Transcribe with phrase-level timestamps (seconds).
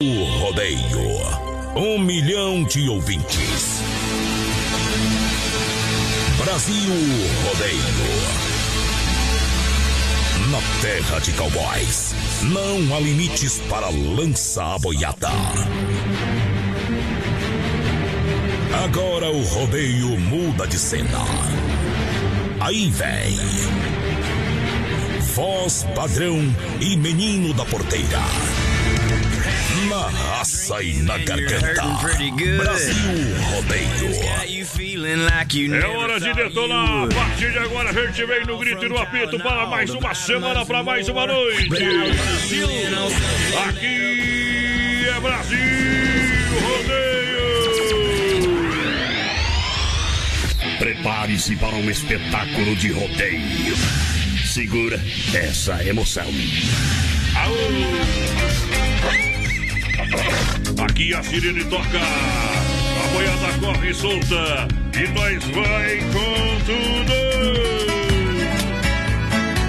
[0.00, 0.78] O rodeio.
[1.74, 3.80] Um milhão de ouvintes.
[6.36, 6.94] Brasil
[7.44, 7.82] Rodeio.
[10.52, 12.14] Na terra de cowboys.
[12.44, 15.32] Não há limites para lançar a boiada.
[18.84, 21.24] Agora o rodeio muda de cena.
[22.60, 23.36] Aí vem.
[25.34, 26.38] Voz padrão
[26.80, 28.22] e menino da porteira.
[29.86, 31.82] Na raça e na garganta.
[32.56, 32.94] Brasil
[33.50, 34.08] Rodeio.
[35.74, 37.04] É hora de detonar.
[37.04, 40.14] A partir de agora a gente vem no grito e no apito para mais uma
[40.14, 41.68] semana, para mais uma noite.
[43.68, 45.58] Aqui é Brasil
[46.60, 47.28] Rodeio.
[50.78, 53.76] Prepare-se para um espetáculo de rodeio.
[54.44, 55.00] Segura
[55.32, 56.26] essa emoção.
[60.78, 67.12] Aqui a sirene toca, a boiada corre solta e nós vai com tudo.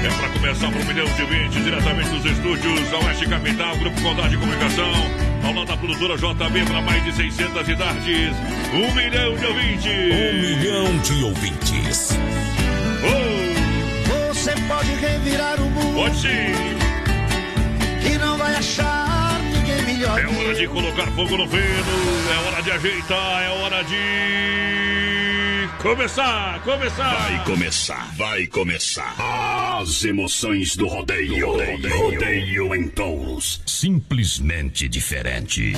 [0.06, 4.02] É para começar para um milhão de ouvintes, diretamente dos estúdios da Oeste Capital, Grupo
[4.02, 4.92] Condade de Comunicação,
[5.44, 8.36] ao lado da produtora JB para mais de 600 idades.
[8.72, 9.86] Um milhão de ouvintes.
[9.92, 12.18] Um milhão de ouvintes.
[13.04, 16.54] Oh, Você pode revirar o mundo pode sim.
[18.14, 18.99] e não vai achar
[20.00, 20.20] melhor.
[20.20, 21.64] É hora de colocar fogo no feno,
[22.34, 23.98] é hora de ajeitar, é hora de
[25.82, 27.16] começar, começar.
[27.16, 29.16] Vai começar, vai começar.
[29.80, 31.46] As emoções do rodeio.
[31.46, 33.62] Rodeio, rodeio em touros.
[33.66, 35.74] Simplesmente diferente.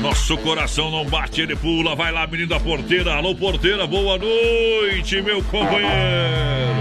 [0.00, 1.94] Nosso coração não bate, ele pula.
[1.94, 3.14] Vai lá, menino da porteira.
[3.14, 6.79] Alô, porteira, boa noite, meu companheiro.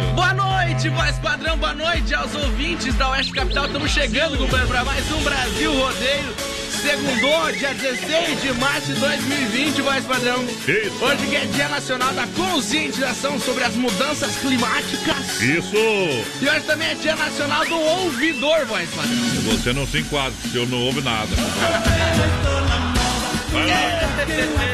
[0.80, 3.66] Noite, voz padrão, boa noite aos ouvintes da Oeste Capital.
[3.66, 6.33] Estamos chegando, companheiro, para mais um Brasil Rodeio.
[6.72, 10.45] Segundo, dia 16 de março de 2020, voz padrão.
[10.66, 11.03] Eita.
[11.03, 15.41] Hoje que é Dia Nacional da Conscientização sobre as Mudanças Climáticas.
[15.41, 19.17] Isso, E hoje também é Dia Nacional do Ouvidor, voz padrão.
[19.51, 21.28] você não se enquadra, porque eu não ouve nada.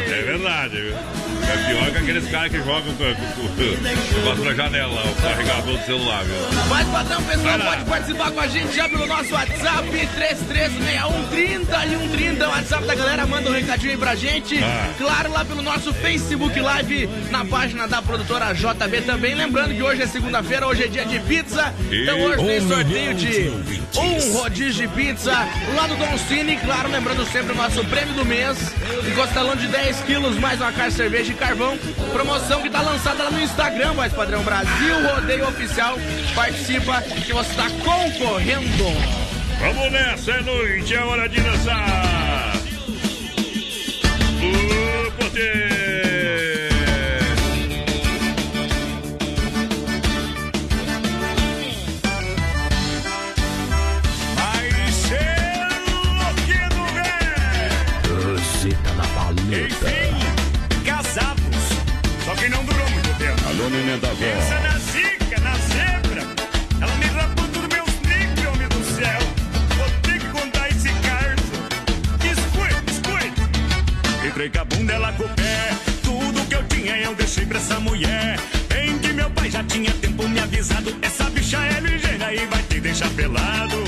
[0.07, 1.24] É verdade, viu?
[1.55, 5.77] É pior que aqueles caras que jogam com, com, com, com a janela, o carregador
[5.77, 6.35] do celular, viu?
[6.67, 12.45] Mas padrão, pessoal, pode participar com a gente já pelo nosso WhatsApp 336130 e 130.
[12.45, 14.61] O WhatsApp da galera manda um recadinho aí pra gente.
[14.61, 14.89] Ah.
[14.97, 19.33] Claro, lá pelo nosso Facebook Live, na página da produtora JB também.
[19.33, 21.73] Lembrando que hoje é segunda-feira, hoje é dia de pizza.
[21.89, 23.51] Então hoje tem sorteio de
[23.97, 25.31] um rodízio de pizza
[25.73, 26.57] lá do Don Cine.
[26.57, 28.57] Claro, lembrando sempre o nosso prêmio do mês.
[29.07, 31.77] E costelão de 10 quilos, mais uma caixa de cerveja e carvão.
[32.11, 35.95] Promoção que tá lançada lá no Instagram, mais padrão Brasil Rodeio Oficial.
[36.33, 38.85] Participa que você tá concorrendo.
[39.59, 42.55] Vamos nessa, é noite, é hora de dançar.
[44.41, 45.74] O poder.
[74.85, 75.69] Entrei com o pé.
[76.03, 78.39] Tudo que eu tinha eu deixei pra essa mulher.
[78.69, 80.95] Bem que meu pai já tinha tempo me avisado.
[81.01, 83.83] Essa bicha é ligeira e vai te deixar pelado.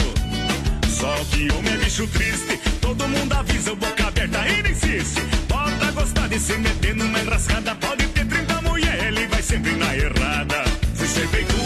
[0.89, 2.59] Só que homem é bicho triste.
[2.81, 5.21] Todo mundo avisa, boca aberta e nem insiste.
[5.47, 7.75] Bota gostar de se meter numa enrascada.
[7.75, 10.63] Pode ter 30 mulher, ele vai sempre na errada.
[10.95, 11.56] Fui ser tudo,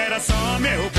[0.00, 0.89] era só meu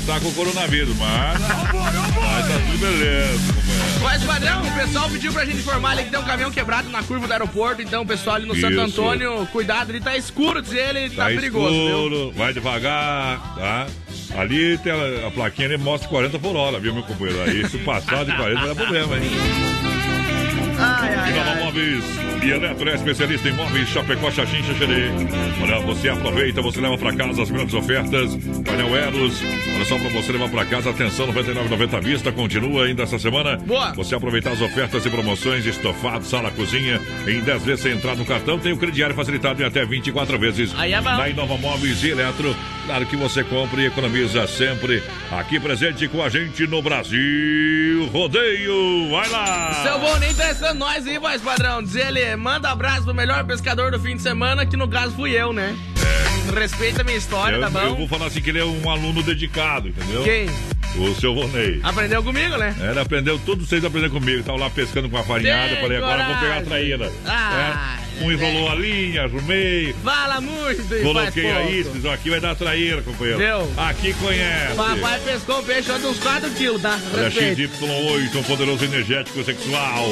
[0.00, 1.38] que tá com o coronavírus, mas.
[1.40, 3.52] Mas tá tudo beleza.
[3.52, 3.98] companheiro.
[4.00, 7.02] Voz padrão, o pessoal pediu pra gente informar ali que tem um caminhão quebrado na
[7.02, 7.82] curva do aeroporto.
[7.82, 8.80] Então, o pessoal ali no Santo Isso.
[8.80, 11.86] Antônio, cuidado, ele tá escuro, diz ele, tá, Tá perigoso, viu?
[11.88, 13.86] escuro, vai devagar, tá?
[14.36, 17.42] Ali tem a, a plaquinha ali mostra 40 por hora, viu, meu companheiro?
[17.42, 19.22] Aí se passar de 40 dá problema, hein?
[20.78, 21.54] Ai, ai, E Nova.
[21.64, 22.04] Móveis
[22.42, 25.10] e Eletro é especialista em móveis Chapecó, Xaxim, Xaxerê.
[25.62, 28.34] Olha, você aproveita, você leva pra casa as grandes ofertas.
[28.64, 29.34] Painel Eros,
[29.84, 30.90] só pra você levar pra casa.
[30.90, 32.32] Atenção, 99,90 à vista.
[32.32, 33.56] Continua ainda essa semana.
[33.56, 33.92] Boa.
[33.94, 37.00] Você aproveitar as ofertas e promoções, estofado, sala, cozinha.
[37.26, 40.74] Em 10 vezes sem entrar no cartão, tem o crediário facilitado em até 24 vezes.
[40.76, 41.10] Aí é bom.
[41.10, 42.54] Na Inova Móveis e Eletro.
[42.86, 45.02] Claro que você compra e economiza sempre.
[45.30, 48.06] Aqui presente com a gente no Brasil.
[48.12, 49.82] Rodeio, vai lá!
[49.82, 51.82] Seu nem testando nós aí, voz padrão.
[51.82, 55.30] Diz ele, manda abraço pro melhor pescador do fim de semana, que no caso fui
[55.32, 55.76] eu, né?
[56.60, 57.96] Respeita a minha história, Eu, tá eu bom?
[57.96, 60.22] vou falar assim que ele é um aluno dedicado, entendeu?
[60.22, 60.46] Quem?
[60.96, 61.80] O seu Vonei.
[61.82, 62.74] Aprendeu comigo, né?
[62.78, 64.42] Ele aprendeu, todos vocês aprenderam comigo.
[64.42, 65.68] Tava lá pescando com a farinhada.
[65.70, 66.66] Tem Falei, agora eu vou pegar a coragem.
[66.66, 67.12] traíra.
[67.26, 69.94] Ah, É, um enrolou a linha, arrumei.
[70.04, 71.72] Fala muito e Coloquei a pouco.
[71.72, 73.38] isca, aqui vai dar traíra, companheiro.
[73.38, 73.72] Deu.
[73.76, 74.74] Aqui conhece.
[74.76, 76.98] Papai pescou um peixe de uns 4 quilos, tá?
[77.14, 77.72] Olha, Respeito.
[77.78, 80.08] XY8, um poderoso energético sexual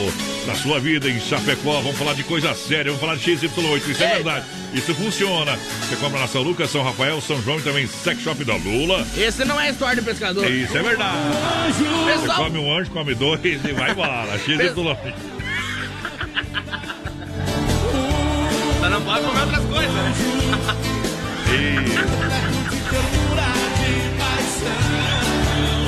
[0.47, 1.81] da sua vida em Chapecó.
[1.81, 3.89] Vamos falar de coisa séria, vamos falar de XY8.
[3.89, 4.47] Isso é verdade.
[4.73, 5.59] Isso funciona.
[5.83, 9.05] Você compra na São Lucas, São Rafael, São João e também Sex Shop da Lula.
[9.17, 10.49] Esse não é história do pescador.
[10.51, 11.17] Isso é verdade.
[11.77, 14.39] Você Pessoal, come um anjo, come dois e vai embora.
[14.39, 15.40] XY8.
[19.11, 19.91] Pode comer outras coisas?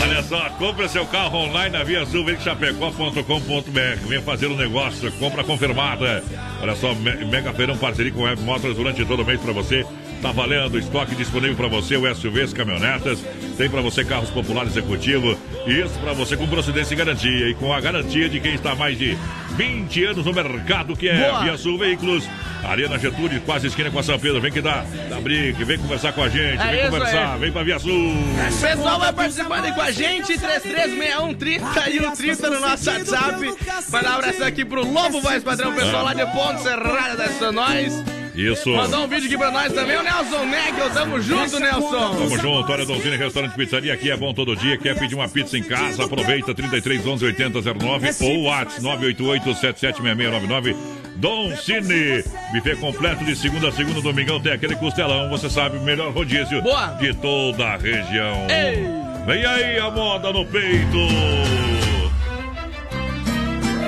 [0.02, 4.06] Olha só, compra seu carro online na Via Sul, chapecó.com.br.
[4.08, 6.22] Venha fazer o negócio, compra confirmada.
[6.60, 9.86] Olha só, me- Mega Feirão parceria com Web Motors durante todo o mês para você.
[10.22, 13.18] Tá valendo, estoque disponível para você, o SUVs, caminhonetas.
[13.58, 15.36] Tem para você carros populares executivo.
[15.66, 17.48] Isso para você com procedência e garantia.
[17.48, 19.18] E com a garantia de quem está há mais de
[19.56, 21.42] 20 anos no mercado, que é Boa.
[21.42, 22.24] Via Sul Veículos.
[22.62, 24.40] Arena Getúlio, quase esquina com a São Pedro.
[24.40, 27.40] Vem que dá, dá briga, vem conversar com a gente, É vem conversar, aí.
[27.40, 28.12] vem pra Via Sul.
[28.12, 33.54] O pessoal vai participando aí com a gente, 336130 e o 30 no nosso WhatsApp.
[33.90, 38.21] Mandar um abraço aqui pro Lobo Voz Padrão, pessoal lá de Ponte Serrada da Nós.
[38.34, 38.70] Isso.
[38.70, 40.90] Mandou um vídeo aqui pra nós também, o Nelson Neckel.
[40.90, 42.14] Tamo junto, Nelson.
[42.14, 44.78] Tamo junto, olha, Donzini Restaurante Pizzaria, aqui é bom todo dia.
[44.78, 46.04] Quer pedir uma pizza em casa?
[46.04, 50.76] Aproveita 33 11 80 09 ou WhatsApp 988 776699.
[51.16, 55.82] Dom Cine, buffet completo de segunda a segunda, domingão tem aquele costelão, você sabe, o
[55.82, 56.86] melhor rodízio Boa.
[56.98, 58.46] de toda a região.
[58.50, 59.02] Ei.
[59.26, 60.98] Vem aí a moda no peito.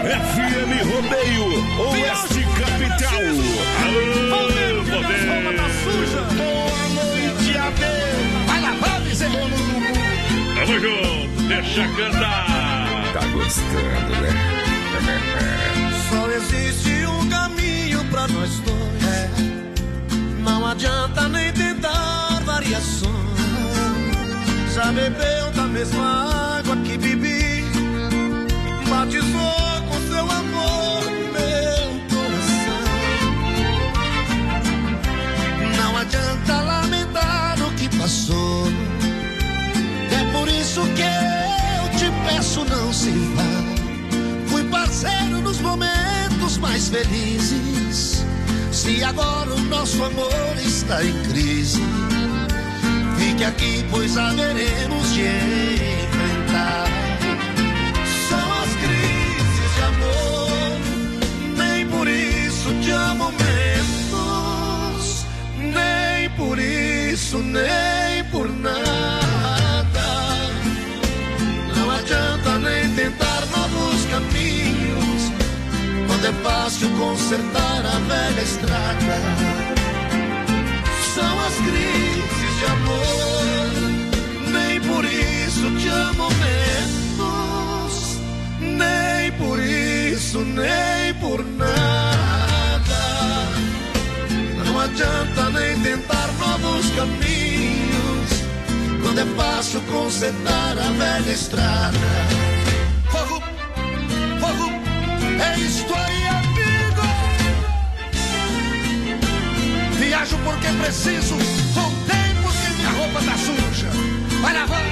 [0.05, 1.47] FM Rodeio,
[1.81, 3.25] Oeste Capital.
[3.83, 5.25] Alô, poder.
[6.37, 8.47] Boa noite, adeus.
[8.47, 9.49] Vai lavar, bezerro.
[10.55, 13.13] Tamo junto, deixa cantar.
[13.15, 14.33] Tá gostando, né?
[16.11, 18.85] Só existe um caminho pra nós dois.
[20.41, 23.15] Não adianta nem tentar variações.
[24.75, 27.65] Já bebeu da mesma água que bebi.
[28.91, 29.74] Batizou
[30.15, 31.03] seu amor
[31.35, 32.85] meu coração.
[35.77, 38.67] Não adianta lamentar o que passou.
[40.19, 43.55] É por isso que eu te peço, não se vá.
[44.47, 48.25] Fui parceiro nos momentos mais felizes.
[48.71, 51.83] Se agora o nosso amor está em crise,
[53.19, 57.04] fique aqui, pois haveremos de enfrentar.
[62.65, 65.05] isso amo, momentos,
[65.59, 69.21] nem por isso, nem por nada.
[71.77, 75.31] Não adianta nem tentar novos caminhos,
[76.07, 79.21] quando é fácil consertar a velha estrada.
[81.15, 83.73] São as crises de amor,
[84.53, 87.95] nem por isso te amo menos,
[88.61, 92.24] nem por isso, nem por nada.
[94.85, 98.31] Adianta nem tentar novos caminhos,
[99.03, 101.97] quando é fácil consertar a velha estrada.
[103.11, 103.43] Fogo,
[104.41, 104.71] fogo,
[105.43, 107.03] é isto aí, amigo.
[109.99, 111.35] Viajo porque preciso,
[111.73, 113.89] voltei porque minha roupa tá suja.
[114.43, 114.84] Vai lavar,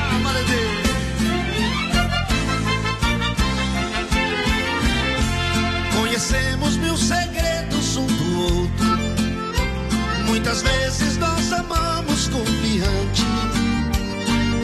[10.52, 13.25] Muitas vezes nós amamos confiante.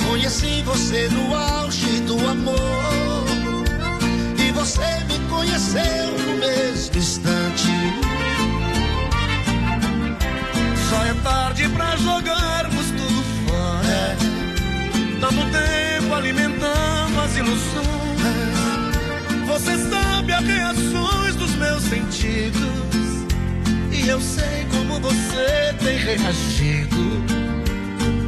[0.06, 3.24] Conheci você no auge do amor.
[4.38, 7.72] E você me conheceu no mesmo instante.
[10.90, 14.16] Só é tarde pra jogarmos tudo fora.
[15.20, 17.88] Tanto tempo alimentando as ilusões.
[19.46, 22.87] Você sabe as reações dos meus sentidos.
[24.08, 27.22] Eu sei como você tem reagido.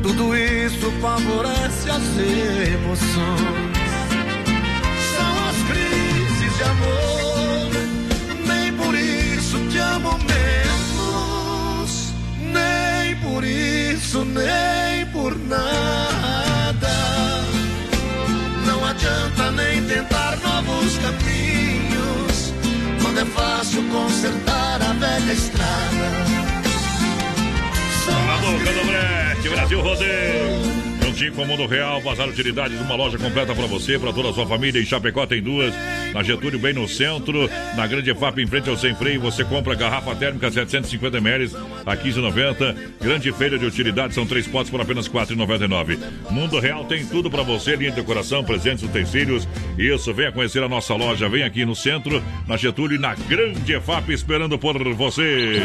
[0.03, 2.03] Tudo isso favorece as
[2.69, 3.91] emoções.
[5.17, 7.71] São as crises de amor.
[8.47, 12.13] Nem por isso te amo menos.
[12.53, 16.89] Nem por isso, nem por nada.
[18.67, 21.60] Não adianta nem tentar novos caminhos.
[23.21, 25.71] É fácil consertar a velha estrada.
[28.41, 30.81] Do Brete, Brasil Rodeio.
[31.03, 34.33] Juntinho com o Mundo Real, Bazar Utilidades, uma loja completa para você, para toda a
[34.33, 34.81] sua família.
[34.81, 35.75] Em Chapecó tem duas,
[36.12, 37.49] na Getúlio, bem no centro.
[37.76, 41.50] Na Grande FAP, em frente ao Sem Freio, você compra garrafa térmica 750 ml
[41.87, 42.76] a 15,90.
[43.00, 45.99] Grande feira de utilidades, são três potes por apenas 4,99.
[46.31, 49.47] Mundo Real tem tudo para você, linha de decoração, presentes, utensílios.
[49.79, 53.81] Isso, venha conhecer a nossa loja, vem aqui no centro, na Getúlio e na Grande
[53.81, 55.61] FAP, esperando por você.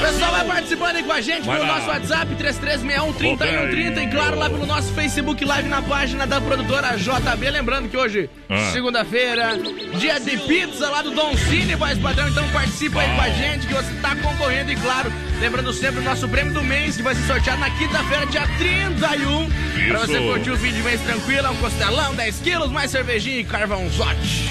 [0.00, 1.76] Pessoal vai participando aí com a gente Vai pelo lá.
[1.78, 4.08] nosso WhatsApp 3361 3130 Rodeio.
[4.08, 7.50] e claro lá pelo nosso Facebook Live na página da produtora JB.
[7.50, 8.70] Lembrando que hoje, Ah.
[8.72, 9.58] segunda-feira,
[9.96, 12.28] dia de pizza lá do Don Cine, voz padrão.
[12.28, 16.02] Então participa aí com a gente que você tá concorrendo e claro, lembrando sempre o
[16.02, 19.48] nosso prêmio do mês que vai ser sorteado na quinta-feira, dia 31.
[19.88, 20.22] Pra você Isso.
[20.32, 24.48] curtir o fim de mês tranquilo, é um costelão, 10 quilos, mais cervejinha e carvãozote.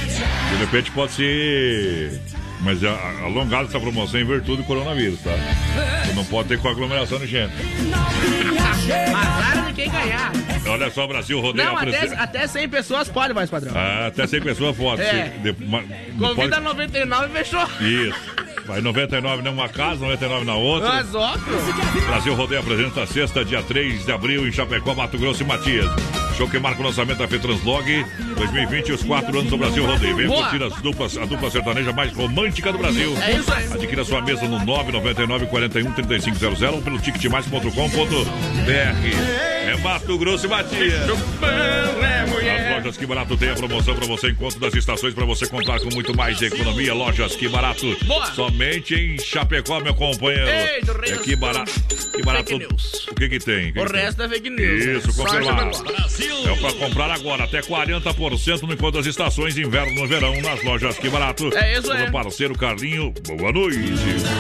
[0.50, 2.20] De repente pode ser.
[2.62, 2.90] Mas a-
[3.24, 5.30] alongada essa promoção em virtude do coronavírus, tá?
[6.06, 7.54] Você não pode ter com aglomeração de gente.
[9.14, 10.32] Azar de quem ganhar.
[10.82, 13.74] Olha só, Brasil Rodeio Não, até, até 100 pessoas pode, voz padrão.
[13.76, 15.02] Ah, até 100 pessoas pode.
[15.02, 15.30] É.
[15.42, 17.64] De- não Convida pode- 99 e fechou.
[17.82, 18.36] Isso.
[18.68, 20.90] Vai 99 numa casa, 99 na outra.
[20.90, 21.56] Mas óbvio.
[22.06, 25.90] Brasil Rodeio apresenta sexta, dia 3 de abril, em Chapecó, Mato Grosso e Matias.
[26.38, 28.06] Show que marca o lançamento da Fetranslog
[28.36, 30.16] 2020 os quatro anos do Brasil Rodeio.
[30.16, 30.44] Vem Boa.
[30.44, 33.18] curtir as duplas, a dupla sertaneja mais romântica do Brasil.
[33.24, 33.66] É isso aí.
[33.72, 39.48] Adquira sua mesa no 999 41 3500 ou pelo ticketmais.com.br.
[39.68, 41.08] É Mato Grosso e Matias.
[42.58, 45.80] As lojas Que Barato tem a promoção para você, encontro das estações para você contar
[45.80, 46.94] com muito mais economia.
[46.94, 47.98] Lojas Que Barato.
[48.06, 48.26] Boa.
[48.58, 50.50] Somente em Chapecó, meu companheiro.
[50.50, 51.72] Ei, do Rei é Que Barato.
[52.12, 52.50] Que Barato.
[52.50, 53.08] Fake news.
[53.08, 53.70] O que que tem?
[53.70, 54.02] O que O que tem?
[54.02, 54.84] resto é fake news.
[54.84, 55.78] Isso, Só confirmado.
[55.78, 56.50] Chapecó.
[56.50, 60.98] É para comprar agora, até 40% no encontro das estações, inverno no verão, nas lojas
[60.98, 61.56] Que Barato.
[61.56, 62.02] É isso aí.
[62.02, 63.78] Meu parceiro Carlinho, boa noite.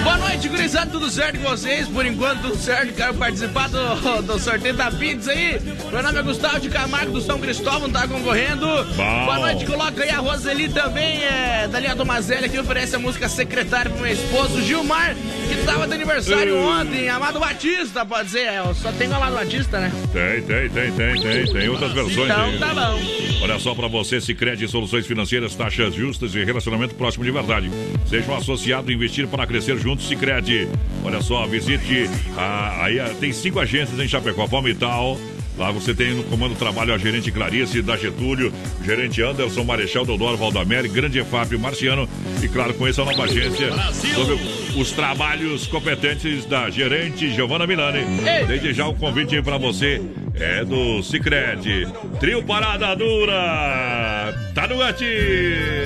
[0.03, 1.87] Boa noite, gurizada, tudo certo com vocês?
[1.87, 2.95] Por enquanto, tudo certo.
[2.95, 5.59] Quero participar do, do sorteio da pizza aí.
[5.91, 8.65] Meu nome é Gustavo de Camargo do São Cristóvão, tá concorrendo.
[8.95, 13.29] Boa noite, coloca aí a Roseli também, é, da linha Tomazelli, que oferece a música
[13.29, 15.15] Secretário pro meu esposo Gilmar,
[15.49, 17.09] que tava de aniversário ontem.
[17.09, 18.53] Amado Batista, pode ser.
[18.53, 19.91] Eu só tenho Amado Batista, né?
[20.13, 21.53] Tem, tem, tem, tem, tem.
[21.53, 22.57] Tem outras versões Então aí.
[22.57, 22.99] tá bom.
[23.41, 27.69] Olha só para você, Sicredi Soluções Financeiras, taxas justas e relacionamento próximo de verdade.
[28.07, 30.69] Seja um associado e investir para crescer juntos, Sicredi.
[31.03, 35.17] Olha só, visite a, aí tem cinco agências em Chapecó, Palmital.
[35.57, 38.53] Lá você tem no comando do trabalho a gerente Clarice da Getúlio,
[38.85, 42.07] gerente Anderson Marechal Deodoro Valdamere, Grande EFAP Marciano
[42.41, 43.71] e claro, conheça a nova agência
[44.13, 44.39] sobre
[44.79, 47.99] os trabalhos competentes da gerente Giovana Milani.
[47.99, 48.45] Ei.
[48.45, 50.01] Desde já o convite para você
[50.35, 51.87] é do Cicred.
[52.19, 54.33] Trio Parada Dura.
[54.53, 55.09] Tá no gatinho.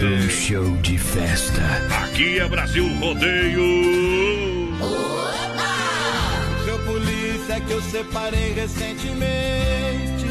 [0.03, 1.61] Um show de festa.
[2.03, 3.61] Aqui é Brasil Rodeio
[7.71, 10.25] que eu separei recentemente.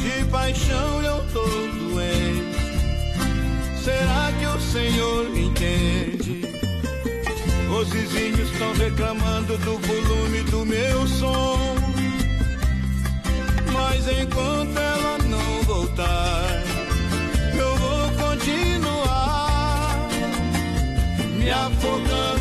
[0.00, 2.56] De paixão eu tô doente.
[3.84, 6.48] Será que o Senhor me entende?
[7.78, 11.74] Os vizinhos estão reclamando do volume do meu som.
[13.70, 16.62] Mas enquanto ela não voltar,
[17.54, 20.08] eu vou continuar
[21.36, 22.37] me afogando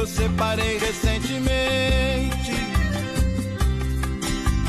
[0.00, 2.54] eu separei recentemente.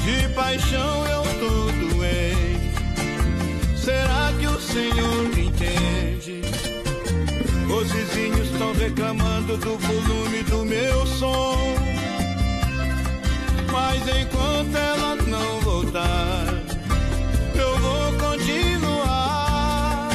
[0.03, 2.73] De paixão eu tô doente.
[3.77, 6.41] Será que o senhor me entende?
[7.73, 11.57] Os vizinhos estão reclamando do volume do meu som.
[13.71, 16.45] Mas enquanto ela não voltar,
[17.55, 20.09] eu vou continuar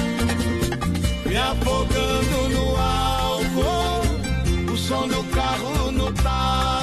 [1.25, 2.66] me afogando no
[4.87, 6.76] som do carro no talo.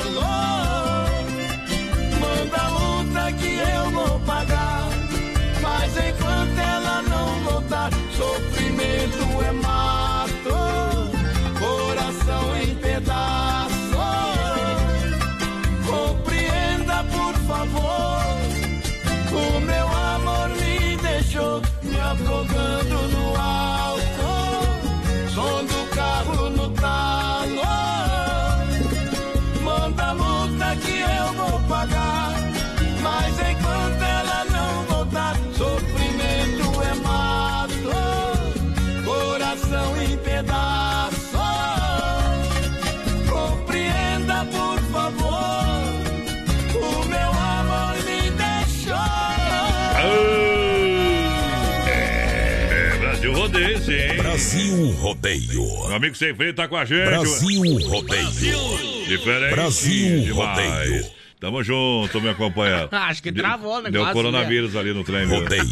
[54.44, 55.88] Brasil Rodeio.
[55.88, 57.06] Meu amigo sem freio tá com a gente.
[57.06, 59.08] Brasil Rodeio.
[59.08, 59.54] Diferente.
[59.54, 60.36] Brasil.
[60.36, 61.06] Rodeio.
[61.44, 62.88] Tamo junto, meu companheiro.
[62.96, 63.92] Acho que travou o negócio.
[63.92, 64.14] Deu né?
[64.14, 65.26] coronavírus ali no trem.
[65.26, 65.66] Rodeio.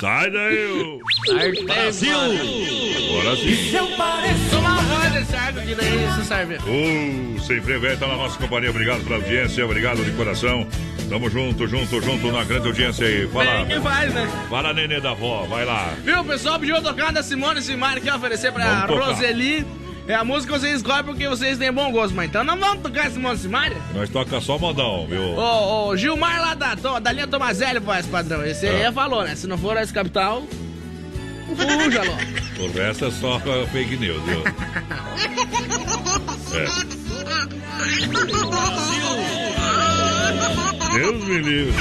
[0.00, 0.66] Sai daí.
[0.66, 1.64] ô.
[1.66, 2.18] Brasil!
[2.18, 3.76] Agora sim.
[3.76, 6.56] Eu pareço uma desse água que daí você serve.
[6.56, 8.70] Uh, sem freio velho tá na nossa companhia.
[8.70, 10.66] Obrigado pela audiência, obrigado de coração.
[11.08, 13.28] Tamo junto, junto, junto na grande audiência aí.
[13.28, 14.46] Fala, Quem faz, né?
[14.50, 15.94] fala nenê da avó, vai lá.
[16.02, 18.86] Viu, pessoal pediu tocar da Simone Simari aqui, oferecer pra.
[18.86, 19.64] Roseli.
[20.06, 22.82] É a música que vocês escolhem porque vocês têm bom gosto, mas então não vamos
[22.82, 23.74] tocar Simone Simari?
[23.94, 25.22] Nós toca só modão, viu?
[25.22, 28.44] Ô, ô, Gilmar lá da, da linha Tomazelli, voz padrão.
[28.44, 28.92] Esse aí Ah.
[28.92, 29.34] falou, né?
[29.34, 30.42] Se não for esse capital,
[31.56, 32.22] fuja logo.
[32.60, 33.40] O resto é só
[33.72, 34.42] fake news, viu?
[36.54, 36.66] É.
[40.94, 41.74] Deus me livre.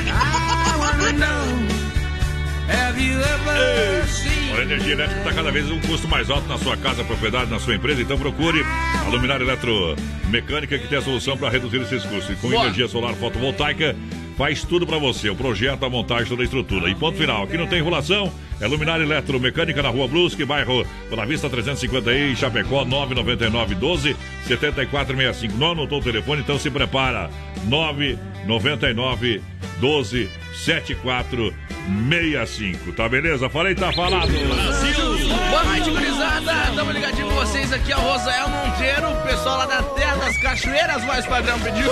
[4.53, 7.49] Olha, a energia elétrica está cada vez um custo mais alto na sua casa, propriedade,
[7.49, 8.63] na sua empresa, então procure
[9.05, 12.29] a Luminária Eletromecânica que tem a solução para reduzir esses custos.
[12.29, 12.63] E com Boa.
[12.63, 13.95] energia solar fotovoltaica,
[14.37, 16.89] faz tudo para você, o projeto, a montagem, toda a estrutura.
[16.89, 21.25] E ponto final, aqui não tem enrolação, é Luminária Eletromecânica na Rua Brusque, bairro Boa
[21.25, 24.15] Vista 350 aí, Chapecó, 999 12
[24.47, 25.57] 7465.
[25.57, 27.29] Não anotou o telefone, então se prepara.
[28.45, 29.41] 999
[29.79, 32.91] 12 7465.
[32.93, 33.49] Tá beleza?
[33.49, 34.31] Falei, tá falado.
[35.49, 36.53] Boa noite, gurizada.
[36.75, 40.37] Tamo ligadinho com vocês aqui, é o Rosael Monteiro, o pessoal lá da Terra das
[40.37, 41.91] Cachoeiras, voz padrão pediu.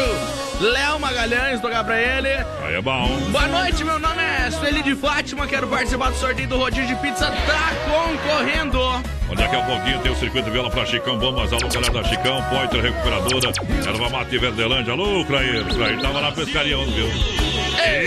[0.59, 2.29] Léo Magalhães, tocar pra ele.
[2.29, 3.07] Aí é bom.
[3.31, 6.95] Boa noite, meu nome é Sueli de Fátima, quero participar do sorteio do rodízio de
[7.01, 8.79] pizza, tá concorrendo.
[9.35, 12.81] Daqui a pouquinho tem o circuito viola pra Chicão Bombas, alô, galera da Chicão, Poiter
[12.81, 13.51] Recuperadora,
[13.87, 17.09] Erva Mate Verdelândia, alô, Craíro, Craíro, tava na pescaria ontem, viu?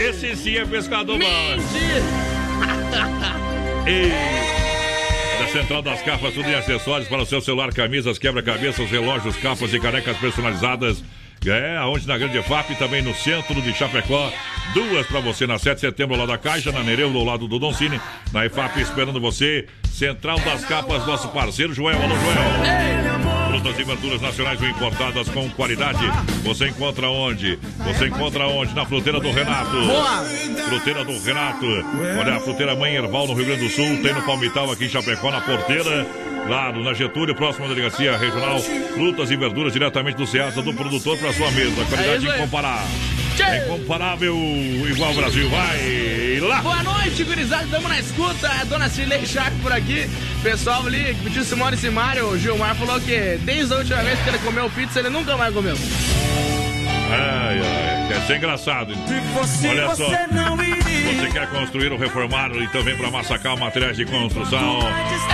[0.08, 1.56] Esse sim é pescador bom, hein?
[1.56, 2.24] Mentira.
[3.86, 4.12] Ei.
[5.38, 9.72] Da Central das Capas, tudo em acessórios para o seu celular, camisas, quebra-cabeças, relógios, capas
[9.72, 11.02] e canecas personalizadas.
[11.46, 14.32] É, aonde na Grande FAP, também no centro de Chapecó.
[14.72, 17.58] Duas para você na 7 de setembro, lá da Caixa, na Nereu, do lado do
[17.58, 18.00] Don Cine.
[18.32, 19.66] Na EFAP, esperando você.
[19.92, 22.02] Central das Capas, nosso parceiro Joel.
[22.02, 23.13] Alô, Joel.
[23.54, 26.00] Frutas e verduras nacionais ou importadas com qualidade.
[26.42, 27.56] Você encontra onde?
[27.84, 28.74] Você encontra onde?
[28.74, 29.70] Na fruteira do Renato.
[29.70, 30.24] Boa.
[30.68, 31.64] Fruteira do Renato.
[32.18, 34.02] Olha, a fruteira Mãe Erval no Rio Grande do Sul.
[34.02, 36.04] Tem no Palmital aqui em Chapecó, na porteira.
[36.48, 38.58] Claro, na Getúlio, próximo à delegacia regional.
[38.58, 41.80] Frutas e verduras diretamente do Ceasa, do produtor para sua mesa.
[41.80, 43.23] É Qualidade aí.
[43.42, 44.36] É incomparável,
[44.88, 45.48] igual o Brasil.
[45.50, 46.62] Vai lá.
[46.62, 47.64] Boa noite, gurizada.
[47.64, 48.48] Estamos na escuta.
[48.60, 50.08] É dona Cirlei Chaco por aqui.
[50.42, 52.28] Pessoal ali, que pediu Simone Simário.
[52.28, 55.52] O Gilmar falou que desde a última vez que ele comeu pizza, ele nunca mais
[55.52, 55.76] comeu.
[57.10, 58.94] Ai, ai, quer ser engraçado.
[59.68, 60.06] Olha só.
[60.08, 62.50] Você quer construir ou reformar?
[62.56, 64.78] Então vem para Massacal Materiais de Construção.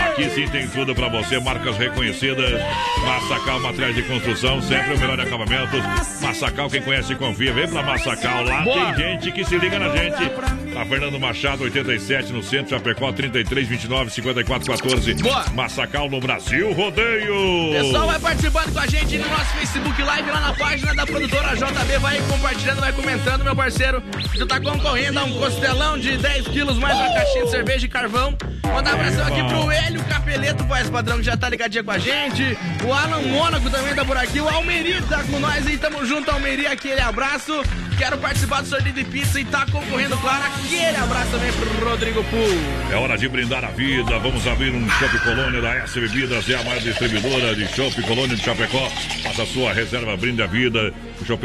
[0.06, 2.60] Aqui sim tem tudo para você, marcas reconhecidas.
[3.04, 5.76] Massacal Materiais de Construção, sempre o melhor acabamento.
[6.20, 7.52] Massacal, quem conhece confia.
[7.52, 8.44] Vem para Massacal.
[8.44, 8.92] Lá Boa.
[8.94, 10.30] tem gente que se liga na gente.
[10.76, 15.14] A Fernando Machado, 87, no centro, Chapecó, 33, 29, 54, 14.
[15.14, 15.44] Boa.
[15.54, 17.72] Massacal no Brasil, rodeio.
[17.72, 21.56] Pessoal, vai participando com a gente no nosso Facebook Live, lá na página da produtora
[21.60, 21.98] JB.
[21.98, 24.02] Vai compartilhando, vai comentando, meu parceiro.
[24.32, 27.88] Tu tá concorrendo a um costelão de 10 quilos, mais uma caixinha de cerveja e
[27.88, 28.34] carvão.
[28.64, 31.98] Mandar um abração aqui pro Hélio Capeleto, voz padrão, que já tá ligadinho com a
[31.98, 32.56] gente.
[32.82, 34.40] O Alan Mônaco também tá por aqui.
[34.40, 36.66] O Almeri tá com nós aí, tamo junto, Almeri.
[36.66, 37.52] Aquele abraço.
[37.98, 40.42] Quero participar do sorteio de pizza e tá concorrendo, claro.
[40.44, 42.90] Aquele abraço também pro Rodrigo Pool.
[42.90, 44.18] É hora de brindar a vida.
[44.20, 46.48] Vamos abrir um Chopp Colônia da S Bebidas.
[46.48, 48.88] É a maior distribuidora de Chopp Colônia de Chapecó.
[49.22, 50.94] Faça a sua reserva, brinde a vida.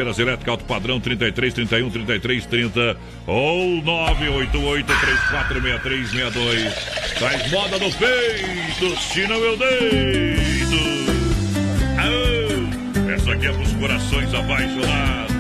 [0.05, 6.73] Chopeiras elétrica alto padrão 33 31 33 30 ou 988 3463 62.
[7.17, 10.75] Traz moda no peito, se não eu deito.
[11.97, 15.35] Aô, essa aqui é pros corações apaixonados.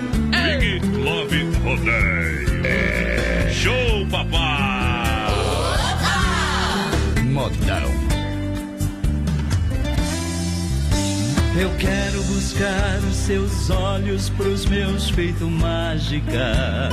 [0.59, 2.54] Big Love Rodeio.
[11.57, 16.89] Eu quero buscar os seus olhos pros meus feito mágica.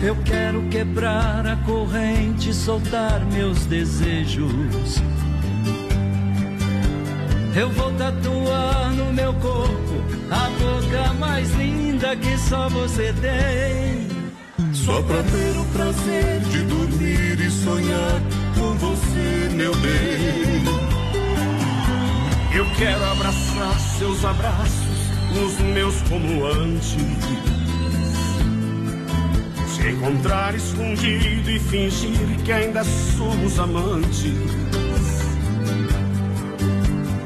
[0.00, 5.02] Eu quero quebrar a corrente, soltar meus desejos.
[7.54, 14.08] Eu vou tatuar no meu corpo a boca mais linda que só você tem.
[14.72, 18.22] Só pra ter o prazer de dormir e sonhar
[18.56, 20.57] com você, meu bem.
[22.50, 24.98] Eu quero abraçar seus abraços,
[25.44, 26.96] os meus como antes.
[29.68, 34.32] Se encontrar escondido e fingir que ainda somos amantes.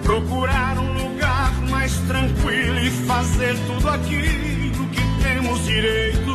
[0.03, 6.33] Procurar um lugar mais tranquilo e fazer tudo aquilo que temos direito.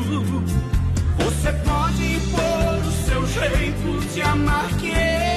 [1.18, 5.37] Você pode impor o seu jeito de amar que eu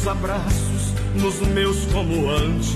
[0.00, 2.72] Seus abraços nos meus como antes.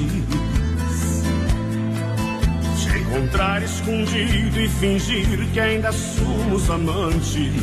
[2.76, 7.54] Te encontrar escondido e fingir que ainda somos amantes.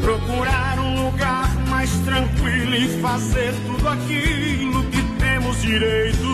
[0.00, 6.28] Procurar um lugar mais tranquilo e fazer tudo aquilo que temos direito.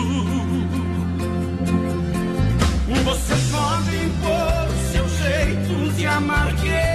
[3.03, 6.94] Você pode impor seu jeito de amar que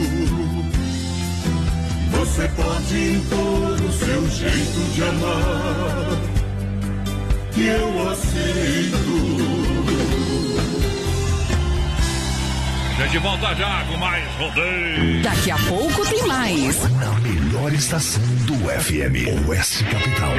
[2.31, 6.17] Você pode impor o seu jeito de amar
[7.57, 8.97] e eu aceito.
[12.97, 15.21] A gente volta já com mais rodeio.
[15.23, 16.89] Daqui a pouco tem mais.
[17.01, 20.31] Na melhor estação do FM, Oeste Capital.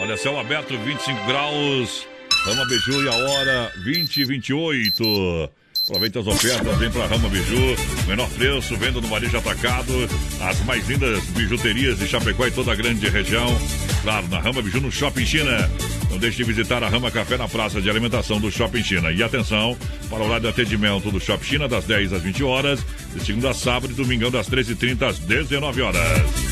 [0.00, 2.04] Olha, céu aberto, 25 graus.
[2.46, 5.50] Rama Biju e a hora 20 e 28.
[5.92, 7.76] Aproveita as ofertas, vem pra Rama Biju.
[8.08, 9.92] Menor preço, venda no varejo atacado.
[10.40, 13.46] As mais lindas bijuterias de Chapecó e toda a grande região.
[14.02, 15.70] Claro, na Rama Biju, no Shopping China.
[16.10, 19.12] Não deixe de visitar a Rama Café na praça de alimentação do Shopping China.
[19.12, 19.76] E atenção,
[20.08, 22.80] para o horário de atendimento do Shopping China, das 10 às 20 horas,
[23.14, 26.51] de segunda a sábado e domingão, das 13h30 às 19 horas.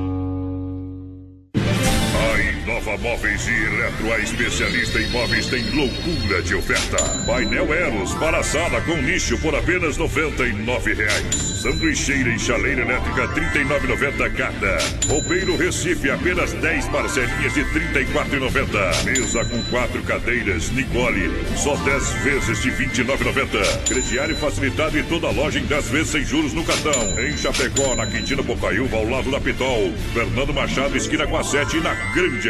[2.81, 6.97] A Inova Móveis e Eletro, a especialista em móveis, tem loucura de oferta.
[7.27, 11.35] Painel Eros para sala com nicho por apenas 99 reais.
[11.35, 14.77] Sanduicheira e chaleira elétrica R$ 39,90 cada.
[15.07, 19.03] Roupeiro Recife, apenas 10 parcelinhas de R$ 34,90.
[19.03, 23.87] Mesa com quatro cadeiras, Nicole, só 10 vezes de R$ 29,90.
[23.87, 27.19] Crediário facilitado em toda a loja em 10 vezes sem juros no cartão.
[27.19, 29.93] Em Chapecó, na Quintina Bocaiúva, ao lado da Pitol.
[30.15, 32.49] Fernando Machado, esquina com a 7 e na Grande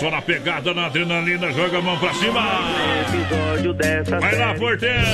[0.00, 2.40] Só na pegada, na adrenalina, joga a mão pra cima.
[4.18, 5.04] Vai lá, porteiro.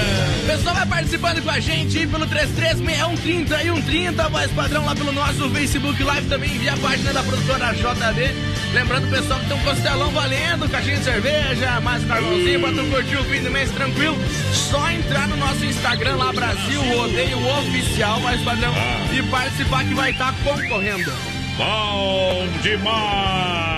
[0.47, 5.11] Pessoal vai participando com a gente aí pelo 336130 e 130, voz padrão lá pelo
[5.11, 8.75] nosso Facebook Live também via a página da produtora JB.
[8.75, 13.17] Lembrando, pessoal, que tem um costelão valendo, caixinha de cerveja, mais carvãozinho pra tu curtir
[13.17, 14.17] o fim do mês tranquilo.
[14.53, 18.73] Só entrar no nosso Instagram lá, Brasil Rodeio Oficial, voz padrão,
[19.13, 21.13] e participar que vai estar concorrendo.
[21.57, 23.76] Bom demais!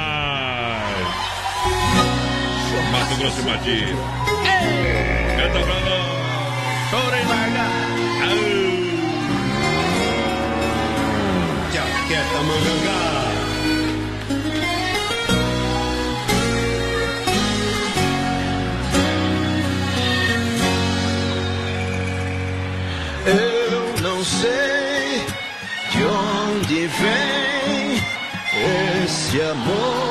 [2.93, 3.95] Mato Grosso e Mati.
[5.37, 6.09] Canta pra nós.
[6.91, 7.67] Chora e larga.
[11.73, 13.29] Jaqueta mangangá.
[23.27, 25.27] Eu não sei
[25.91, 28.03] de onde vem
[29.05, 30.08] esse amor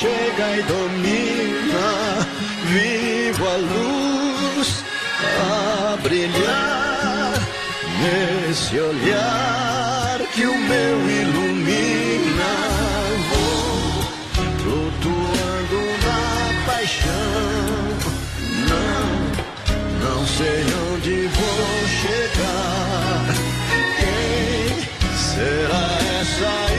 [0.00, 1.88] chega e domina.
[2.72, 4.84] Vivo a luz
[5.42, 7.34] a brilhar
[8.00, 12.52] nesse olhar que o meu ilumina.
[13.28, 14.02] Vou
[14.62, 17.82] flutuando na paixão.
[18.70, 19.06] Não,
[20.06, 23.26] não sei onde vou chegar.
[23.98, 24.64] Quem
[25.14, 25.84] será
[26.20, 26.69] essa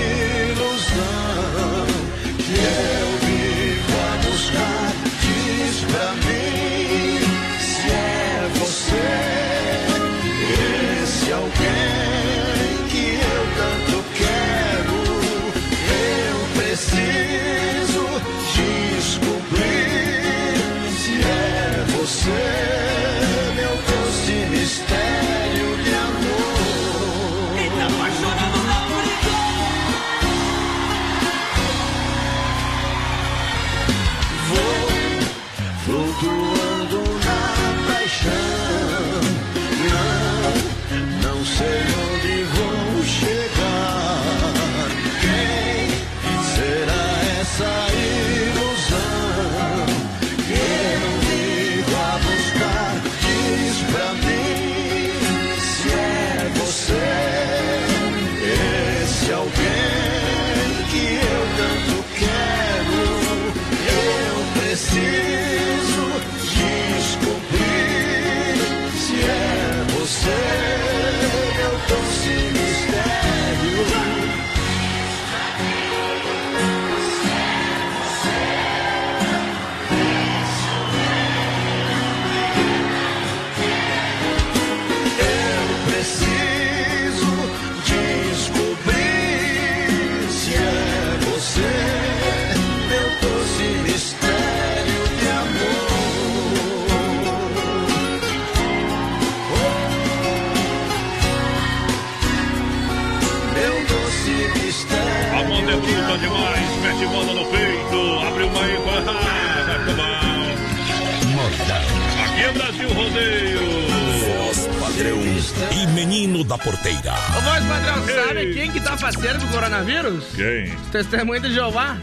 [120.21, 120.35] coronavírus?
[120.35, 120.91] Quem?
[120.91, 121.97] Testemunho de Jeová.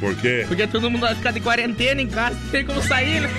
[0.00, 0.44] Por quê?
[0.46, 3.30] Porque todo mundo vai ficar de quarentena em casa, não tem como sair, né?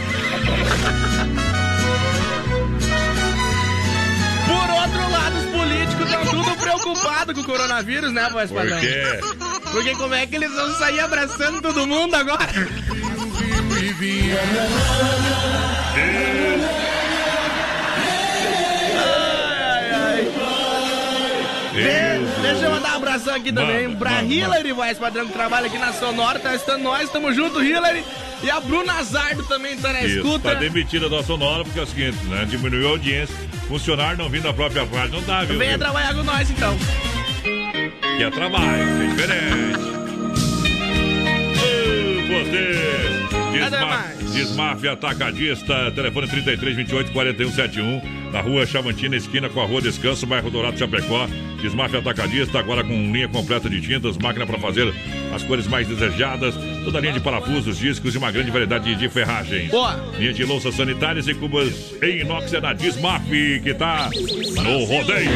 [4.47, 8.79] Por outro lado, os políticos estão tudo preocupados com o coronavírus, né, voz Por padrão?
[8.79, 9.19] quê?
[9.71, 12.47] Porque como é que eles vão sair abraçando todo mundo agora?
[18.97, 20.23] Ai, ai.
[21.73, 22.06] De-
[22.41, 25.67] Deixa eu mandar um abração aqui também Manda, pra manda, Hillary, voz padrão, que trabalha
[25.67, 28.03] aqui na Sonora, tá estando nós, tamo junto, Hillary.
[28.43, 30.51] E a Bruna Azardo também tá na Isso, escuta.
[30.51, 32.45] tá demitida da Sonora porque é o seguinte, né?
[32.47, 33.35] Diminuiu a audiência.
[33.67, 35.57] Funcionário não vindo da própria parte, não dá, viu?
[35.57, 36.77] Venha trabalhar com nós então.
[38.17, 39.87] Que é trabalho, é diferente.
[42.27, 44.03] Você, Desma.
[44.33, 48.01] Desmafia Atacadista, telefone 33 28 41 71,
[48.31, 51.27] na rua Chavantina, esquina com a rua Descanso, bairro Dourado, Chapecó.
[51.61, 54.93] Desmafia Atacadista, agora com linha completa de tintas, máquina para fazer
[55.33, 56.55] as cores mais desejadas,
[56.87, 59.69] toda a linha de parafusos, discos e uma grande variedade de ferragens.
[59.69, 60.01] Boa.
[60.17, 63.25] Linha de louças sanitárias e cubas em inox é na Desmaf,
[63.61, 64.09] que tá
[64.55, 65.29] no rodeio.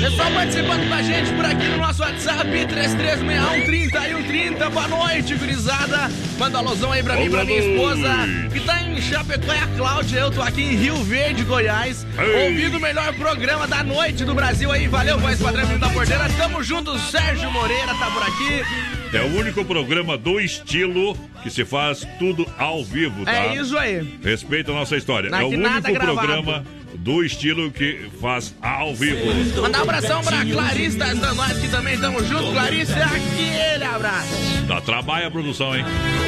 [0.00, 4.70] Pessoal participando com a gente por aqui no nosso WhatsApp, 3361 30 e 130.
[4.70, 6.08] Boa noite, gurizada.
[6.38, 8.08] Manda alusão aí pra mim, pra minha esposa,
[8.52, 10.18] que tá em Chapecó, e a Cláudia.
[10.20, 12.48] Eu tô aqui em Rio Verde, Goiás, Ei.
[12.48, 14.86] ouvindo o melhor programa da noite do Brasil aí.
[14.86, 16.28] Valeu, voz padrão da porteira.
[16.38, 19.01] Tamo junto, Sérgio Moreira tá por aqui.
[19.12, 23.32] É o único programa do estilo que se faz tudo ao vivo, tá?
[23.32, 24.18] É isso aí.
[24.22, 25.28] Respeita a nossa história.
[25.28, 26.14] Não, é o que único gravado.
[26.16, 26.64] programa
[27.02, 29.26] do estilo que faz ao vivo.
[29.60, 32.52] Mandar um abração pra Clarice das nós que também estamos juntos.
[32.52, 34.32] Clarice, aquele abraço.
[34.68, 35.84] Dá trabalho a produção, hein?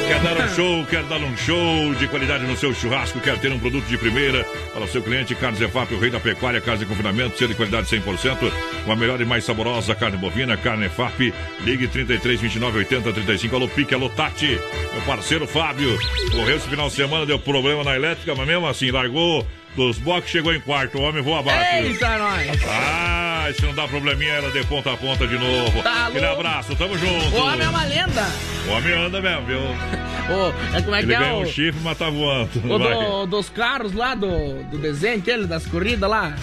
[0.06, 3.52] Quer dar um show, quer dar um show de qualidade no seu churrasco, quer ter
[3.52, 6.78] um produto de primeira para o seu cliente, Carnes EFAP, o rei da pecuária, casa
[6.78, 8.52] de confinamento, ser de qualidade 100%,
[8.84, 13.56] com a melhor e mais saborosa carne bovina, carne EFAP, ligue 33 29 80 35,
[13.56, 14.58] alô Pique, alô Tati,
[14.92, 15.96] meu parceiro Fábio,
[16.32, 19.46] correu esse final de semana, deu problema na elétrica, mas mesmo assim, largou
[19.76, 21.74] dos box, chegou em quarto, o homem voa abaixo.
[21.86, 22.46] Eita, nós!
[22.68, 25.82] Ah, se não dá probleminha, ela de ponta a ponta de novo.
[25.82, 26.40] Tá Aquele louco.
[26.40, 27.34] abraço, tamo junto.
[27.36, 28.26] O homem é uma lenda.
[28.66, 29.60] O homem anda mesmo, viu?
[30.30, 32.48] Ô, é como é que Ele é ganha o, um chifre, mas tá voando.
[32.64, 36.34] o do- dos carros lá do, do desenho, aquele das corridas lá?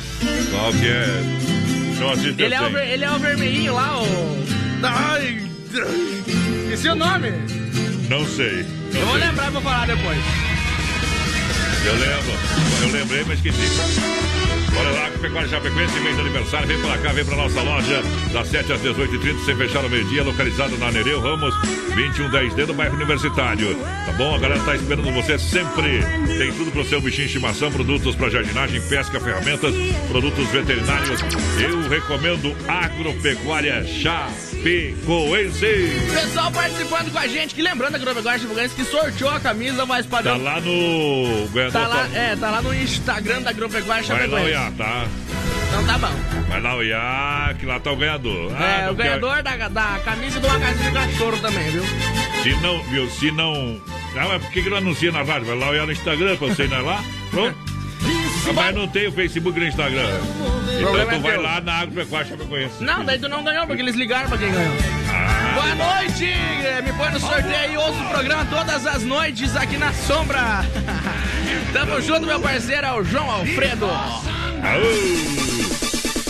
[0.51, 1.07] Qual que é?
[1.99, 2.77] Não assiste Ele é, o, assim.
[2.77, 4.43] ele é o vermelhinho lá, o.
[4.83, 5.41] Ai!
[6.65, 7.31] Esqueci o nome.
[8.09, 8.65] Não sei.
[8.93, 9.27] Não Eu vou sei.
[9.27, 10.19] lembrar pra falar depois.
[11.85, 12.31] Eu lembro.
[12.83, 13.61] Eu lembrei, mas esqueci.
[14.73, 16.67] Bora lá, Pecuária Chapecoense, mês de aniversário.
[16.67, 18.01] Vem pra cá, vem pra nossa loja.
[18.31, 20.23] Das 7 às 18h30, sem fechar ao meio-dia.
[20.23, 21.53] Localizado na Nereu Ramos,
[21.93, 23.75] 2110D, no bairro Universitário.
[23.75, 24.35] Tá bom?
[24.35, 25.99] A galera tá esperando você sempre.
[26.37, 29.73] Tem tudo pro seu bichinho de estimação, produtos pra jardinagem, pesca, ferramentas,
[30.07, 31.19] produtos veterinários.
[31.59, 35.65] Eu recomendo Agropecuária Chapecoense.
[36.13, 39.97] Pessoal participando com a gente, que lembrando a Agropecuária Chibugantes que sorteou a camisa Tá
[40.09, 40.41] padrão.
[40.41, 41.49] lá no.
[41.71, 44.45] Tá lá, é, tá lá no Instagram da Agropecuária Vai lá Chapecoense.
[44.47, 45.05] olhar, tá?
[45.69, 46.41] Então tá bom.
[46.49, 48.51] Vai lá olhar, que lá tá o ganhador.
[48.61, 51.83] é, não o quer- ganhador da, da camisa casinha de cachorro também, viu?
[52.43, 53.09] Se não, viu?
[53.09, 53.81] Se não.
[54.17, 55.45] Ah, mas por que, que não anuncia na rádio?
[55.45, 57.01] Vai lá olhar no Instagram pra você ir lá.
[57.29, 57.55] Pronto.
[58.49, 60.09] Ah, mas não tem o Facebook e no Instagram.
[60.77, 62.83] Então tu é vai lá na Agropecuária Chapecoense.
[62.83, 64.73] Não, daí tu não ganhou, porque eles ligaram pra quem ganhou.
[65.61, 66.25] Boa noite!
[66.83, 70.39] Me põe no sorteio aí, ouço o programa todas as noites aqui na sombra.
[71.71, 73.87] Tamo junto, meu parceiro, é o João Alfredo.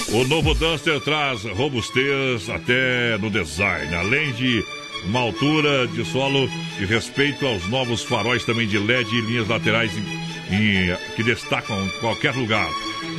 [0.09, 4.61] O novo Duster traz robustez até no design, além de
[5.05, 9.93] uma altura de solo e respeito aos novos faróis também de LED e linhas laterais
[9.97, 12.67] em- em- que destacam qualquer lugar.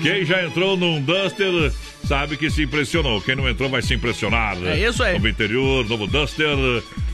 [0.03, 1.73] Quem já entrou num Duster
[2.07, 3.21] sabe que se impressionou.
[3.21, 4.57] Quem não entrou vai se impressionar.
[4.65, 5.15] É isso aí.
[5.15, 6.57] Novo interior, novo Duster,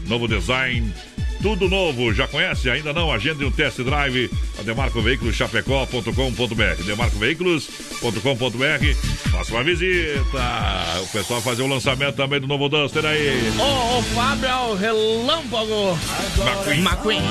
[0.06, 0.92] novo design.
[1.40, 2.68] Tudo novo, já conhece?
[2.68, 3.12] Ainda não?
[3.12, 4.28] Agende um test drive
[4.58, 11.00] a Demarco Veículos Chapecó.com.br demarcoveículos.com.br Faça uma visita.
[11.02, 13.52] O pessoal fazer o lançamento também do novo Duster aí.
[13.56, 15.96] O, o Fábio é o relâmpago.
[16.36, 16.80] McQueen.
[16.80, 17.22] McQueen.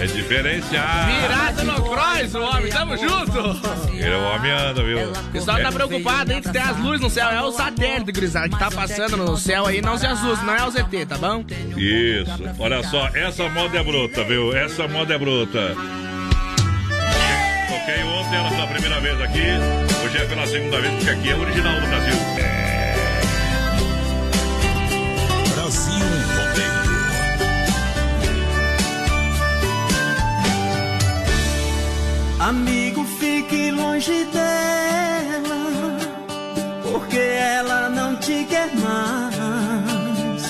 [0.00, 1.12] É diferenciado.
[1.12, 3.92] Virado no cross, o homem, tamo junto.
[3.92, 5.10] Ele é o homem anda, viu?
[5.10, 7.28] O pessoal tá preocupado aí que tem as luzes no céu.
[7.28, 9.82] É o satélite, gurizada, que tá passando no céu aí.
[9.82, 11.44] Não se assuste, não é o ZT, tá bom?
[11.76, 12.32] Isso.
[12.58, 14.56] Olha só, essa moda é bruta, viu?
[14.56, 15.76] Essa moda é bruta.
[17.68, 19.44] Toquei ontem ela pela primeira vez aqui.
[20.02, 22.14] Hoje é pela segunda vez, porque aqui é original do Brasil.
[22.14, 22.59] Brasil
[32.40, 35.98] Amigo, fique longe dela,
[36.82, 40.42] porque ela não te quer mais.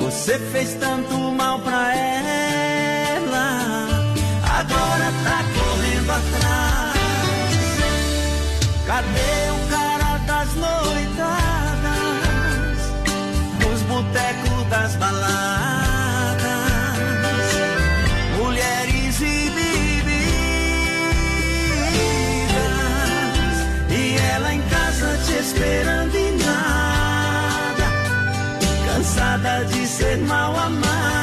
[0.00, 3.88] Você fez tanto mal pra ela,
[4.58, 6.96] agora tá correndo atrás.
[8.86, 11.92] Cadê o cara das noitadas,
[13.60, 15.71] nos botecos das baladas?
[25.62, 27.86] Esperando e nada
[28.86, 31.21] Cansada de ser mal amada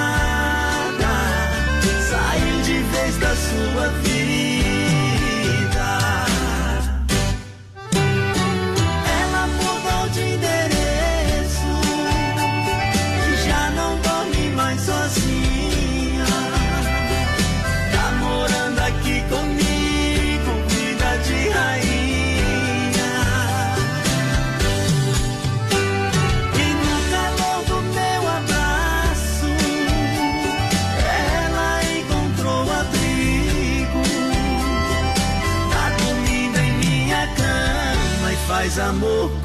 [38.89, 39.38] amor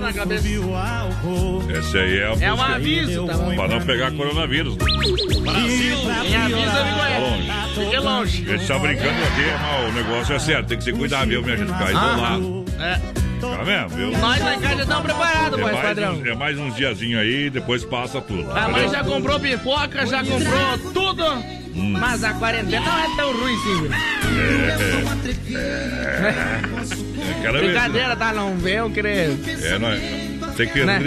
[0.00, 0.46] na cabeça.
[1.78, 3.54] Esse aí é, a É um aviso, tá bom?
[3.54, 4.74] Pra não pegar coronavírus.
[4.76, 5.96] Brasil!
[6.04, 7.74] Me avisa, me conhece.
[7.74, 8.44] Fique longe.
[8.52, 10.66] A gente tá brincando aqui, mas o negócio é sério.
[10.66, 11.72] Tem que se cuidar, viu, minha gente?
[11.72, 12.64] Ficar isolado.
[12.78, 13.24] É.
[13.40, 14.10] Tá vendo, viu?
[14.18, 16.14] Nós em casa já estamos preparados, É mais, padrão.
[16.14, 18.50] uns, é mais uns diazinhos aí, depois passa tudo.
[18.50, 21.24] A mãe já comprou pipoca, já comprou tudo.
[21.76, 21.92] Hum.
[21.98, 23.90] Mas a quarentena não é tão ruim, sim.
[24.38, 26.60] É, é, é.
[27.52, 28.32] Brincadeira, tá?
[28.32, 29.38] Não vem, creio.
[29.62, 30.00] É, não é.
[30.56, 30.98] Tem que Né?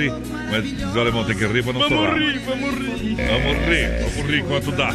[0.50, 2.18] Mas diz o alemão, tem que rir pra não Vamos chorar.
[2.18, 3.16] rir, vamos rir.
[3.16, 4.94] Vamos rir, vamos rir enquanto dá.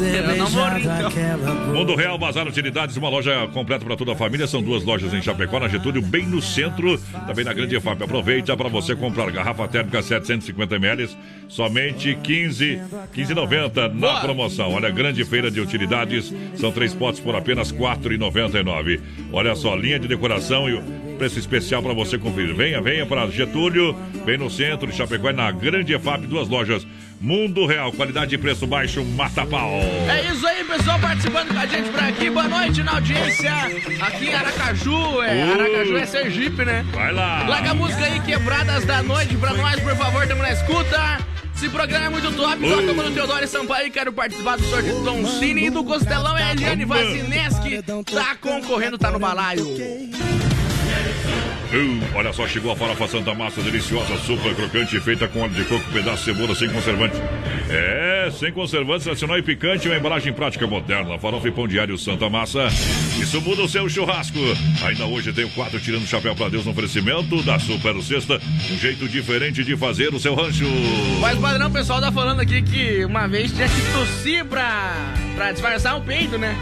[0.00, 1.74] Eu não vou rir, então.
[1.74, 4.46] Mundo Real Bazar Utilidades, uma loja completa para toda a família.
[4.46, 8.02] São duas lojas em Chapecó, na Getúlio, bem no centro, também na Grande EFAP.
[8.02, 11.08] Aproveita para você comprar garrafa térmica 750 ml,
[11.48, 12.80] somente 15
[13.14, 14.72] 15,90 na promoção.
[14.72, 19.00] Olha, grande feira de utilidades, são três potes por apenas R$ 4,99.
[19.32, 20.82] Olha só, linha de decoração e o
[21.22, 22.52] preço especial para você conferir.
[22.52, 23.94] Venha, venha para Getúlio,
[24.24, 26.84] bem no centro de Chapecó, e na Grande EFAP, duas lojas.
[27.20, 29.70] Mundo Real, qualidade e preço baixo, mata pau.
[29.70, 32.28] É isso aí, pessoal, participando com a gente por aqui.
[32.28, 33.52] Boa noite na audiência.
[34.00, 35.44] Aqui em Aracaju, é.
[35.44, 35.52] Uh.
[35.52, 36.84] Aracaju é Sergipe, né?
[36.92, 37.46] Vai lá.
[37.46, 41.18] Larga a música aí, quebradas da noite pra nós, por favor, tamo na escuta.
[41.54, 45.24] Esse programa é muito top, toca no Teodoro Sampaio, quero participar do sorteio do Don
[45.24, 47.80] Cine e do Costelão é Eliane Vazineski,
[48.12, 49.64] tá concorrendo, tá no balaio.
[52.14, 55.90] Olha só, chegou a farofa Santa Massa, deliciosa, super crocante, feita com óleo de coco,
[55.90, 57.16] pedaço de cebola sem conservante.
[57.70, 61.18] É, sem conservantes, nacional e picante, uma embalagem prática moderna.
[61.18, 62.66] Farofa e pão diário Santa Massa.
[63.20, 64.38] Isso muda o seu churrasco.
[64.84, 68.38] Ainda hoje tem o quatro tirando o chapéu pra Deus no oferecimento da Super Sexta.
[68.70, 70.66] Um jeito diferente de fazer o seu rancho.
[71.20, 74.92] Mas padrão, o pessoal tá falando aqui que uma vez tinha que tossir pra,
[75.34, 76.54] pra disfarçar o peito, né?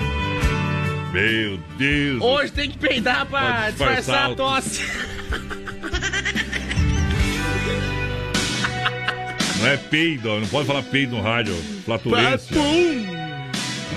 [1.12, 2.22] Meu Deus.
[2.22, 4.82] Hoje tem que peidar pra disfarçar disfarçar a tosse.
[9.60, 11.54] Não é peido, não pode falar peido no rádio.
[11.84, 12.56] Flatulência.
[12.56, 13.19] Pum!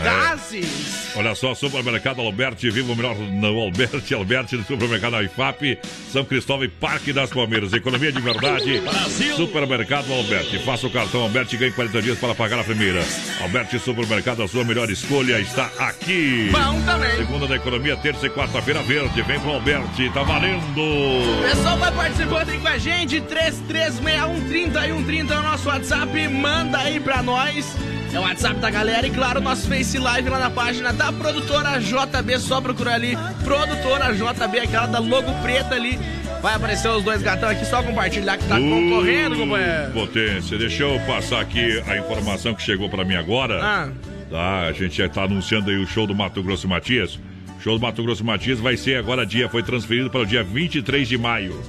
[0.01, 1.13] Gases!
[1.15, 5.77] Olha só, Supermercado Alberti, viva o melhor no Alberti, Alberti do Supermercado IFAP,
[6.11, 7.71] São Cristóvão e Parque das Palmeiras.
[7.71, 8.79] Economia de verdade.
[8.79, 9.35] Brasil.
[9.35, 10.57] Supermercado Alberti.
[10.59, 13.03] Faça o cartão Alberti e ganhe 40 dias para pagar a primeira.
[13.41, 16.49] Alberti Supermercado, a sua melhor escolha está aqui.
[16.51, 17.15] Bom também.
[17.17, 19.21] Segunda da economia, terça e quarta-feira verde.
[19.21, 20.81] Vem pro Alberti, tá valendo.
[20.81, 26.27] O pessoal vai participando aí com a gente, 336130 e 130 é o nosso WhatsApp,
[26.27, 27.75] manda aí pra nós.
[28.13, 31.79] É o WhatsApp da galera e claro, nosso Face Live lá na página da produtora
[31.79, 35.97] JB, só procura ali, produtora JB, aquela da logo preta ali.
[36.39, 39.91] Vai aparecer os dois gatão aqui, só compartilhar que tá concorrendo, companheiro.
[39.93, 43.59] Potência, deixa eu passar aqui a informação que chegou para mim agora.
[43.63, 43.89] Ah.
[44.29, 47.15] Tá, a gente já tá anunciando aí o show do Mato Grosso e Matias.
[47.15, 50.25] O show do Mato Grosso e Matias vai ser agora dia, foi transferido para o
[50.25, 51.59] dia 23 de maio.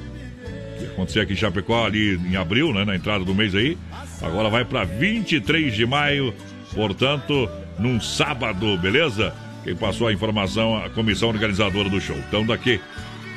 [0.78, 3.78] Que aconteceu aqui em Chapecó ali em abril, né, na entrada do mês aí.
[4.22, 6.34] Agora vai para 23 de maio,
[6.74, 7.48] portanto,
[7.78, 9.34] num sábado, beleza?
[9.62, 12.16] Quem passou a informação, a comissão organizadora do show.
[12.28, 12.80] Então daqui,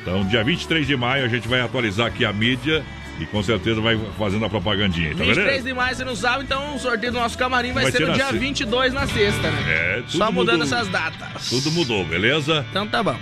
[0.02, 2.84] então dia 23 de maio a gente vai atualizar aqui a mídia
[3.18, 5.64] e com certeza vai fazendo a propagandinha, tá 23 beleza?
[5.68, 8.12] de maio você não sabe, então o sorteio do nosso camarim vai, Vai ser no
[8.14, 9.64] dia se- 22 na sexta, né?
[9.68, 10.78] É, tudo Só mudando mudou.
[10.78, 11.48] essas datas.
[11.50, 12.64] Tudo mudou, beleza?
[12.70, 13.16] Então tá bom.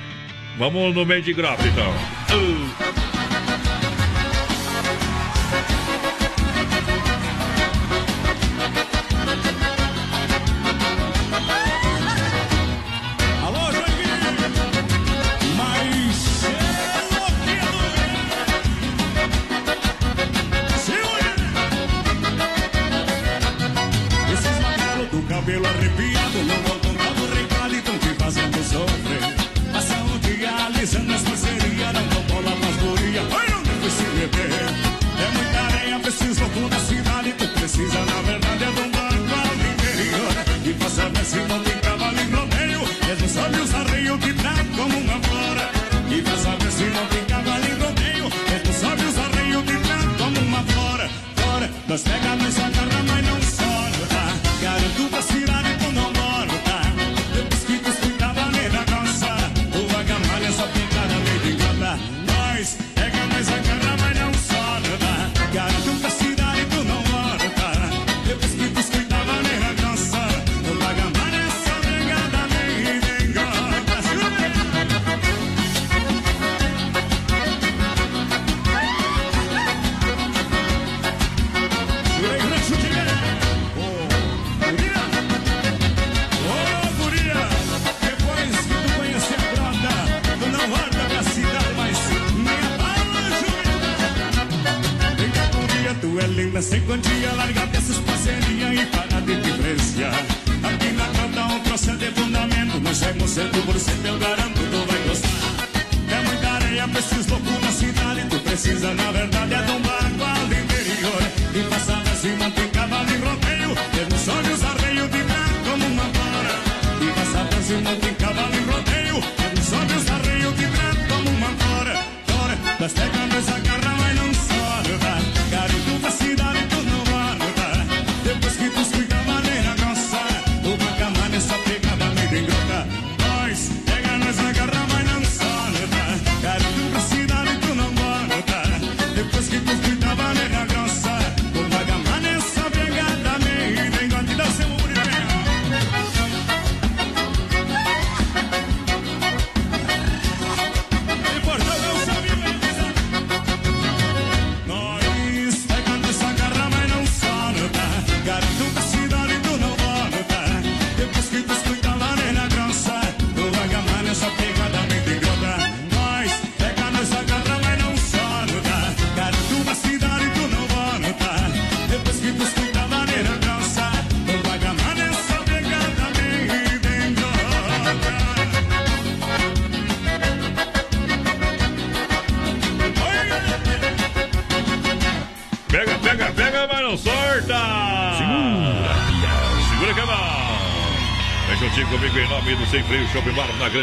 [0.58, 1.94] Vamos no meio de grota, então.
[2.30, 3.05] Alô,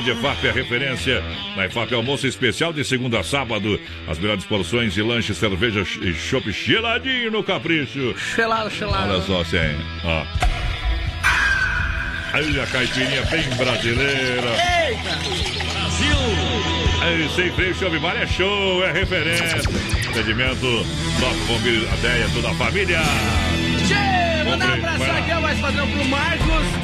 [0.04, 1.24] Grande EFAP, a referência.
[1.56, 3.80] Na EFAP, almoço especial de segunda a sábado.
[4.06, 8.14] As melhores porções de lanche, cerveja e chopp geladinho no capricho.
[8.36, 9.14] Gelado, gelado.
[9.14, 9.78] Olha só, sem.
[10.04, 10.26] Ó.
[12.34, 14.50] Aí a caipirinha bem brasileira.
[14.88, 15.10] Eita!
[15.72, 16.18] Brasil!
[17.02, 19.62] Aí, sem freio, chove bar é show, é referência.
[20.10, 20.86] Atendimento,
[21.20, 23.00] top bombeiro, a ideia, toda a família.
[23.88, 26.83] Tchê, mandar um abraço aqui, mais padrão pro Marcos,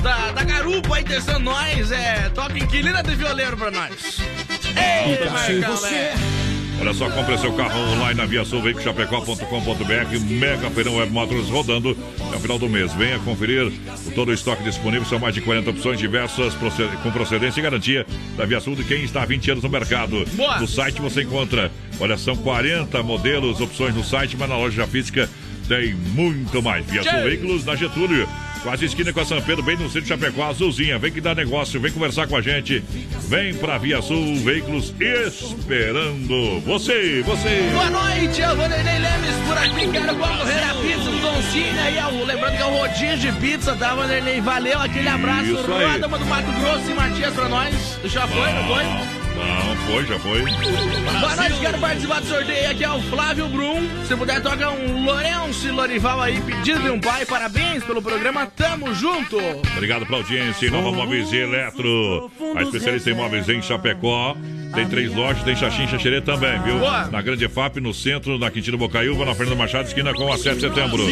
[0.00, 4.20] da, da Garupa aí, testando nós, é, toca inquilina de violeiro pra nós.
[4.66, 6.40] Eita, Marcão, velho.
[6.80, 11.94] Olha só, compre seu carro online na Via Sul, veiculochapecó.com.br, Mega Feirão Web Motors rodando
[12.26, 12.94] até o final do mês.
[12.94, 16.54] Venha conferir o todo o estoque disponível, são mais de 40 opções diversas,
[17.02, 20.24] com procedência e garantia da Via Sul de quem está há 20 anos no mercado.
[20.32, 20.58] Boa.
[20.58, 21.70] No site você encontra,
[22.00, 25.28] olha, são 40 modelos, opções no site, mas na loja física
[25.68, 26.86] tem muito mais.
[26.86, 27.22] Via Sul.
[27.24, 28.26] Veículos na Getúlio.
[28.62, 30.98] Quase esquina com a São Pedro, bem no centro de Chapecó, azulzinha.
[30.98, 32.84] Vem que dá negócio, vem conversar com a gente.
[33.28, 37.70] Vem pra Via Sul Veículos esperando você, você.
[37.72, 41.78] Boa noite, é o Vanderlei Lemes por aqui, quero concorrer a pizza do Don Cine
[41.78, 44.40] aí, ó, lembrando que é o rodinho de pizza, tá, Vanderlei?
[44.40, 46.00] Valeu, aquele abraço, Isso aí.
[46.00, 47.98] Do Mato Grosso e Matias pra nós.
[48.04, 49.19] Já foi, não foi?
[49.36, 50.42] Não, foi, já foi.
[50.42, 52.70] Boa noite, quero participar do sorteio.
[52.70, 53.88] Aqui é o Flávio Brum.
[54.06, 57.24] Se puder, toca um Lourenço e Lorival aí, pedido de um pai.
[57.24, 59.38] Parabéns pelo programa, tamo junto.
[59.74, 60.70] Obrigado pela audiência.
[60.70, 62.30] Nova Móveis e Eletro.
[62.56, 64.36] A especialista em móveis em Chapecó.
[64.74, 66.78] Tem três lojas, tem Xaxim e Xaxerê também, viu?
[66.78, 67.06] Boa.
[67.08, 70.54] Na Grande EFAP, no centro, na Quintino Bocaiúva, na Fernanda Machado, esquina com a 7
[70.54, 71.04] de setembro.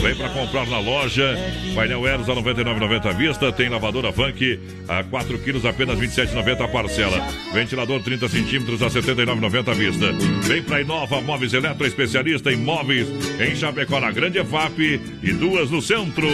[0.00, 1.36] Vem pra comprar na loja.
[1.74, 3.52] Painel Eros a 99,90 à vista.
[3.52, 7.20] Tem lavadora Funk a 4 quilos, apenas 27,90 a parcela.
[7.52, 10.12] Ventilador 30 centímetros a 79,90 à vista.
[10.42, 13.08] Vem pra Inova Móveis Eletro, especialista em móveis
[13.40, 16.28] em Chapecó, na Grande EFAP e duas no centro.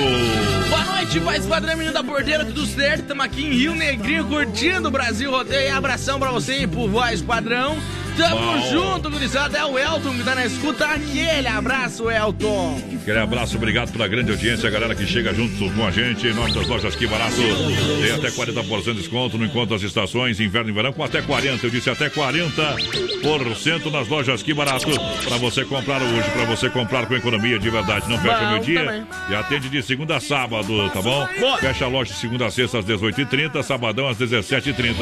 [0.68, 3.06] Boa noite, voz padrão menino da porteira, tudo certo?
[3.06, 5.74] Tamo aqui em Rio Negrinho, curtindo o Brasil Rodeio.
[5.74, 7.76] Abração pra você pro voz padrão.
[8.16, 8.70] Tamo Bom.
[8.70, 9.58] junto, gurizada.
[9.58, 10.86] É o Elton que tá na escuta.
[10.86, 12.80] Aquele abraço, Elton.
[13.02, 16.32] Aquele abraço, obrigado pela grande audiência, a galera que chega junto com a gente em
[16.34, 17.36] nome das lojas Que Barato.
[17.36, 21.64] Tem até 40% de desconto no encontro das estações, inverno e verão, com até 40%.
[21.64, 24.86] Eu disse até 40% nas lojas Que Barato.
[25.24, 28.08] Pra você comprar hoje, pra você comprar com economia de verdade.
[28.08, 29.06] Não fecha Bom meu dia também.
[29.30, 31.26] e atende de segunda a sábado, tá bom?
[31.60, 34.94] Fecha a loja de segunda a sexta às 18h30, sabadão às 17h30.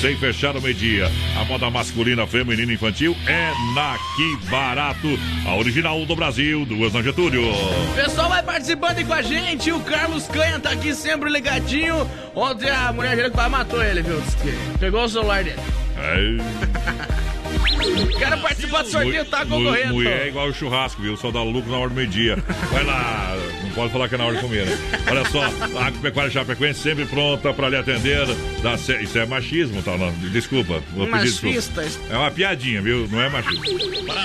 [0.00, 1.10] Sem fechar o meio-dia.
[1.40, 5.08] A moda masculina, feminina e infantil é na Que Barato.
[5.46, 7.42] A original do Brasil, duas na Getúlio.
[7.50, 9.72] O pessoal vai participando aí com a gente.
[9.72, 12.08] O Carlos Canha tá aqui sempre ligadinho.
[12.34, 14.22] Ontem a mulher dele quase matou ele, viu?
[14.78, 15.58] Pegou o celular dele.
[18.18, 19.94] Quero participar do sorteio, tá concorrendo.
[19.94, 21.16] Mulher é igual o churrasco, viu?
[21.16, 22.36] Só dá lucro na hora do meio-dia.
[22.70, 23.36] Vai lá,
[23.74, 24.78] pode falar que é na hora de comer, né?
[25.10, 25.42] Olha só,
[25.78, 28.26] a Agropecuária Chapecoense sempre pronta pra lhe atender.
[28.78, 29.96] Ce- Isso é machismo, tá?
[29.98, 31.46] Não, desculpa, vou pedir desculpa.
[31.56, 32.00] Machistas.
[32.10, 33.08] É uma piadinha, viu?
[33.10, 33.64] Não é machismo.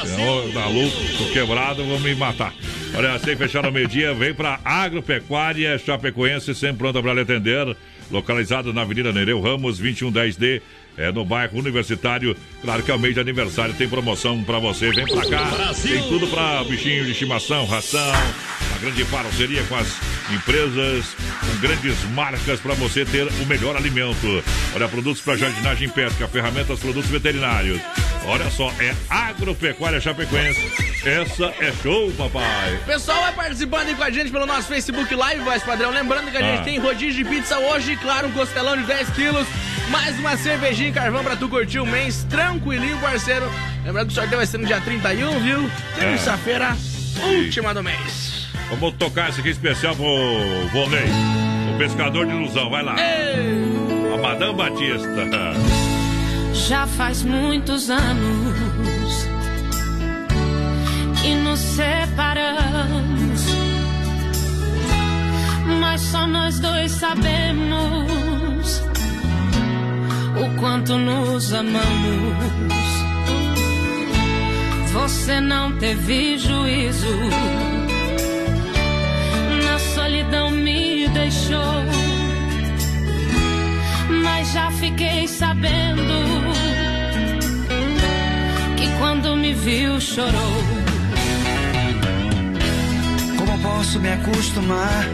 [0.05, 2.53] Senão, tá louco, tô quebrado, vou me matar.
[2.95, 7.75] Olha, sem fechar no meio-dia, vem pra Agropecuária Chapecoense, sempre pronta pra lhe atender.
[8.11, 10.61] Localizado na Avenida Nereu Ramos, 2110D.
[10.97, 12.35] É no bairro Universitário.
[12.61, 14.89] Claro que é o mês de aniversário, tem promoção pra você.
[14.91, 15.43] Vem pra cá.
[15.45, 15.93] Brasil.
[15.99, 18.11] Tem tudo pra bichinho de estimação, ração.
[18.81, 19.87] Grande parceria com as
[20.31, 21.05] Empresas
[21.39, 24.43] com grandes marcas para você ter o melhor alimento.
[24.75, 27.81] Olha, produtos para jardinagem e pesca, ferramentas, produtos veterinários.
[28.25, 30.61] Olha só, é Agropecuária Chapecoense.
[31.03, 32.79] Essa é show, papai.
[32.85, 35.89] Pessoal, vai participando aí com a gente pelo nosso Facebook Live, voz padrão.
[35.89, 36.63] Lembrando que a gente Ah.
[36.63, 39.47] tem rodízio de pizza hoje, claro, um costelão de 10 quilos,
[39.89, 43.51] mais uma cervejinha e carvão pra tu curtir o mês tranquilinho, parceiro.
[43.83, 45.71] Lembrando que o sorteio vai ser no dia 31, viu?
[45.95, 46.77] Terça-feira,
[47.23, 48.28] última do mês.
[48.69, 50.05] Vamos tocar esse aqui especial pro
[50.71, 51.09] Volney.
[51.73, 52.95] O pescador de ilusão, vai lá.
[54.13, 55.27] A Madame Batista.
[56.53, 59.27] Já faz muitos anos
[61.21, 63.45] que nos separamos,
[65.79, 68.81] mas só nós dois sabemos
[70.37, 72.69] o quanto nos amamos.
[74.91, 77.07] Você não teve juízo,
[80.29, 81.59] solidão me deixou
[84.23, 86.13] mas já fiquei sabendo
[88.77, 90.63] que quando me viu chorou.
[93.37, 95.05] Como posso me acostumar?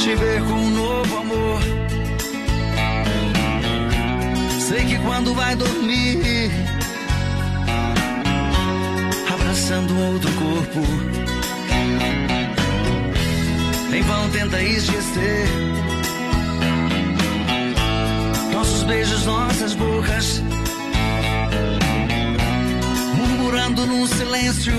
[0.00, 1.60] Te ver com um novo amor.
[4.60, 6.50] Sei que quando vai dormir,
[9.32, 11.37] abraçando outro corpo,
[13.94, 15.48] em vão tenta esquecer.
[18.52, 20.42] Nossos beijos, nossas bocas,
[23.16, 24.74] murmurando num silêncio.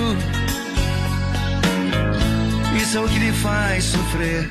[2.82, 4.50] Isso é o que me faz sofrer.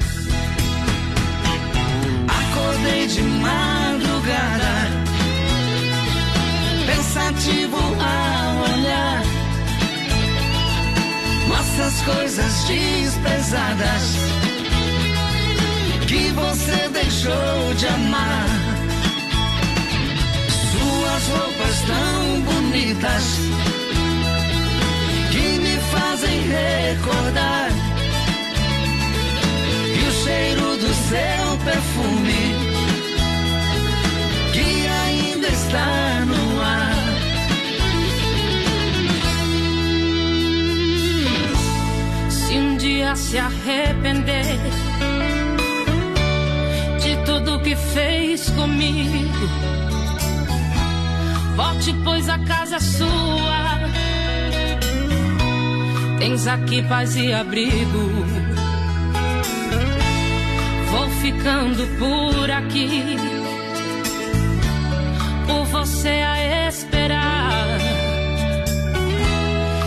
[2.28, 4.74] Acordei de madrugada,
[6.86, 9.22] pensativo ao olhar.
[11.48, 14.27] Nossas coisas desprezadas
[16.08, 18.46] que você deixou de amar.
[20.72, 23.24] Suas roupas tão bonitas
[25.30, 27.70] que me fazem recordar.
[29.96, 32.42] E o cheiro do seu perfume
[34.54, 36.94] que ainda está no ar.
[42.30, 44.87] Se um dia se arrepender de
[47.28, 49.46] tudo que fez comigo,
[51.54, 53.78] volte, pois a casa é sua.
[56.18, 58.24] Tens aqui paz e abrigo.
[60.90, 63.18] Vou ficando por aqui,
[65.46, 67.78] por você a esperar.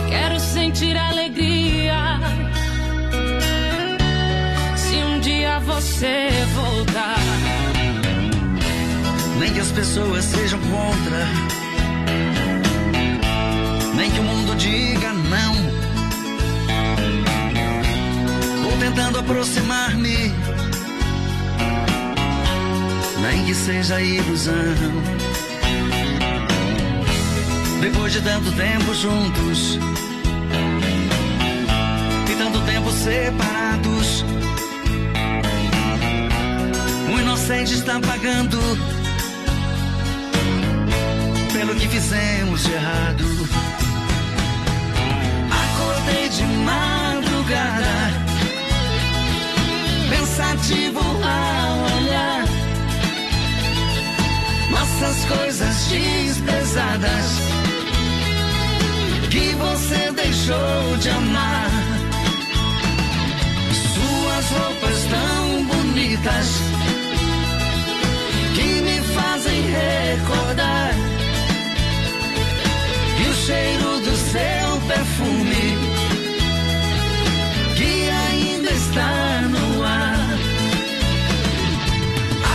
[0.08, 2.20] Quero sentir alegria
[4.76, 7.31] se um dia você voltar.
[9.42, 11.26] Nem que as pessoas sejam contra,
[13.96, 15.54] nem que o mundo diga não.
[18.62, 20.32] Vou tentando aproximar-me,
[23.20, 24.52] nem que seja ilusão.
[27.80, 29.76] Depois de tanto tempo juntos
[32.30, 34.24] e tanto tempo separados,
[37.12, 39.01] o inocente está pagando
[41.52, 43.24] pelo que fizemos de errado.
[45.62, 47.94] Acordei de madrugada,
[50.08, 52.44] pensativo ao olhar
[54.70, 57.26] nossas coisas desprezadas
[59.30, 61.70] que você deixou de amar.
[63.94, 66.46] Suas roupas tão bonitas
[68.54, 71.11] que me fazem recordar.
[73.44, 75.76] Cheiro do seu perfume
[77.76, 80.28] que ainda está no ar.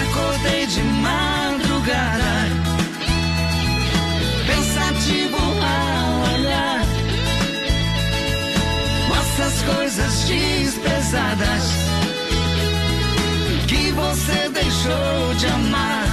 [0.02, 2.34] Acordei de madrugada,
[4.48, 6.86] pensativo ao olhar
[9.10, 11.64] nossas coisas desprezadas
[13.68, 16.08] que você deixou de amar.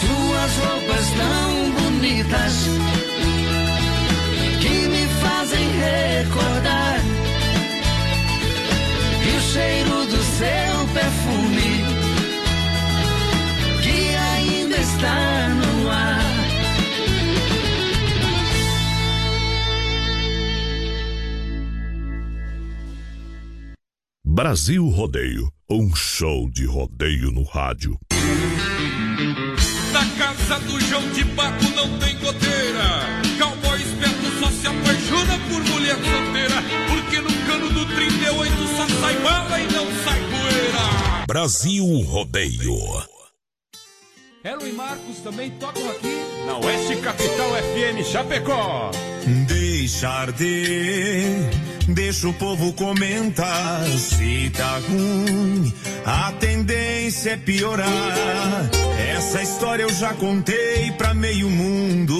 [0.00, 2.68] Suas roupas tão bonitas
[4.60, 7.00] que me fazem recordar.
[9.24, 11.84] E o cheiro do seu perfume
[13.82, 16.26] que ainda está no ar.
[24.24, 27.98] Brasil Rodeio, um show de rodeio no rádio.
[41.36, 42.78] Brasil Rodeio.
[44.42, 46.16] Helo e Marcos também tocam aqui
[46.46, 48.90] na Oeste Capital FM Chapecó.
[49.46, 51.24] Deixar de,
[51.88, 53.84] deixa o povo comentar.
[53.98, 55.74] Se tá ruim,
[56.06, 58.70] a tendência é piorar.
[59.14, 62.16] Essa história eu já contei pra meio mundo.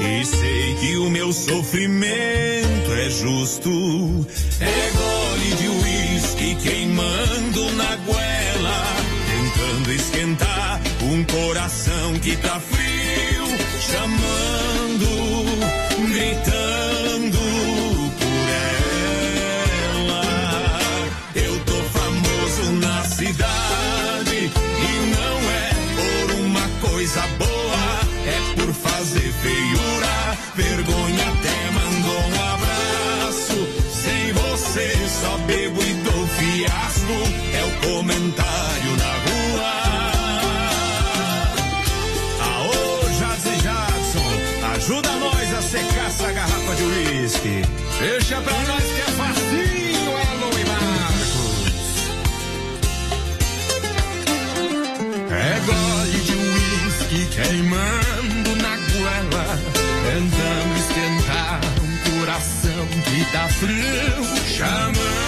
[0.00, 3.70] E sei que o meu sofrimento é justo.
[4.60, 8.84] É gole de uísque queimando na goela.
[9.26, 13.46] Tentando esquentar um coração que tá frio.
[13.80, 14.53] Chamando,
[48.34, 51.70] Deixa pra nós que é facinho, Elon e Marcos.
[55.30, 59.46] É gole de uísque queimando na goela,
[60.02, 65.23] tentando esquentar um coração que tá frio, chamando,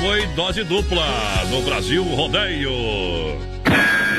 [0.00, 1.06] foi dose dupla
[1.50, 2.70] no Brasil Rodeio.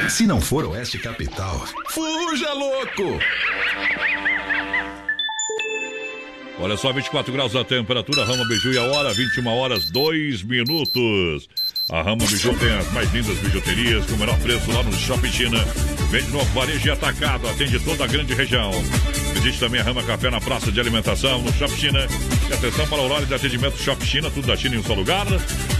[0.09, 3.19] Se não for Oeste Capital, fuja louco!
[6.59, 11.47] Olha só, 24 graus a temperatura, Rama Biju e a hora, 21 horas, 2 minutos.
[11.89, 15.31] A Rama Biju tem as mais lindas bijuterias com o menor preço lá no Shopping
[15.31, 15.59] China.
[16.09, 18.71] Vende no varejo e atacado, atende toda a grande região.
[19.47, 22.05] Visite também a Rama Café na Praça de Alimentação, no Shopping China.
[22.49, 24.93] E atenção para o horário de atendimento Shopping China, tudo da China em um só
[24.93, 25.25] lugar.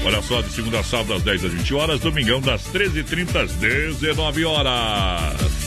[0.05, 3.51] Olha só, de segunda a sábado, das 10 às 20 horas, domingão, das 13h30 às
[3.55, 5.66] 19 horas.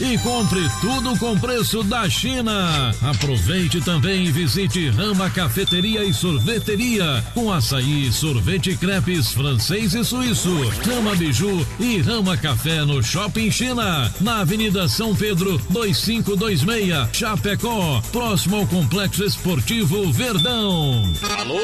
[0.00, 2.94] e compre tudo com preço da China.
[3.02, 10.54] Aproveite também e visite Rama Cafeteria e Sorveteria com açaí, sorvete crepes francês e suíço.
[10.86, 18.56] Rama Biju e Rama Café no Shopping China, na Avenida São Pedro 2526, Chapecó, próximo
[18.56, 21.12] ao Complexo Esportivo Verdão.
[21.38, 21.60] Alô,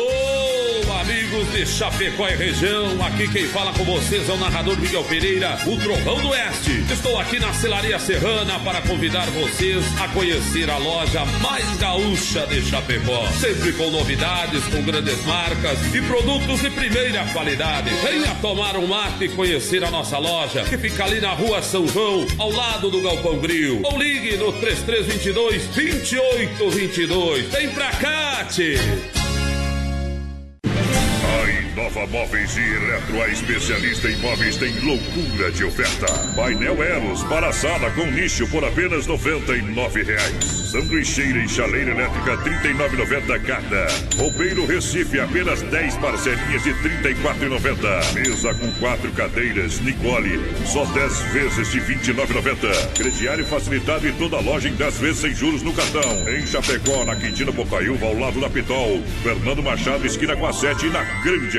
[1.01, 5.59] amigos de Chapecó e região, aqui quem fala com vocês é o narrador Miguel Pereira,
[5.67, 6.85] o Trovão do Oeste.
[6.91, 12.61] Estou aqui na Celaria Serrana para convidar vocês a conhecer a loja mais gaúcha de
[12.61, 13.25] Chapecó.
[13.39, 17.89] Sempre com novidades, com grandes marcas e produtos de primeira qualidade.
[18.03, 21.87] Venha tomar um mate e conhecer a nossa loja, que fica ali na rua São
[21.87, 23.81] João, ao lado do Galpão Grill.
[23.85, 27.47] Ou ligue no 3322 2822.
[27.47, 29.20] Vem pra cá, tchê.
[31.81, 36.07] Nova Móveis e Eletro, a especialista em móveis, tem loucura de oferta.
[36.37, 40.45] Painel Eros para sala com nicho por apenas 99 reais.
[40.45, 43.87] Sanduicheira e chaleira elétrica R$ 39,90 cada.
[44.23, 48.13] Roupeiro Recife, apenas 10 parcelinhas de R$ 34,90.
[48.13, 52.93] Mesa com quatro cadeiras, Nicole, só 10 vezes de R$ 29,90.
[52.93, 56.29] Crediário facilitado e toda loja em 10 vezes sem juros no cartão.
[56.29, 59.03] Em Chapecó, na Quintina Bocaiúva, ao lado da Pitol.
[59.23, 61.59] Fernando Machado, esquina com a 7 e na Grande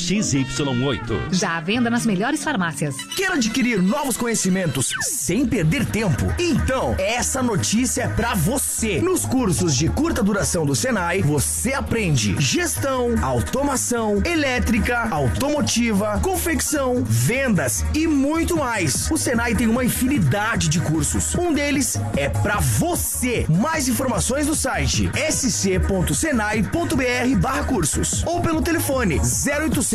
[0.01, 1.31] XY8.
[1.31, 2.95] Já à venda nas melhores farmácias.
[3.15, 6.25] Quer adquirir novos conhecimentos sem perder tempo?
[6.39, 8.99] Então, essa notícia é pra você.
[8.99, 17.85] Nos cursos de curta duração do Senai, você aprende gestão, automação, elétrica, automotiva, confecção, vendas
[17.93, 19.11] e muito mais.
[19.11, 21.35] O Senai tem uma infinidade de cursos.
[21.35, 23.45] Um deles é pra você.
[23.47, 29.90] Mais informações no site sc.senai.br/cursos ou pelo telefone 0800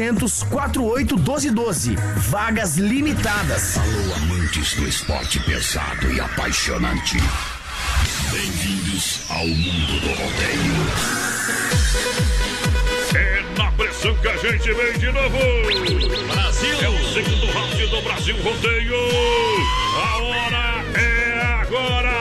[0.51, 1.97] 48 12 12.
[2.29, 3.79] Vagas limitadas.
[3.79, 7.17] Alô, amantes do esporte pesado e apaixonante.
[8.31, 10.87] Bem-vindos ao mundo do rodeio.
[13.15, 15.39] É na pressão que a gente vem de novo.
[16.31, 16.77] Brasil.
[16.83, 18.97] É o segundo round do Brasil Rodeio.
[20.05, 22.17] A hora é agora.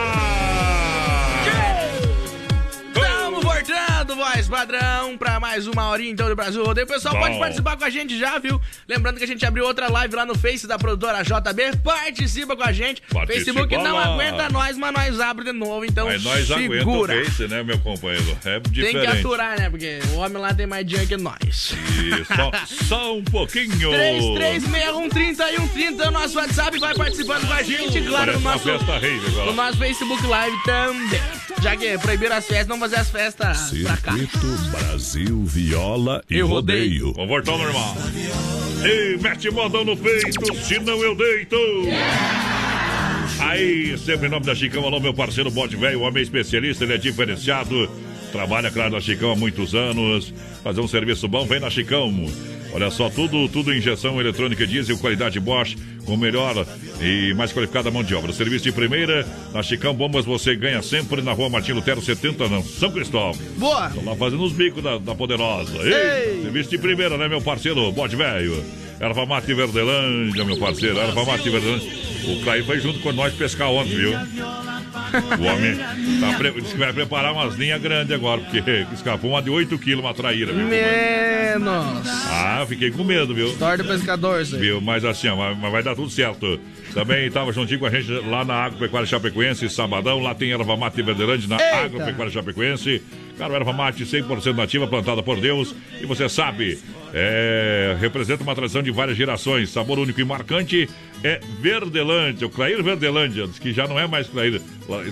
[2.86, 6.84] Estamos voltando, voz padrão, pra mais uma horinha então do Brasil Rodeio.
[6.84, 7.20] O pessoal Bom.
[7.20, 8.60] pode participar com a gente já, viu?
[8.86, 11.78] Lembrando que a gente abriu outra live lá no Face da produtora JB.
[11.82, 13.00] Participa com a gente.
[13.10, 14.14] Participa Facebook não lá.
[14.14, 17.22] aguenta nós, mas nós abre de novo, então Mas nós segura.
[17.22, 18.36] o Face, né, meu companheiro?
[18.44, 18.92] É diferente.
[18.92, 19.70] Tem que aturar, né?
[19.70, 21.38] Porque o homem lá tem mais dinheiro que nós.
[21.40, 22.50] E só,
[22.84, 23.90] só um pouquinho.
[23.90, 26.78] 33613130 é o nosso WhatsApp.
[26.78, 31.22] Vai participando com a gente, claro, Parece no nosso, rave no nosso Facebook Live também.
[31.62, 34.12] Já que proibiram as festas, vamos fazer as festas pra cá.
[34.12, 37.12] Circuito Brasil Viola e, E rodeio.
[37.12, 37.96] Vamos voltar ao normal.
[38.84, 41.56] Ei, mete modão no peito, senão eu deito.
[43.40, 46.98] Aí, sempre em nome da Chicão, alô, meu parceiro Bode Velho, homem especialista, ele é
[46.98, 47.88] diferenciado.
[48.32, 50.34] Trabalha, claro, na Chicão há muitos anos.
[50.62, 52.12] Fazer um serviço bom, vem na Chicão.
[52.72, 56.66] Olha só, tudo, tudo injeção eletrônica diesel, qualidade Bosch, com melhor
[57.00, 58.32] e mais qualificada mão de obra.
[58.32, 62.62] Serviço de primeira, na Chicão Bombas você ganha sempre na rua Martim Lutero 70, não,
[62.62, 63.40] São Cristóvão.
[63.56, 63.88] Boa!
[63.88, 65.76] Estão lá fazendo os bicos da, da poderosa.
[65.78, 66.42] Ei, Ei!
[66.42, 67.90] Serviço de primeira, né, meu parceiro?
[67.92, 68.62] Bode velho.
[68.98, 70.98] Erva Mate Verdelândia, meu parceiro.
[70.98, 71.90] Erva Mate Verdelândia.
[72.26, 74.12] O Clair foi junto com nós pescar ontem, viu?
[74.12, 75.76] O homem
[76.20, 76.50] tá pre...
[76.60, 80.12] disse que vai preparar umas linhas grandes agora, porque escapou uma de 8 quilos, uma
[80.12, 80.66] traíra, viu?
[80.66, 82.08] Menos.
[82.28, 83.48] Ah, fiquei com medo, viu?
[83.48, 84.44] História do pescador, aí.
[84.44, 84.80] Viu?
[84.80, 86.58] Mas assim, ó, mas vai dar tudo certo.
[86.92, 90.18] Também estava juntinho com a gente lá na Agropecuária Chapecoense, sabadão.
[90.20, 91.76] Lá tem erva mate Verdelândia na Eita.
[91.84, 93.02] Agropecuária Chapecoense.
[93.38, 95.74] Cara, erva mate 100% nativa, plantada por Deus.
[96.00, 96.78] E você sabe,
[97.12, 99.70] é, representa uma tradição de várias gerações.
[99.70, 100.88] Sabor único e marcante
[101.22, 102.46] é Verdelândia.
[102.46, 104.60] O Clair Verdelândia, que já não é mais Clair.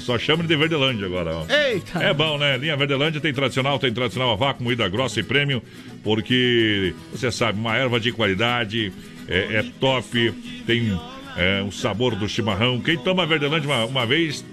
[0.01, 1.37] Só chama ele de Verdelândia agora.
[1.37, 1.47] Ó.
[1.53, 2.03] Eita!
[2.03, 2.57] É bom, né?
[2.57, 5.62] Linha Verdelândia tem tradicional, tem tradicional a vácuo, moída grossa e prêmio,
[6.03, 8.93] porque você sabe, uma erva de qualidade,
[9.29, 10.33] é, é top,
[10.66, 10.99] tem
[11.37, 12.81] é, o sabor do chimarrão.
[12.81, 14.45] Quem toma Verdelândia uma, uma vez,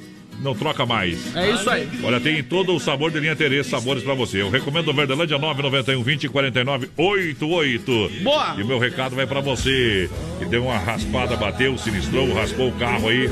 [0.41, 1.35] não troca mais.
[1.35, 1.87] É isso aí.
[2.03, 4.41] Olha, tem todo o sabor de linha Terê, sabores pra você.
[4.41, 8.11] Eu recomendo o Verdelândia 991 20 49 88.
[8.23, 8.55] Boa!
[8.57, 12.73] E o meu recado vai pra você que deu uma raspada, bateu, sinistrou, raspou o
[12.73, 13.29] carro aí.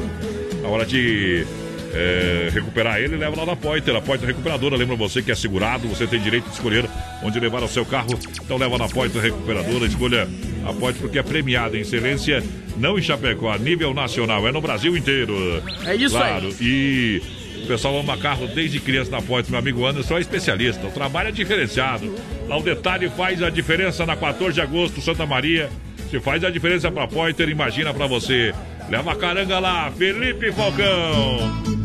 [0.61, 1.45] Na hora de
[1.93, 3.95] é, recuperar ele, leva lá na Poiter.
[3.95, 6.85] A Poiter Recuperadora, lembra você que é segurado, você tem direito de escolher
[7.23, 8.17] onde levar o seu carro.
[8.43, 10.27] Então leva na Poiter Recuperadora, escolha
[10.65, 12.43] a Poiter porque é premiada em excelência,
[12.77, 15.61] não em Chapecó, a nível nacional, é no Brasil inteiro.
[15.85, 16.39] É isso aí.
[16.39, 16.55] claro.
[16.61, 17.21] E
[17.63, 19.51] o pessoal ama carro desde criança na Poiter.
[19.51, 20.87] Meu amigo Anderson é especialista.
[20.87, 22.15] O trabalho é diferenciado.
[22.47, 25.69] Lá o detalhe faz a diferença na 14 de agosto, Santa Maria.
[26.09, 28.53] Se faz a diferença pra Poiter, imagina pra você.
[28.89, 31.78] Leva a caranga lá, Felipe Falcão.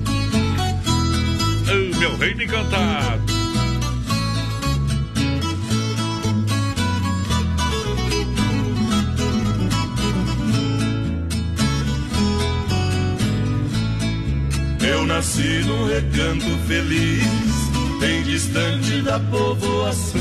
[1.66, 3.22] Oh, meu reino encantado.
[14.86, 17.24] Eu nasci num recanto feliz,
[18.00, 20.20] bem distante da povoação.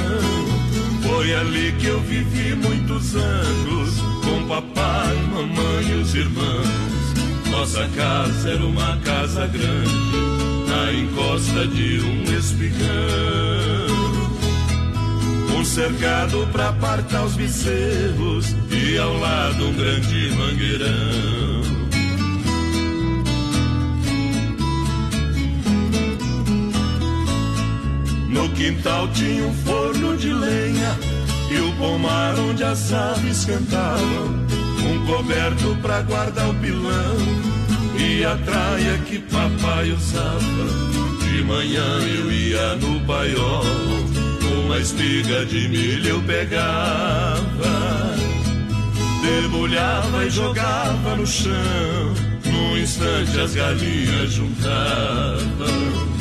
[1.02, 6.94] Foi ali que eu vivi muitos anos, com papai, mamãe e os irmãos.
[7.52, 9.92] Nossa casa era uma casa grande,
[10.74, 12.88] na encosta de um espigão.
[15.56, 21.64] Um cercado pra apartar os bezerros e ao lado um grande mangueirão.
[28.30, 30.98] No quintal tinha um forno de lenha
[31.52, 34.44] e o pomar onde as aves cantavam.
[34.86, 37.54] Um coberto pra guardar o pilão
[37.98, 40.94] e a traia que papai usava.
[41.22, 43.64] De manhã eu ia no paiol,
[44.66, 47.44] uma espiga de milho eu pegava.
[49.22, 52.14] Debulhava e jogava no chão,
[52.46, 56.13] num instante as galinhas juntavam.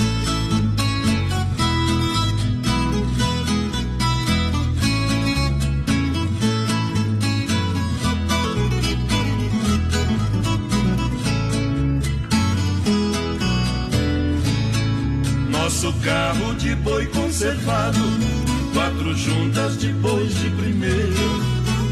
[15.83, 17.99] Nosso carro de boi conservado,
[18.73, 21.11] quatro juntas de bois de primeira,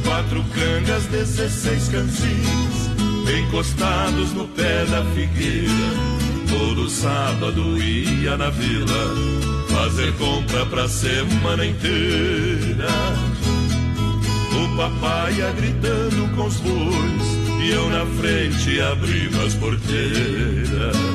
[0.05, 2.89] quatro cangas, dezesseis cansis,
[3.37, 5.73] encostados no pé da figueira.
[6.49, 9.17] Todo sábado ia na vila
[9.71, 12.87] fazer compra pra semana inteira.
[14.55, 21.10] O papai ia gritando com os bois e eu na frente abrindo as porteiras.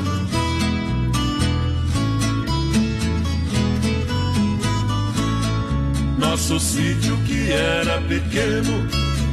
[6.36, 8.86] Nosso sítio que era pequeno,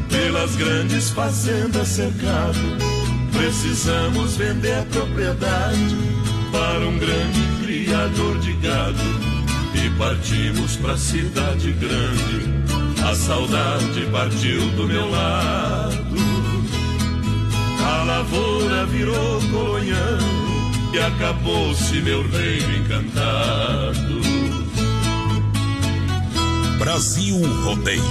[0.09, 2.77] pelas grandes fazendas cercado,
[3.33, 5.97] precisamos vender a propriedade
[6.49, 9.03] para um grande criador de gado
[9.75, 13.03] e partimos pra cidade grande.
[13.05, 16.15] A saudade partiu do meu lado,
[17.85, 20.19] a lavoura virou colonhão
[20.93, 24.32] e acabou-se meu reino encantado.
[26.83, 28.03] Brasil Rodeio.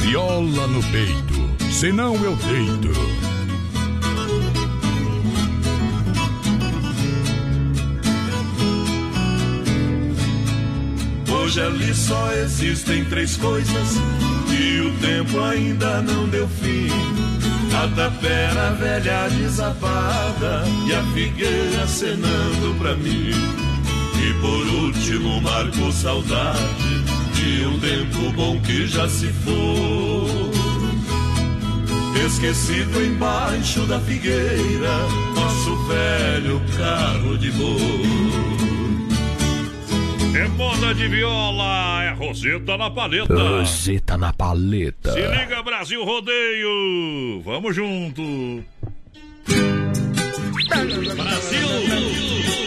[0.00, 2.90] Viola no peito, senão eu deito.
[11.32, 13.96] Hoje ali só existem três coisas
[14.50, 16.88] e o tempo ainda não deu fim.
[17.82, 23.30] A tapera velha desabada e a figueira acenando pra mim.
[24.22, 26.99] E por último marco saudade
[27.40, 30.50] de um tempo bom que já se foi.
[32.26, 38.60] Esquecido embaixo da figueira, nosso velho carro de boi.
[40.38, 43.34] É moda de viola, é Roseta na paleta.
[43.34, 45.12] Roseta na paleta.
[45.12, 47.40] Se liga, Brasil Rodeio.
[47.42, 48.22] Vamos junto.
[50.88, 51.60] Brasil!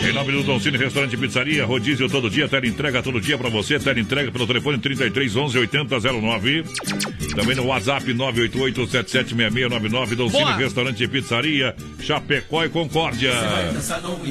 [0.07, 3.49] Em nome do Doncini Restaurante e Pizzaria, rodízio todo dia, tela entrega todo dia pra
[3.49, 6.63] você, tela entrega pelo telefone 33 11 8009.
[7.35, 10.51] Também no WhatsApp 988776699, Doncini.
[10.57, 13.31] Restaurante e Pizzaria, Chapecó e Concórdia.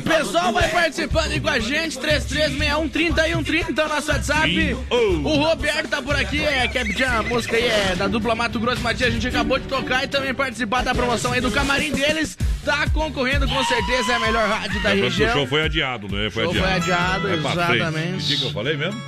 [0.04, 4.76] Pessoal vai participando aí com a gente, 3361-3130 é o nosso WhatsApp.
[4.90, 8.60] O Roberto tá por aqui, é, quer pedir a música aí, é da dupla Mato
[8.60, 11.90] Grosso Matias, a gente acabou de tocar e também participar da promoção aí do camarim
[11.90, 12.36] deles.
[12.64, 15.32] Tá concorrendo com certeza, é a melhor rádio da Lembrando que o região.
[15.32, 16.30] show foi adiado, né?
[16.30, 16.66] Foi Show adiado.
[16.68, 17.92] foi adiado, É exatamente.
[18.26, 18.36] frente.
[18.40, 19.00] Que eu falei mesmo?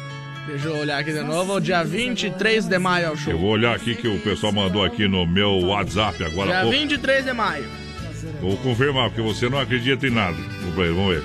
[0.46, 3.32] Deixa eu olhar aqui de novo, dia 23 de maio é o show.
[3.32, 6.50] Eu vou olhar aqui que o pessoal mandou aqui no meu WhatsApp agora.
[6.50, 7.64] Dia Vou- 23 de maio.
[8.40, 10.36] Vou confirmar, porque você não acredita em nada.
[10.60, 11.22] Vamos ver, Vamos ver.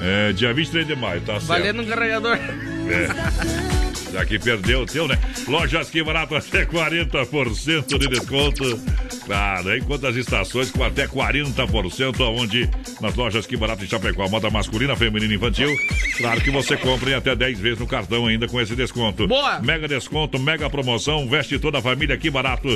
[0.00, 1.46] É, dia 23 de maio, tá certo.
[1.46, 2.36] Valendo um carregador.
[2.36, 3.83] É.
[4.14, 5.18] Já que perdeu o teu, né?
[5.48, 8.80] Lojas que barato até 40% de desconto.
[9.26, 12.70] Claro, enquanto as estações com até 40%, aonde
[13.00, 15.76] nas lojas que barato em Chapecó, moda masculina, feminina e infantil.
[16.16, 19.26] Claro que você compra em até 10 vezes no cartão ainda com esse desconto.
[19.26, 19.58] Boa!
[19.58, 22.68] Mega desconto, mega promoção, veste toda a família que barato.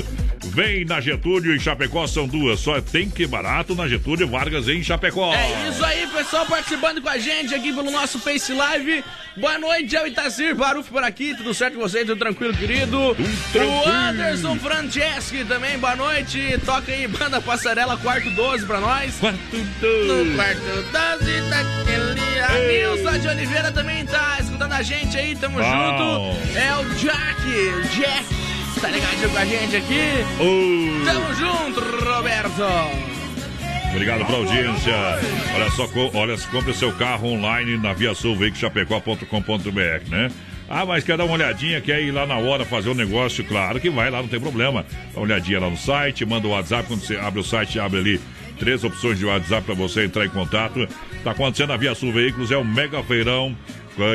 [0.47, 2.59] Vem na Getúlio e Chapecó, são duas.
[2.59, 5.33] Só tem que barato na Getúlio e Vargas em Chapecó.
[5.33, 9.05] É isso aí, pessoal, participando com a gente aqui pelo nosso Face Live.
[9.37, 12.05] Boa noite, é o Itacir Baruf por aqui, tudo certo com vocês?
[12.05, 12.97] Tudo tranquilo, querido?
[12.99, 13.15] O
[13.89, 16.59] Anderson Franceschi também, boa noite.
[16.65, 19.15] Toca aí, banda Passarela, quarto 12 pra nós.
[19.15, 19.39] Quarto
[19.81, 20.07] 12.
[20.07, 25.59] No quarto 12 daquele A Nilza de Oliveira também tá escutando a gente aí, tamo
[25.59, 25.63] Bom.
[25.63, 26.37] junto.
[26.57, 27.41] É o Jack,
[27.95, 28.25] Jack,
[28.81, 30.25] tá ligadinho com a gente aqui.
[30.39, 31.05] Uh.
[31.05, 32.63] Tamo junto, Roberto.
[33.91, 34.93] Obrigado pela audiência.
[35.55, 40.29] Olha só, olha, compre seu carro online na viasulveicochapecó.com.br, né?
[40.71, 43.43] Ah, mas quer dar uma olhadinha, quer ir lá na hora fazer o negócio?
[43.43, 44.85] Claro que vai lá, não tem problema.
[45.13, 47.99] Dá uma olhadinha lá no site, manda o WhatsApp, quando você abre o site, abre
[47.99, 48.21] ali
[48.59, 50.87] três opções de WhatsApp para você entrar em contato.
[51.23, 53.57] Tá acontecendo na Via Sul Veículos, é um mega feirão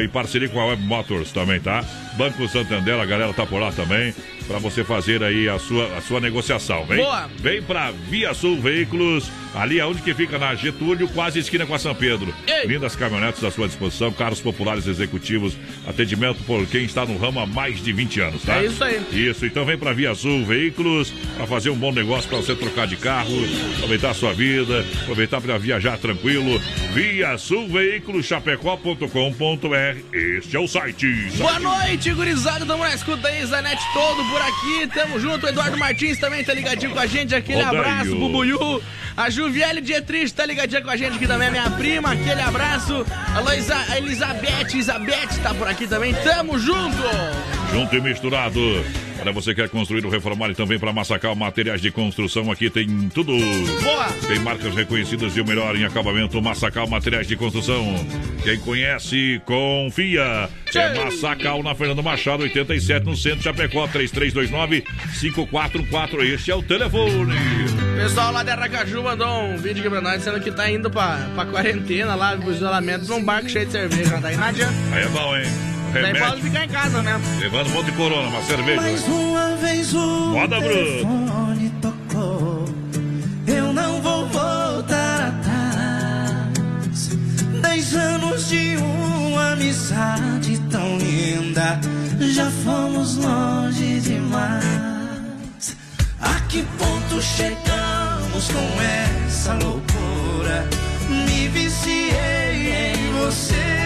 [0.02, 1.84] em parceria com a Web Motors também, tá?
[2.16, 4.14] Banco Santander, a galera tá por lá também,
[4.46, 6.98] para você fazer aí a sua, a sua negociação, vem?
[6.98, 7.28] Boa.
[7.38, 11.78] Vem pra Via Sul Veículos, ali aonde que fica na Getúlio, quase esquina com a
[11.78, 12.34] São Pedro.
[12.66, 15.56] Lindas caminhonetes à sua disposição, carros populares executivos,
[15.86, 18.56] atendimento por quem está no ramo há mais de 20 anos, tá?
[18.56, 19.02] É isso aí.
[19.12, 22.86] Isso, então vem pra Via Sul Veículos para fazer um bom negócio para você trocar
[22.86, 23.34] de carro,
[23.76, 26.58] aproveitar a sua vida, aproveitar para viajar tranquilo.
[26.92, 29.06] Via Sul Veículos, chapecó.com.br.
[30.12, 31.06] Este é o site.
[31.36, 32.64] Boa noite, gurizada.
[32.64, 34.88] Tamo na escuta aí, Zanete todo por aqui.
[34.92, 35.46] Tamo junto.
[35.46, 37.34] O Eduardo Martins também tá ligadinho com a gente.
[37.34, 37.80] Aquele Odeio.
[37.80, 38.82] abraço, Bubuiu.
[39.16, 42.12] A Juviele Dietrich tá ligadinha com a gente aqui também, minha prima.
[42.12, 43.06] Aquele abraço.
[43.34, 46.12] A, Luísa, a Elizabeth, Elizabeth tá por aqui também.
[46.14, 46.96] Tamo junto.
[47.72, 48.60] Junto e misturado.
[49.24, 53.08] Olha, você quer construir ou reformar e também para Massacal Materiais de Construção, aqui tem
[53.08, 53.32] tudo.
[53.32, 54.06] Boa!
[54.28, 57.82] Tem marcas reconhecidas e o melhor em acabamento, Massacal Materiais de Construção.
[58.42, 60.50] Quem conhece, confia.
[60.74, 66.34] É Massacal na Fernando Machado, 87, no centro de Chapecó, 3329-5414.
[66.34, 67.34] Este é o telefone.
[67.96, 71.30] Pessoal lá de Aracaju mandou um vídeo aqui pra nós dizendo que tá indo pra,
[71.34, 74.20] pra quarentena lá, pro isolamento, num barco cheio de cerveja.
[74.20, 74.74] Daí não adianta.
[74.92, 75.73] Aí é bom, hein?
[75.94, 76.44] Daí pode Remédio.
[76.44, 77.20] ficar em casa, né?
[77.40, 78.80] Levando um monte de corona, uma cerveja.
[78.80, 82.64] Mais uma vez o Moda telefone tocou.
[83.46, 87.08] Eu não vou voltar atrás.
[87.62, 91.78] Dez anos de uma amizade tão linda.
[92.20, 94.64] Já fomos longe demais.
[96.20, 98.82] A que ponto chegamos com
[99.26, 100.68] essa loucura?
[101.08, 103.83] Me viciei em você.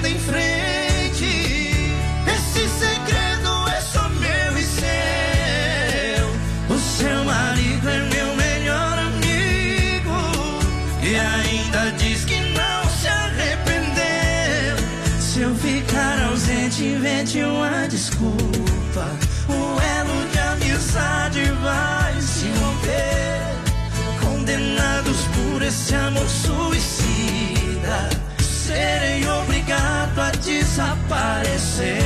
[0.00, 1.24] Vida em frente.
[2.26, 6.26] Esse segredo é só meu e seu.
[6.74, 10.16] O seu marido é meu melhor amigo.
[11.02, 14.76] E ainda diz que não se arrependeu.
[15.20, 19.06] Se eu ficar ausente, invente uma desculpa.
[19.48, 23.40] O elo de amizade vai se romper.
[24.20, 28.08] Condenados por esse amor suicida,
[28.38, 29.29] serei
[30.40, 32.00] desaparecer.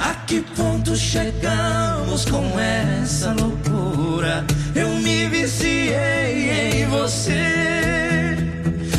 [0.00, 4.44] A que ponto chegamos com essa loucura?
[4.74, 6.17] Eu me viciei
[6.88, 8.36] você,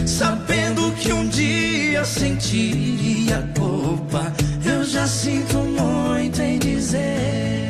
[0.06, 4.32] sabendo que um dia sentiria culpa.
[4.64, 7.70] Eu já sinto muito em dizer.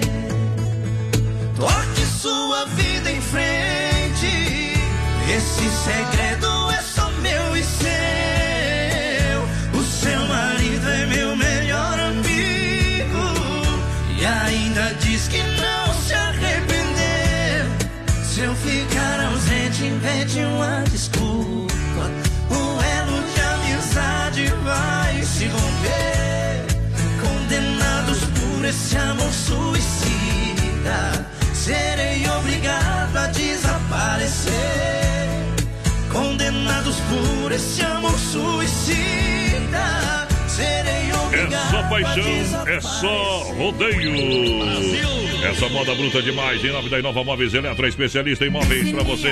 [1.56, 4.74] Toque sua vida em frente.
[5.36, 6.82] Esse segredo é
[28.70, 34.54] esse amor suicida, serei obrigado a desaparecer.
[36.12, 39.08] Condenados por esse amor suicida,
[40.48, 40.89] serei
[41.90, 44.70] paixão, é só rodeio.
[45.44, 46.64] Essa moda bruta demais.
[46.64, 49.32] Em nome da Inova Móveis Eletro, especialista em móveis pra você.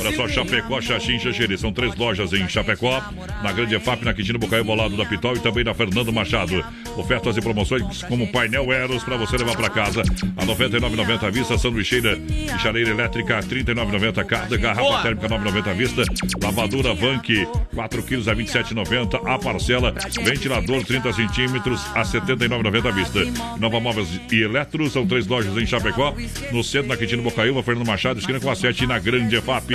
[0.00, 1.58] Olha só, Chapecó, Xaxim, Xaxeri.
[1.58, 3.02] São três lojas em Chapecó,
[3.42, 6.64] na Grande EFAP, na Quintino Bocaiúva, ao lado da Pitol e também na Fernando Machado.
[6.96, 10.02] Ofertas e promoções como painel Eros pra você levar pra casa.
[10.36, 15.02] A 99,90 à vista, sanduicheira e chaleira elétrica, 39,90 cada, garrafa Boa.
[15.02, 16.02] térmica 9,90 à vista,
[16.40, 19.92] lavadura Vank, 4 quilos a 27,90 a parcela,
[20.22, 21.57] ventilador 30 centímetros
[21.94, 23.20] a 79,90 à vista.
[23.58, 26.14] Nova Móveis e Eletro, são três lojas em Chapecó,
[26.52, 29.74] no centro, na Quintino Bocaiúva, Fernando Machado, esquina com a 7 e na Grande EFAP.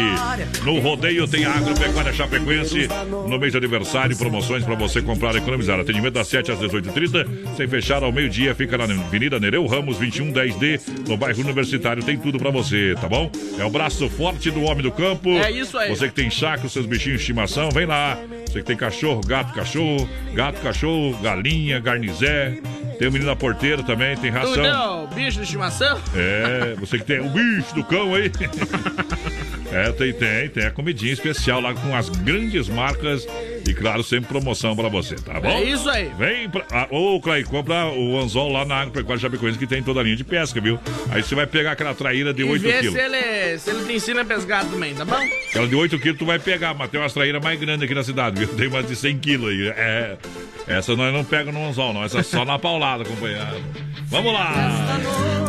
[0.64, 2.88] No rodeio tem a Agropecuária Chapecoense.
[3.28, 5.80] No mês de aniversário, promoções para você comprar e economizar.
[5.80, 8.56] Atendimento das 7 às 18h30, sem fechar ao meio-dia.
[8.56, 12.04] Fica na Avenida Nereu Ramos, 2110D, no bairro Universitário.
[12.04, 13.32] Tem tudo para você, tá bom?
[13.58, 15.30] É o braço forte do homem do campo.
[15.30, 15.90] É isso aí.
[15.90, 18.18] Você que tem chácara, seus bichinhos de estimação, vem lá.
[18.48, 22.58] Você que tem cachorro, gato, cachorro, gato, cachorro, galinha, garnizé.
[22.98, 24.62] Tem o menino da porteira também, tem ração.
[24.62, 26.00] deu bicho de estimação?
[26.16, 28.32] É, você que tem o bicho do cão aí.
[29.74, 33.26] É, tem, tem, tem a comidinha especial lá com as grandes marcas
[33.66, 35.48] e, claro, sempre promoção pra você, tá bom?
[35.50, 36.12] É isso aí.
[36.18, 36.66] Vem pra.
[36.72, 40.16] Ah, ô, Clay, compra o anzol lá na Agropecuária Chapecoense que tem toda a linha
[40.16, 40.80] de pesca, viu?
[41.12, 42.94] Aí você vai pegar aquela traíra de E 8 vê quilos.
[42.94, 45.16] se ele, se ele te ensina a pescar também, tá bom?
[45.50, 48.04] Aquela de 8 quilos tu vai pegar, mas tem umas traíras mais grandes aqui na
[48.04, 48.48] cidade, viu?
[48.56, 49.68] Tem mais de 100 quilos aí.
[49.70, 50.18] É.
[50.68, 52.04] Essa nós não pega no anzol, não.
[52.04, 53.46] Essa é só na paulada, companheiro.
[54.08, 54.54] Vamos lá!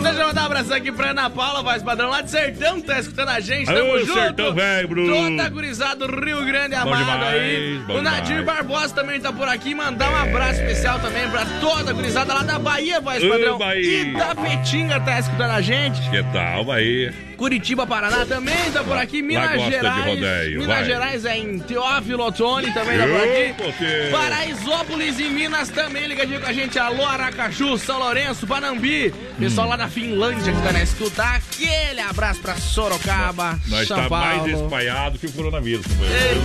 [0.02, 2.98] Deixa eu mandar um abraço aqui pra Ana Paula, voz padrão lá de Sertão, tá
[2.98, 3.66] escutando a gente.
[3.66, 4.12] Tamo Aô, junto.
[4.14, 5.14] Sertão velho, Bruno.
[5.14, 7.78] Toda gurizada do Rio Grande Bom amado demais, aí.
[8.04, 8.44] Nadir.
[8.44, 9.74] Barbosa também tá por aqui.
[9.74, 13.58] Mandar um abraço especial também pra toda a gurizada lá da Bahia, voz padrão.
[13.58, 14.02] Bahia.
[14.02, 16.08] E da Petinga tá escutando a gente.
[16.10, 17.12] Que tal, aí?
[17.36, 19.22] Curitiba, Paraná também tá por aqui.
[19.22, 20.04] Minas gosta de Gerais.
[20.06, 20.84] rodeio, Minas vai.
[20.84, 24.10] Gerais é em Teófilo Otoni também tá por aqui.
[24.10, 26.78] Paraisópolis e Minas também ligadinho com a gente.
[26.78, 29.12] Alô, Aracaju, São Lourenço, Panambi.
[29.38, 31.22] Pessoal lá da Finlândia que tá na escuta.
[31.24, 36.40] Aquele abraço pra Sorocaba, Nós São tá mais espalhado que o coronavírus, companheiro.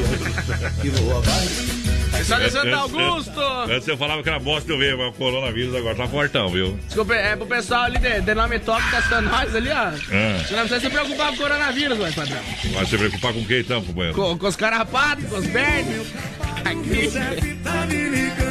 [2.11, 3.41] Pessoal de Santo Antes- Augusto.
[3.69, 6.49] Antes eu falava que era bosta de eu ver, mas o coronavírus agora tá fortão,
[6.49, 6.77] viu?
[6.85, 9.89] Desculpa, é pro pessoal ali de, de nome top que tá nós ali, ó.
[10.13, 10.43] É.
[10.79, 12.39] Precisa se preocupar com o coronavírus, mas padrão.
[12.73, 14.15] Vai se preocupar com quem então, companheiro?
[14.15, 16.07] Com, com os carrapatos, com os vermes.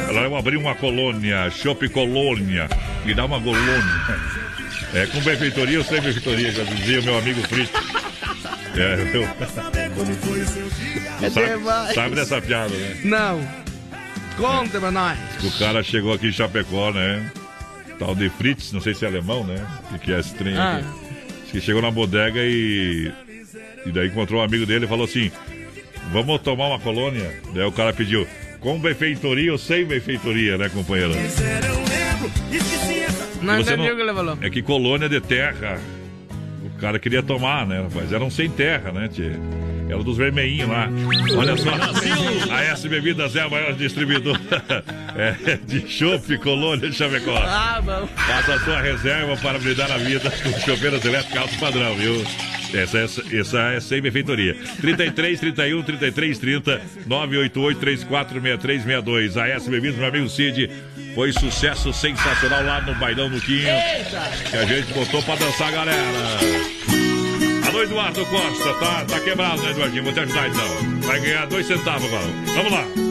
[0.09, 2.69] Ela vai abrir uma colônia, Shop Colônia.
[3.05, 3.83] Me dá uma colônia.
[4.93, 7.71] É com benfeitoria ou sem benfeitoria, já dizia meu amigo Frito.
[8.75, 9.23] É, eu...
[11.21, 13.01] É sabe, sabe dessa piada, né?
[13.03, 13.47] Não.
[14.37, 15.17] Conta pra nós.
[15.43, 17.29] O cara chegou aqui em Chapecó, né?
[17.97, 19.65] Tal de Fritz, não sei se é alemão, né?
[19.89, 20.77] O que, que é esse trem Ah.
[20.77, 21.08] aqui?
[21.51, 23.11] Que chegou na bodega e.
[23.85, 25.31] E daí encontrou um amigo dele e falou assim:
[26.11, 27.39] Vamos tomar uma colônia?
[27.53, 28.27] Daí o cara pediu:
[28.59, 31.13] Com benfeitoria ou sem benfeitoria, né, companheiro?
[33.41, 34.37] Não entendi o que ele falou.
[34.41, 35.79] É que colônia de terra.
[36.63, 38.11] O cara queria tomar, né, rapaz?
[38.13, 39.09] Eram sem terra, né,
[39.89, 39.95] tia?
[39.95, 40.89] Era dos vermelhinhos lá.
[41.35, 41.71] Olha só.
[42.53, 44.39] A S Bebidas é a maior distribuidora
[45.15, 47.35] é, de chopp, colônia de Chapecó.
[47.37, 47.81] Ah.
[48.15, 52.23] Faça a sua reserva para brindar a vida com chopeiras elétricas alto padrão, viu?
[52.71, 54.55] Essa, essa, essa é sem benfeitoria.
[54.79, 59.37] 33, 31, 33, 30, 988, 34, 63, 62.
[59.37, 60.69] A S Bebidas, meu amigo Cid,
[61.15, 63.69] foi sucesso sensacional lá no Bailão do Quinho.
[64.51, 66.78] Que a gente botou pra dançar, galera.
[67.69, 70.03] Alô, Eduardo Costa, tá, tá quebrado, né, Eduardinho?
[70.03, 71.01] Vou te ajudar então.
[71.01, 72.25] Vai ganhar dois centavos agora.
[72.55, 73.08] Vamos lá.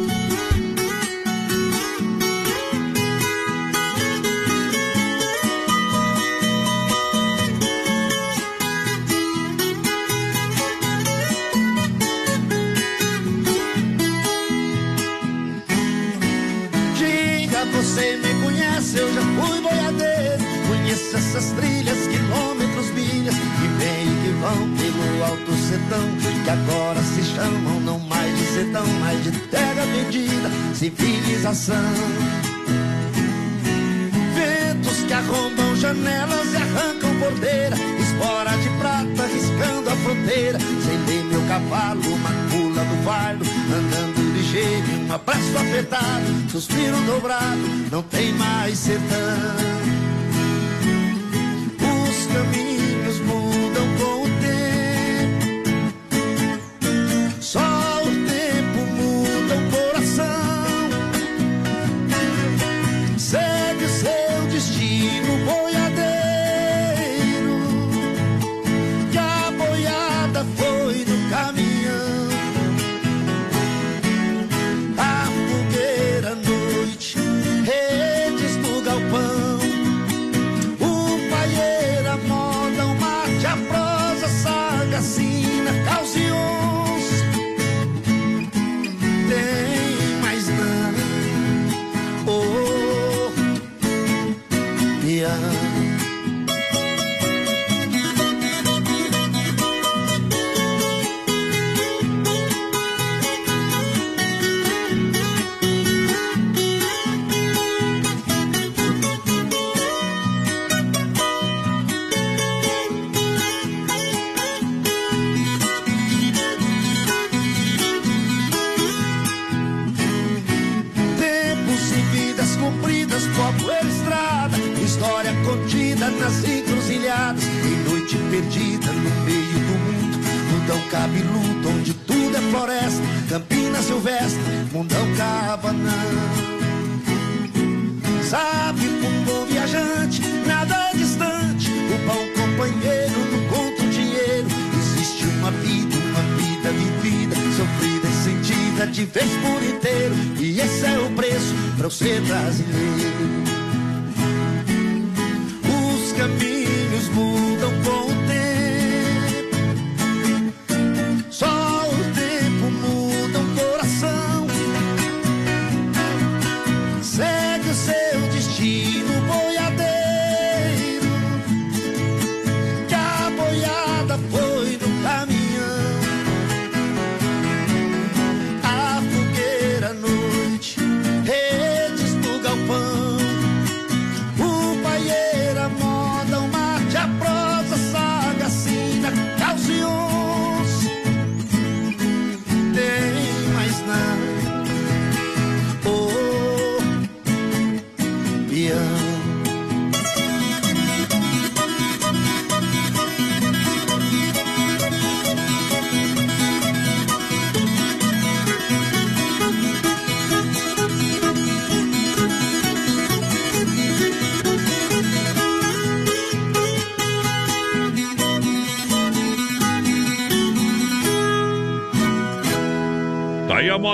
[26.88, 31.76] Agora se chamam não mais de sertão, mas de terra perdida, civilização.
[34.34, 40.58] Ventos que arrombam janelas e arrancam porteira, espora de prata riscando a fronteira.
[40.58, 47.60] Sem ler meu cavalo, uma pula do fardo, andando ligeiro, um abraço apertado, suspiro dobrado,
[47.92, 49.97] não tem mais sertão.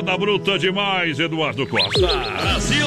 [0.05, 2.07] Moda bruta demais, Eduardo Costa.
[2.07, 2.87] Brasil!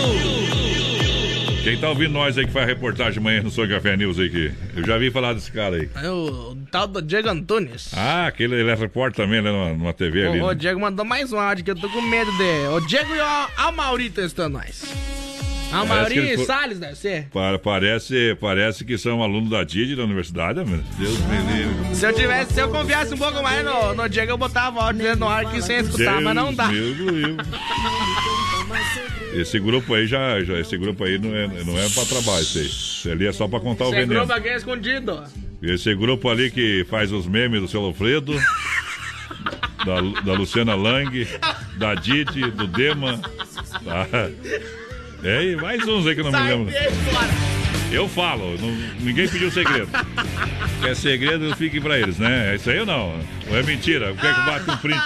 [1.64, 4.52] Quem tá ouvindo nós aí que faz reportagem amanhã no Sou Café News aí que
[4.76, 5.90] eu já vi falar desse cara aí.
[5.96, 7.92] É o tal do Diego Antunes.
[7.94, 10.40] Ah, aquele ele é repórter também, né, numa, numa TV ali.
[10.40, 10.56] O, o né?
[10.56, 12.68] Diego mandou mais um áudio que eu tô com medo de.
[12.70, 14.87] O Diego e o Amauri testando nós.
[15.86, 17.28] Que Amauri ele e foi- Salles, deve ser.
[17.34, 21.96] Pa- Parece, parece que são alunos da DID da universidade, meu Deus me livre.
[21.96, 24.82] Se eu tivesse, se eu confiasse um pouco mais no, no Diego, eu botava o
[24.82, 26.70] áudio no ar aqui sem escutar, Deus mas não dá.
[29.34, 32.58] Esse grupo aí já, já esse grupo aí não é, não é pra trabalho, isso
[32.58, 32.66] aí.
[32.66, 34.22] Isso ali é só pra contar o Sem veneno.
[34.22, 35.24] grupo aqui é escondido.
[35.62, 38.34] Esse grupo ali que faz os memes do seu Alfredo,
[39.86, 41.28] da, da Luciana Lang,
[41.78, 43.20] da Didi, do Dema.
[43.84, 44.08] Tá.
[45.24, 46.74] É, e mais uns aí que eu não me lembro.
[47.92, 49.88] Eu falo, não- ninguém pediu segredo.
[50.82, 52.52] Quer segredo, fique pra eles, né?
[52.52, 53.18] É isso aí ou não?
[53.50, 54.14] Ou é mentira?
[54.14, 55.02] Quer que bate um print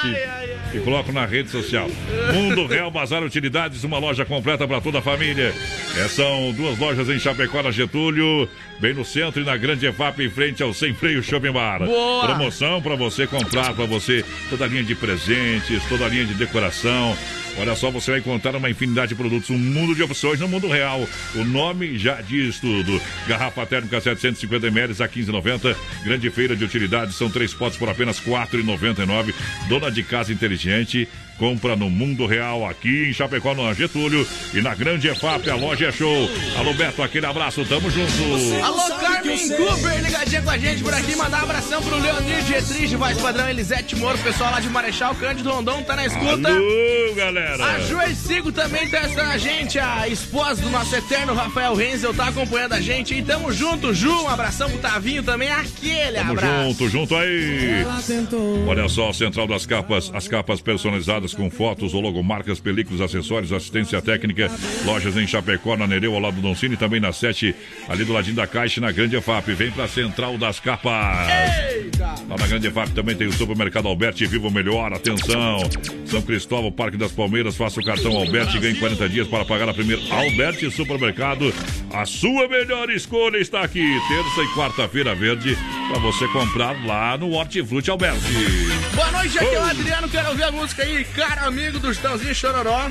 [0.74, 1.88] e coloco na rede social?
[2.34, 5.54] Mundo Real Bazar Utilidades, uma loja completa pra toda a família.
[5.96, 10.20] É, são duas lojas em Chapecó, na Getúlio, bem no centro e na Grande EFAP,
[10.24, 11.86] em frente ao Sem Freio Shopping Bar.
[11.86, 12.26] Boa!
[12.26, 16.34] Promoção pra você comprar, pra você, toda a linha de presentes, toda a linha de
[16.34, 17.16] decoração.
[17.58, 20.68] Olha só, você vai encontrar uma infinidade de produtos, um mundo de opções no mundo
[20.68, 21.08] real.
[21.36, 23.00] O nome já diz tudo.
[23.28, 25.76] Garrafa térmica 750 ml a 15,90.
[26.04, 29.34] Grande feira de utilidades, são três potes por apenas R$ 4,99.
[29.68, 31.08] Dona de casa inteligente.
[31.42, 34.28] Compra no Mundo Real, aqui em Chapecó, no Getúlio.
[34.54, 36.30] E na Grande EFAP, a loja é show.
[36.56, 38.64] Alô, Beto, aquele abraço, tamo junto.
[38.64, 41.16] Alô, Carmen Cooper, ligadinha com a gente por aqui.
[41.16, 45.50] Mandar um abração pro Leonir Dietrich, voz padrão Elisete Moro, pessoal lá de Marechal Cândido
[45.50, 46.48] Rondon, tá na escuta.
[46.48, 47.66] Alô, galera.
[47.66, 52.28] A Joercigo também tá assistindo a gente, a esposa do nosso eterno Rafael Renzel tá
[52.28, 53.16] acompanhando a gente.
[53.16, 54.12] E tamo junto, Ju.
[54.12, 56.64] Um abração pro Tavinho também, aquele Tamo abraço.
[56.68, 57.84] junto, junto aí.
[58.68, 64.02] Olha só, Central das Capas, as capas personalizadas com fotos, ou logomarcas, películas, acessórios, assistência
[64.02, 64.50] técnica,
[64.86, 67.56] lojas em Chapecó, na Nereu, ao lado do Doncini, também na 7,
[67.88, 69.54] ali do ladinho da Caixa, na Grande EFAP.
[69.54, 70.92] Vem pra Central das Capas.
[72.30, 75.60] Lá na Grande EFAP também tem o supermercado Alberti, viva o melhor, atenção.
[76.06, 79.70] São Cristóvão, Parque das Palmeiras, faça o cartão Alberti e ganhe 40 dias para pagar
[79.70, 80.02] a primeira.
[80.14, 81.54] Alberti Supermercado,
[81.94, 83.86] a sua melhor escolha está aqui.
[84.08, 85.58] Terça e quarta-feira verde,
[85.90, 88.34] para você comprar lá no Hortifruti Alberti.
[88.96, 89.64] Boa noite, aqui é o.
[89.64, 90.10] Adriano.
[90.10, 92.88] Quero ouvir a música aí, caro amigo do Chitãozinho Chororó.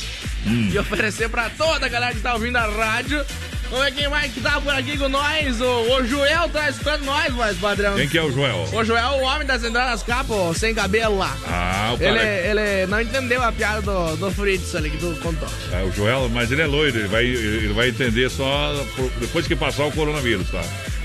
[0.47, 0.71] Hum.
[0.73, 3.25] E oferecer pra toda a galera que tá ouvindo a rádio.
[3.69, 5.61] Vamos ver quem mais que tá por aqui com nós.
[5.61, 5.65] O,
[5.99, 7.95] o Joel tá escutando nós, mas padrão.
[7.95, 8.69] Quem que é o Joel?
[8.73, 11.37] O Joel, o homem das entradas capas, ó, sem cabelo lá.
[11.47, 12.29] Ah, o Ele, cara.
[12.29, 15.49] ele não entendeu a piada do, do Fritz ali que tu contou.
[15.73, 19.47] É, o Joel, mas ele é loiro, ele vai, ele vai entender só por- depois
[19.47, 20.63] que passar o coronavírus, tá?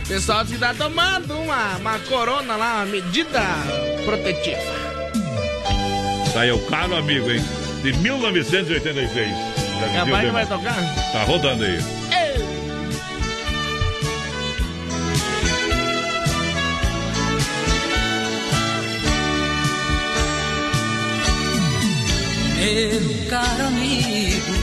[0.08, 3.42] Pessoal que tá tomando uma, uma corona lá, uma medida
[4.06, 5.05] protetiva.
[6.36, 7.42] Tá aí o caro amigo, hein?
[7.82, 9.30] De 1986.
[9.80, 10.96] Já Capaz que vai tocar?
[11.14, 11.80] Tá rodando aí.
[22.60, 24.54] Meu caro amigo,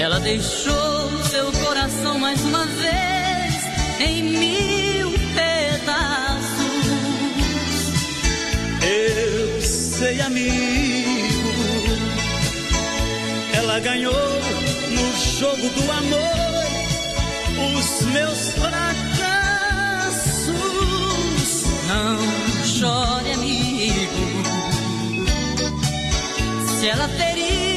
[0.00, 3.64] ela deixou seu coração mais uma vez
[3.98, 5.09] em mil
[9.60, 11.50] sei, amigo.
[13.54, 16.50] Ela ganhou no jogo do amor
[17.76, 18.90] os meus fracassos.
[21.88, 22.18] Não
[22.64, 24.22] chore, amigo.
[26.78, 27.69] Se ela feriu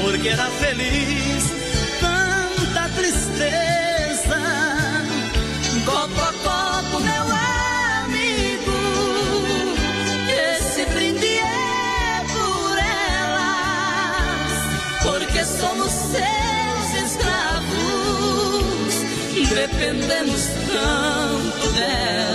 [0.00, 1.44] grande amor que era feliz
[2.00, 4.40] tanta tristeza.
[5.84, 7.24] Copo a copo, meu
[8.04, 8.78] amigo,
[10.28, 12.78] esse brinde é por
[13.18, 14.52] elas,
[15.02, 18.94] porque somos seus escravos,
[19.54, 22.29] dependemos tanto delas.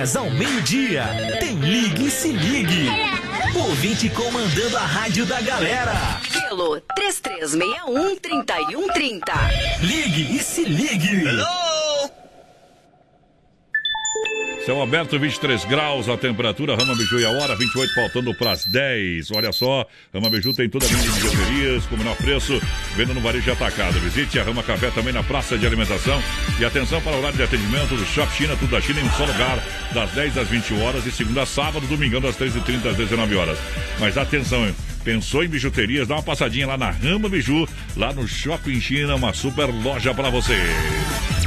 [0.00, 1.04] 10 ao meio-dia,
[1.40, 2.88] tem Ligue e Se Ligue.
[3.54, 5.92] Ouvinte comandando a rádio da galera.
[6.48, 9.20] Pelo 3361-3130.
[9.82, 11.26] Ligue e Se Ligue.
[14.70, 18.64] Céu aberto, 23 graus, a temperatura, Rama Biju e a hora, 28 faltando para as
[18.66, 19.32] 10.
[19.32, 19.84] Olha só,
[20.14, 22.62] Rama Biju tem toda a linha de bijuterias, com o menor preço,
[22.94, 23.98] venda no varejo atacado.
[23.98, 26.22] Visite a Rama Café também na praça de alimentação.
[26.60, 29.10] E atenção para o horário de atendimento do Shop China, tudo da China em um
[29.10, 29.60] só lugar,
[29.92, 33.58] das 10 às 20 horas, e segunda a sábado, domingão das 13h30 às 19 horas.
[33.98, 34.74] Mas atenção, hein?
[35.02, 36.06] Pensou em bijuterias?
[36.06, 40.30] Dá uma passadinha lá na Rama Biju, lá no Shopping China, uma super loja para
[40.30, 40.54] você.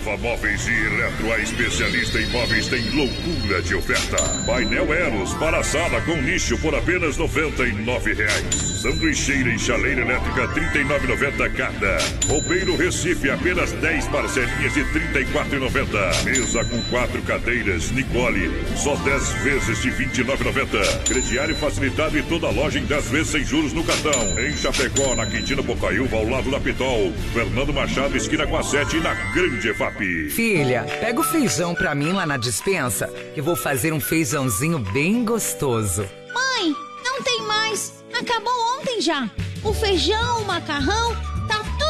[0.00, 4.16] Nova Móveis e Eletro, a especialista em móveis, tem loucura de oferta.
[4.46, 8.69] Painel Eros para sala com nicho por apenas 99 reais.
[8.80, 11.98] Sanduicheira e chaleira elétrica R$ 39,90 cada.
[12.26, 16.24] Roupeiro Recife apenas 10 parcelinhas de R$ 34,90.
[16.24, 21.04] Mesa com quatro cadeiras Nicole só 10 vezes de R$ 29,90.
[21.04, 24.40] Crediário facilitado e toda loja em 10 vezes sem juros no cartão.
[24.40, 27.12] Em Chapecó, na Quintina Bocaiúva, ao lado da Pitol.
[27.34, 30.30] Fernando Machado, esquina com a 7 e na Grande EFAP.
[30.30, 35.22] Filha, pega o feijão pra mim lá na dispensa, que vou fazer um feijãozinho bem
[35.22, 36.08] gostoso.
[36.32, 36.74] Mãe,
[37.04, 37.99] não tem mais.
[38.20, 39.30] Acabou ontem já.
[39.64, 41.16] O feijão, o macarrão,
[41.48, 41.89] tá tudo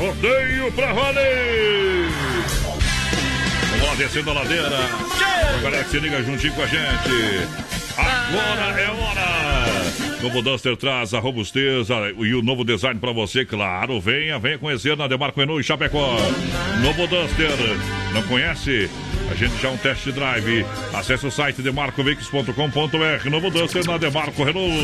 [0.00, 2.08] Rodeio pra valer!
[3.70, 4.78] Vamos lá, descendo a ladeira.
[5.58, 7.48] A galera que se liga juntinho com a gente.
[7.98, 10.20] Agora é hora!
[10.22, 14.00] Novo Duster traz a robusteza e o novo design pra você, claro.
[14.00, 16.16] Venha, venha conhecer na Demarco Renault e Chapecó.
[16.82, 17.50] Novo Duster,
[18.14, 18.88] não conhece?
[19.30, 20.66] A gente já é um test drive.
[20.92, 23.30] Acesse o site demarcoveículos.com.br.
[23.30, 24.74] Novo Duster na Demarco Renault.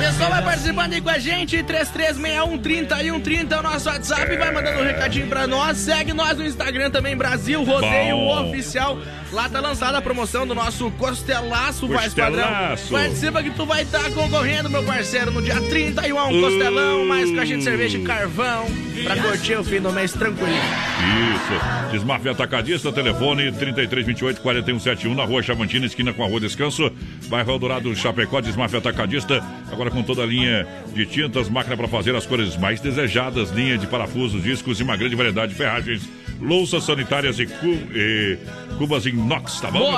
[0.00, 1.62] Pessoal, vai participando aí com a gente.
[1.62, 4.36] 3361 30 e 130 é o nosso WhatsApp.
[4.36, 5.76] Vai mandando um recadinho pra nós.
[5.78, 8.48] Segue nós no Instagram também, Brasil Rodeio Bom.
[8.48, 8.98] Oficial.
[9.30, 12.42] Lá tá lançada a promoção do nosso Costelaço, Voz Padrão.
[12.42, 12.92] Costelaço.
[12.92, 17.30] Participa que tu vai estar concorrendo, meu parceiro, no dia 31 a um Costelão, mais
[17.34, 18.66] caixinha de cerveja e carvão.
[19.04, 20.52] Pra curtir o fim do mês tranquilo.
[20.52, 21.92] Isso.
[21.92, 23.50] Desmafia Atacadista, telefone
[23.96, 26.90] 3328 4171 na rua Chavantina, esquina com a rua Descanso,
[27.28, 29.44] bairro Eldorado Chapecó, Desmafia Atacadista.
[29.70, 33.76] Agora com toda a linha de tintas, máquina para fazer as cores mais desejadas, linha
[33.76, 36.08] de parafusos, discos e uma grande variedade de ferragens,
[36.40, 38.38] louças sanitárias e, cu- e
[38.78, 39.92] cubas inox, tá bom?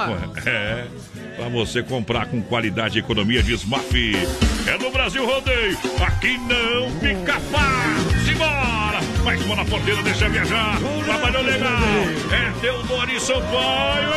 [0.45, 0.85] É.
[1.37, 3.93] Pra você comprar com qualidade e economia Desmaf.
[4.67, 5.77] É no Brasil Rodeio.
[6.07, 8.25] Aqui não fica fácil.
[8.25, 9.01] Simbora!
[9.25, 10.79] Mais uma na porteira, deixa viajar.
[11.05, 11.73] Trabalhou legal.
[12.31, 14.13] É Teodoro Sampaio.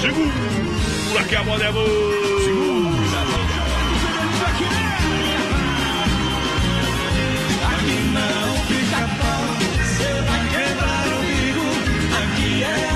[0.00, 2.24] Segura que a bola é boa.
[7.66, 9.44] Aqui não fica pau,
[9.82, 11.66] você vai quebrar o bico.
[12.16, 12.93] Aqui é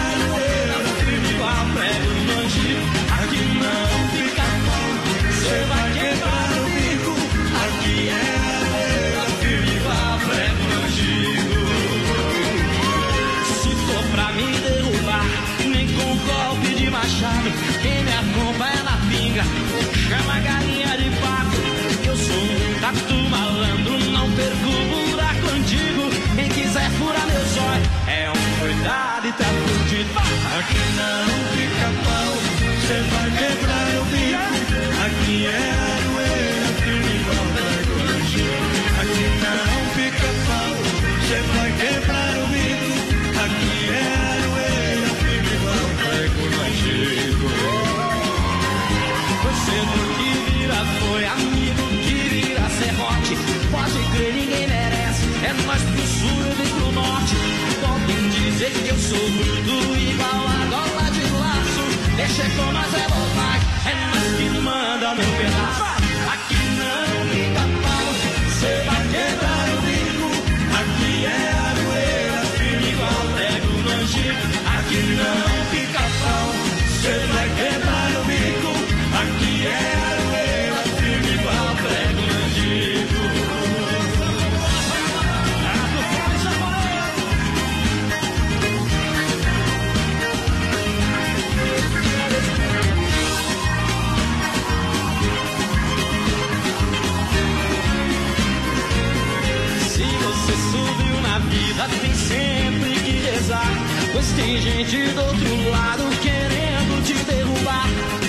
[104.28, 107.86] Pois tem gente do outro lado querendo te derrubar.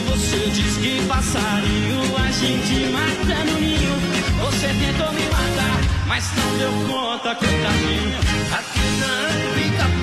[0.07, 3.95] Você diz que passarinho a gente mata no ninho.
[4.39, 8.19] Você tentou me matar, mas não deu conta, coitadinho.
[8.53, 9.98] Aqui não fica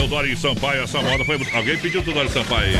[0.00, 1.38] Teodoro Sampaio, essa moda foi.
[1.52, 2.72] Alguém pediu Teodoro Sampaio?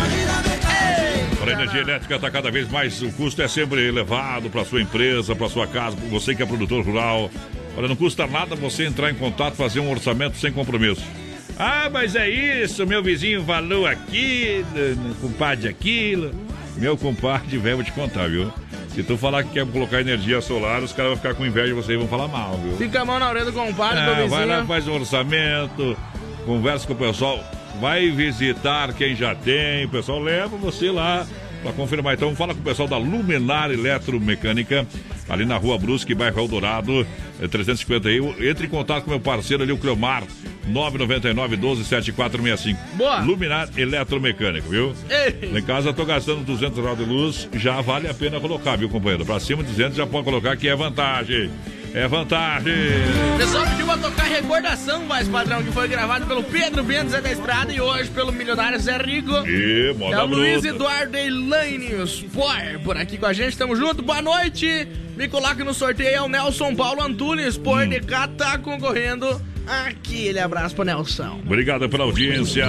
[1.38, 4.80] Para a energia elétrica está cada vez mais, o custo é sempre elevado para sua
[4.80, 7.30] empresa, para sua casa, você que é produtor rural.
[7.76, 11.02] Olha, não custa nada você entrar em contato, fazer um orçamento sem compromisso.
[11.58, 16.32] Ah, mas é isso, meu vizinho falou meu compadre aquilo.
[16.76, 18.50] Meu compadre, velho, vou te contar, viu?
[18.94, 21.74] Se tu falar que quer colocar energia solar, os caras vão ficar com inveja de
[21.74, 22.76] você e vão falar mal, viu?
[22.78, 24.66] Fica a mão na orelha do compadre, do É, vai lá, vizinho.
[24.66, 25.96] faz um orçamento,
[26.44, 27.42] conversa com o pessoal,
[27.80, 31.26] vai visitar quem já tem, o pessoal leva você lá
[31.62, 32.14] para confirmar.
[32.14, 34.86] Então fala com o pessoal da Luminar Eletromecânica,
[35.28, 37.06] ali na Rua Brusque, bairro Eldorado,
[37.40, 38.44] é 351.
[38.44, 40.24] Entre em contato com meu parceiro ali, o Cleomar,
[40.66, 42.78] 999 12 7465.
[42.96, 43.20] Boa!
[43.20, 44.92] Luminar Eletromecânica, viu?
[45.08, 45.58] Ei.
[45.58, 48.88] Em casa eu tô gastando 200 reais de luz, já vale a pena colocar, viu,
[48.88, 49.24] companheiro?
[49.24, 51.50] Pra cima de 200 já pode colocar que é vantagem.
[51.92, 52.72] É vantagem.
[53.36, 57.32] Pessoal pediu pra tocar Recordação, mais padrão, que foi gravado pelo Pedro Bento Zé da
[57.32, 59.32] Estrada e hoje pelo milionário Zé Rico.
[59.44, 60.64] E É moda o Luiz.
[60.64, 64.86] Eduardo Elaine, os Power, por aqui com a gente, tamo junto, boa noite.
[65.16, 67.90] Me coloque no sorteio, é o Nelson Paulo Antunes, Power Hum.
[67.90, 69.40] de cá, tá concorrendo.
[69.66, 71.40] Aquele abraço pro Nelson.
[71.44, 72.66] Obrigado pela audiência.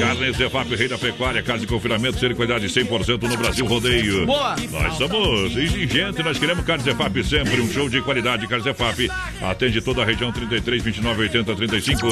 [0.00, 4.26] Carne Zefap, Rei da Pecuária, casa de confinamento, ser qualidade 100% no Brasil Rodeio.
[4.26, 4.56] Boa.
[4.70, 8.46] Nós somos exigentes, nós queremos Carne Zefap sempre, um show de qualidade.
[8.46, 9.10] Carne Zefap
[9.42, 12.06] atende toda a região 33, 29, 80, 35.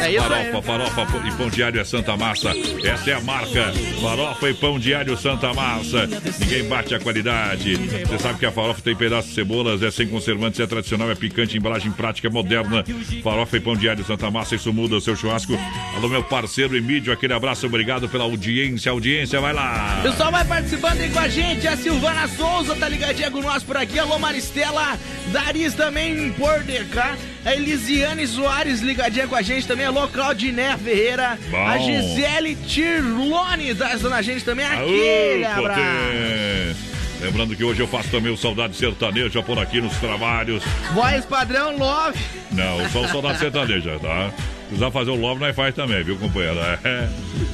[0.00, 2.52] É isso farofa, farofa e pão diário é Santa Massa.
[2.82, 3.72] Essa é a marca.
[4.00, 6.06] Farofa e pão diário Santa Massa.
[6.40, 7.76] Ninguém bate a qualidade.
[7.76, 11.14] Você sabe que a farofa tem pedaços de cebolas, é sem conservantes, é tradicional, é
[11.14, 12.84] picante, embalagem prática, é moderna.
[13.24, 15.58] Farofa e pão diário Santa Massa, isso muda o seu churrasco.
[15.96, 18.92] Alô, meu parceiro Emílio, aquele abraço, obrigado pela audiência.
[18.92, 20.00] Audiência, vai lá.
[20.02, 21.66] Pessoal, vai participando aí com a gente.
[21.66, 23.98] A Silvana Souza tá ligadinha com nós por aqui.
[23.98, 24.98] Alô, Maristela.
[25.32, 26.98] Daris também por DK.
[27.46, 29.86] A Elisiane Soares ligadinha com a gente também.
[29.86, 31.38] Alô, Claudiné Ferreira.
[31.50, 31.66] Bom.
[31.66, 34.66] A Gisele Tirlone tá ajudando a gente também.
[34.66, 35.80] Aô, Aquele abraço.
[35.80, 36.83] potência.
[37.24, 40.62] Lembrando que hoje eu faço também o Saudade Sertaneja por aqui nos trabalhos.
[40.92, 42.18] Voz padrão Love.
[42.52, 44.30] Não, só o Saudade Sertaneja, tá?
[44.66, 46.58] Precisar fazer o love, nós faz também, viu, companheiro?
[46.84, 47.08] É,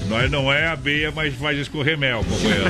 [0.08, 2.64] nós não é abeia, mas faz escorrer mel, companheiro.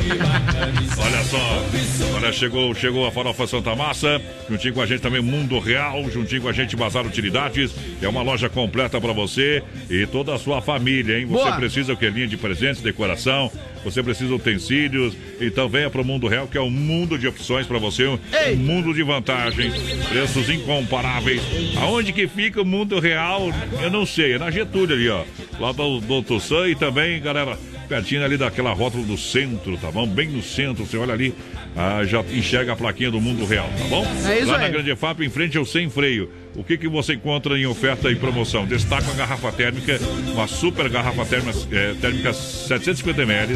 [0.99, 5.59] Olha só, olha, chegou, chegou a Farofa Santa Massa, juntinho com a gente também Mundo
[5.59, 10.35] Real, juntinho com a gente Bazar Utilidades, é uma loja completa pra você e toda
[10.35, 11.27] a sua família, hein?
[11.27, 11.57] Você Boa.
[11.57, 12.09] precisa o que?
[12.11, 13.53] Linha de presentes, decoração,
[13.85, 17.67] você precisa de utensílios, então venha pro Mundo Real, que é um mundo de opções
[17.67, 18.57] pra você, um Ei.
[18.57, 19.75] mundo de vantagens,
[20.09, 21.41] preços incomparáveis.
[21.77, 23.51] Aonde que fica o Mundo Real?
[23.81, 25.23] Eu não sei, na Getúlio ali, ó.
[25.61, 30.07] Lá do Doutor Sam e também, galera, pertinho ali daquela rótula do centro, tá bom?
[30.07, 31.35] Bem no centro, você olha ali,
[31.77, 34.05] ah, já enxerga a plaquinha do Mundo Real, tá bom?
[34.27, 34.63] É isso Lá aí.
[34.63, 36.31] na Grande FAP, em frente ao Sem Freio.
[36.57, 38.67] O que, que você encontra em oferta e promoção?
[38.67, 39.99] Destaca a garrafa térmica,
[40.33, 43.55] uma super garrafa térmica, eh, térmica 750 ml.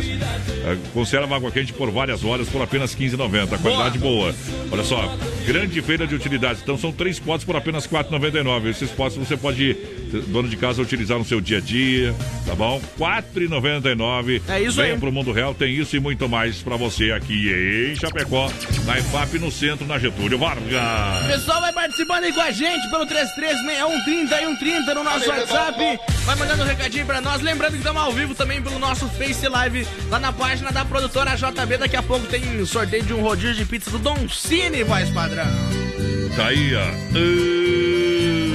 [0.65, 3.59] eh, conserva água quente por várias horas por apenas 15,90.
[3.59, 4.33] Qualidade boa.
[4.71, 6.62] Olha só, grande feira de utilidades.
[6.62, 8.69] Então são três potes por apenas 4,99.
[8.71, 9.77] Esses potes você pode,
[10.29, 12.15] dono de casa, utilizar no seu dia a dia,
[12.47, 12.81] tá bom?
[12.99, 14.41] 4,99.
[14.49, 15.01] É isso Venha aí.
[15.01, 18.51] pro Mundo Real, tem isso e muito mais pra você aqui em Chapecó,
[18.87, 21.27] na EFAP, no centro, na Getúlio Vargas.
[21.27, 25.98] Pessoal, vai participando aí com a gente pelo 336130 e 130 no nosso WhatsApp.
[26.24, 27.40] Vai mandando um recadinho pra nós.
[27.43, 31.35] Lembrando que estamos ao vivo também pelo nosso Face Live lá na página da produtora
[31.36, 31.78] JB.
[31.78, 35.47] Daqui a pouco tem sorteio de um rodízio de pizza do Don Cine, voz padrão.
[36.36, 36.85] Tá aí, ó.
[37.16, 38.55] Uh,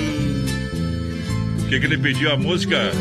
[1.64, 2.92] O que, que ele pediu a música?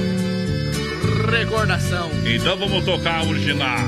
[1.31, 2.11] Recordação.
[2.25, 3.79] Então vamos tocar a original.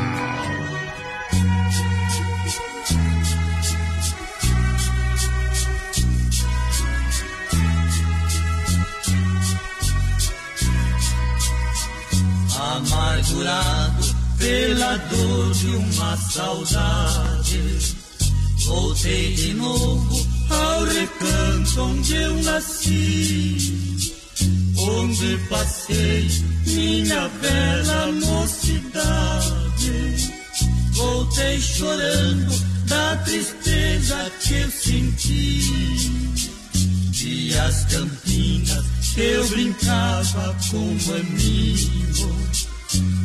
[12.71, 17.97] Amargurado pela dor de uma saudade.
[18.65, 24.15] Voltei de novo ao recanto onde eu nasci,
[24.79, 26.29] onde passei
[26.67, 28.71] minha bela mocidade.
[30.93, 32.55] Voltei chorando
[32.87, 35.61] da tristeza que eu senti.
[37.11, 42.37] Vi as campinas eu brincava com um amigo.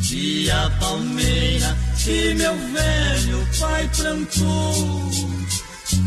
[0.00, 5.10] Vi a palmeira que meu velho pai plantou.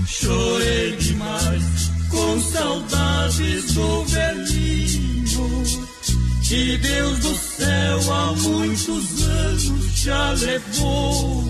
[0.07, 5.64] Chorei demais com saudades do velhinho.
[6.47, 11.47] Que Deus do céu há muitos anos já levou.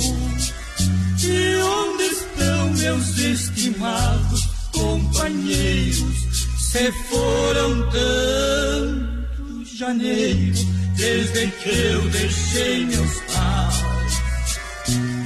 [1.21, 6.28] E onde estão meus estimados companheiros?
[6.71, 10.55] Se foram tanto janeiro,
[10.95, 14.21] desde que eu deixei meus pais.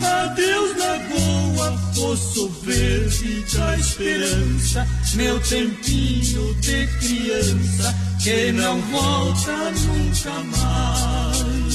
[0.01, 7.93] Adeus Lagoa, Poço Verde da Esperança, meu tempinho de criança,
[8.23, 11.72] que não volta nunca mais.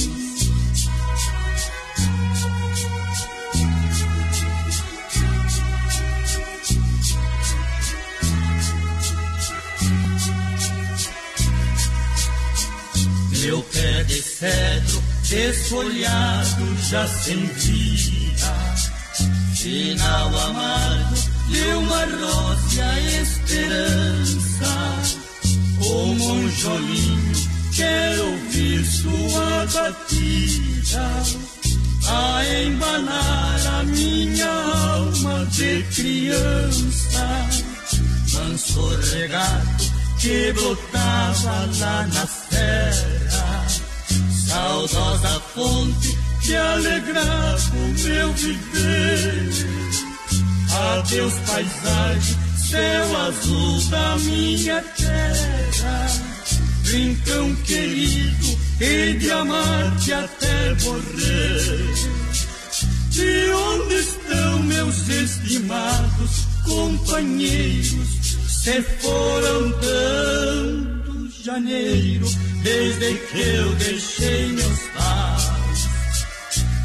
[13.49, 18.75] Meu pé de cedro desfolhado já sem vida,
[19.55, 21.15] final amargo
[21.47, 24.71] de uma rosa esperança.
[25.81, 31.09] O monjolinho quer ouvir sua batida,
[32.07, 37.49] a embanar a minha alma de criança.
[38.31, 43.67] Manso regato que brotava lá na serra,
[44.47, 49.49] saudosa fonte que alegrava o meu viver.
[50.71, 52.37] Adeus paisagem,
[52.69, 56.07] céu azul da minha terra,
[56.83, 61.93] rincão querido e de amar-te até morrer.
[63.09, 68.18] De onde estão meus estimados companheiros?
[68.69, 72.27] Se foram tantos janeiro,
[72.61, 75.89] desde que eu deixei meus pais.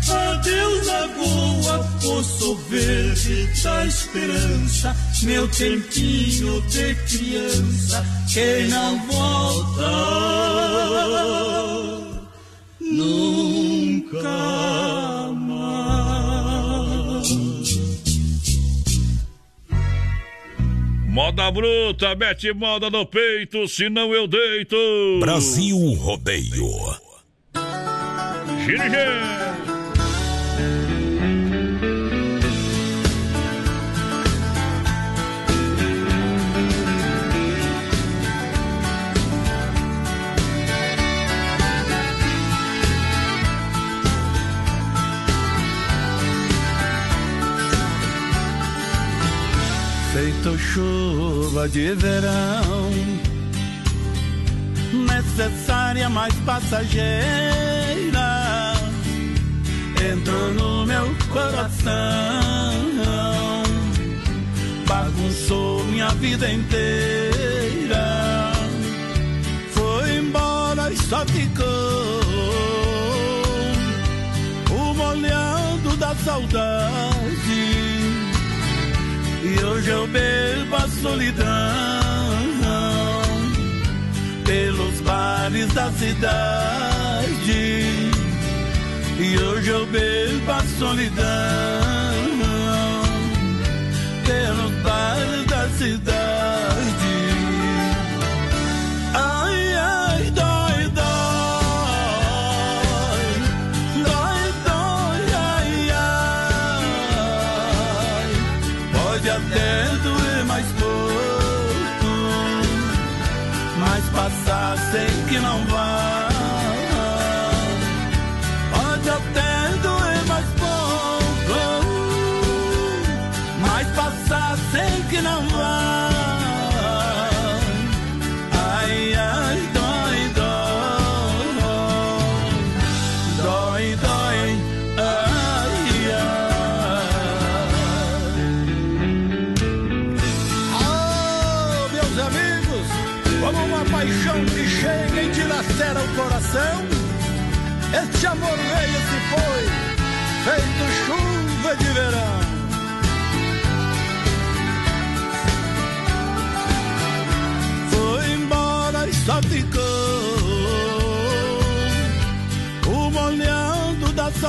[0.09, 8.02] Adeus, lagoa, poço verde da esperança, meu tempinho de criança,
[8.32, 9.90] que não volta
[12.81, 14.23] nunca
[15.35, 16.03] mais.
[21.15, 24.77] Moda bruta, mete moda no peito, senão eu deito.
[25.20, 26.66] Brasil Rodeio.
[28.66, 29.55] Gira,
[50.24, 52.90] Feito chuva de verão,
[55.06, 57.12] necessária, mas passageira,
[60.10, 61.92] entrou no meu coração,
[64.86, 68.51] bagunçou minha vida inteira,
[69.72, 72.20] foi embora e só ficou
[74.70, 77.14] o molhado da saudade.
[79.46, 81.44] E hoje eu bebo a solidão
[84.46, 87.52] pelos bares da cidade.
[89.18, 91.24] E hoje eu bebo a solidão
[94.24, 96.23] pelos bares da cidade.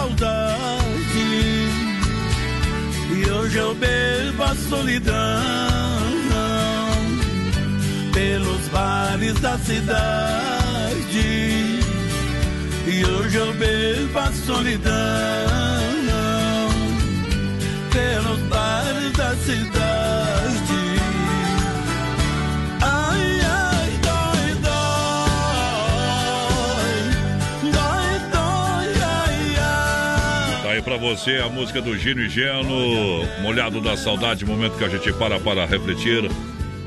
[0.05, 1.69] Saudade.
[3.11, 5.13] E hoje eu bebo a solidão
[8.13, 10.05] pelos bares da cidade.
[12.87, 14.93] E hoje eu bebo a solidão
[17.91, 20.34] pelos bares da cidade.
[31.05, 35.39] Você a música do Gino e Geno, Molhado da Saudade, momento que a gente para
[35.39, 36.27] para refletir,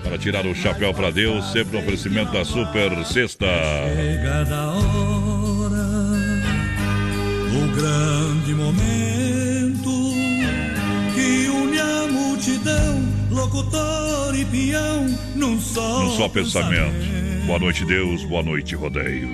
[0.02, 3.46] para tirar o chapéu pra Deus, sempre no oferecimento da Super Sexta.
[3.94, 5.86] Chegada a hora,
[7.54, 10.12] o grande momento
[11.14, 17.46] que une a multidão, locutor e peão num só, Num só pensamento.
[17.46, 19.28] Boa noite, Deus, boa noite, rodeio.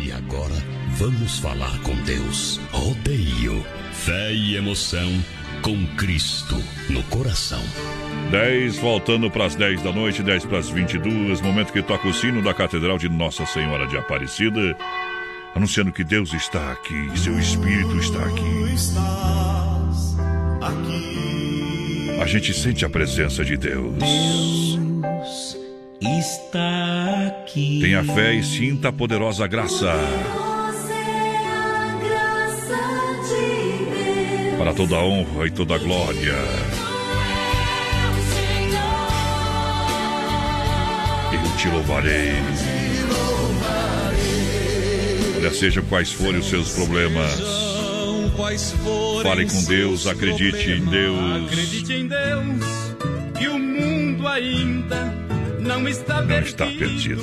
[0.00, 0.56] E agora
[0.96, 2.58] vamos falar com Deus.
[2.72, 3.62] Rodeio,
[4.08, 5.22] fé e emoção
[5.60, 6.56] com Cristo
[6.88, 7.62] no coração.
[8.30, 12.14] 10, voltando para as 10 da noite, 10 para as 22, momento que toca o
[12.14, 14.74] sino da Catedral de Nossa Senhora de Aparecida,
[15.54, 18.72] anunciando que Deus está aqui, seu Espírito está aqui.
[18.72, 20.16] Estás
[20.62, 22.18] aqui.
[22.18, 23.94] A gente sente a presença de Deus.
[24.00, 25.56] Deus
[26.00, 27.80] está aqui.
[27.82, 29.92] Tenha fé e sinta a poderosa graça.
[34.58, 36.34] Para toda a honra e toda a glória.
[41.32, 42.32] Eu te louvarei.
[45.36, 47.40] Olha, seja quais forem os seus problemas.
[49.22, 50.84] Fale com Deus, acredite em.
[50.84, 51.44] Deus.
[51.46, 52.64] Acredite em Deus,
[53.38, 55.14] que o mundo ainda
[55.60, 57.22] não está Não está perdido.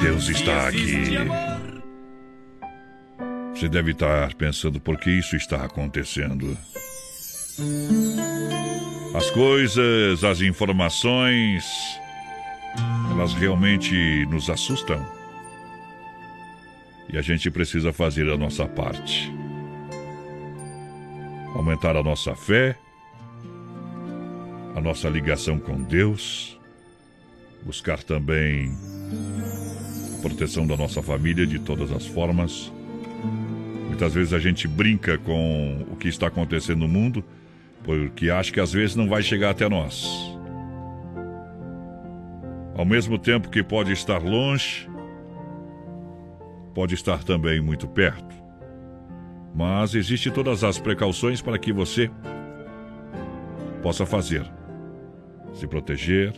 [0.00, 1.47] Deus está aqui.
[3.58, 6.56] Você deve estar pensando por que isso está acontecendo.
[9.16, 11.64] As coisas, as informações,
[13.10, 15.04] elas realmente nos assustam.
[17.12, 19.28] E a gente precisa fazer a nossa parte.
[21.56, 22.78] Aumentar a nossa fé,
[24.76, 26.56] a nossa ligação com Deus,
[27.64, 28.70] buscar também
[30.16, 32.77] a proteção da nossa família de todas as formas.
[33.88, 37.24] Muitas vezes a gente brinca com o que está acontecendo no mundo,
[37.82, 40.06] porque acha que às vezes não vai chegar até nós.
[42.76, 44.88] Ao mesmo tempo que pode estar longe,
[46.74, 48.36] pode estar também muito perto.
[49.52, 52.08] Mas existe todas as precauções para que você
[53.82, 54.44] possa fazer.
[55.52, 56.32] Se proteger,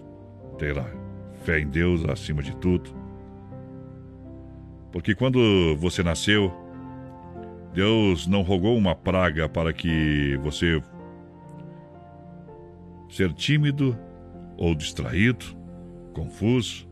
[0.56, 0.86] ter a
[1.44, 2.90] fé em Deus acima de tudo.
[4.90, 6.50] Porque quando você nasceu,
[7.72, 10.82] Deus não rogou uma praga para que você
[13.08, 13.96] ser tímido
[14.56, 15.44] ou distraído,
[16.12, 16.88] confuso.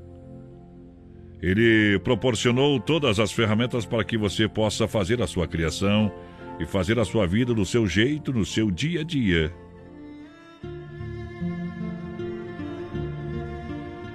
[1.41, 6.13] Ele proporcionou todas as ferramentas para que você possa fazer a sua criação
[6.59, 9.53] e fazer a sua vida do seu jeito, no seu dia a dia.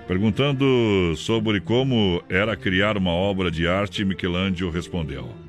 [0.05, 5.42] Perguntando sobre como era criar uma obra de arte, Michelangelo respondeu: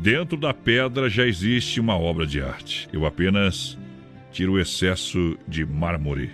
[0.00, 2.88] Dentro da pedra já existe uma obra de arte.
[2.92, 3.76] Eu apenas
[4.30, 6.30] tiro o excesso de mármore.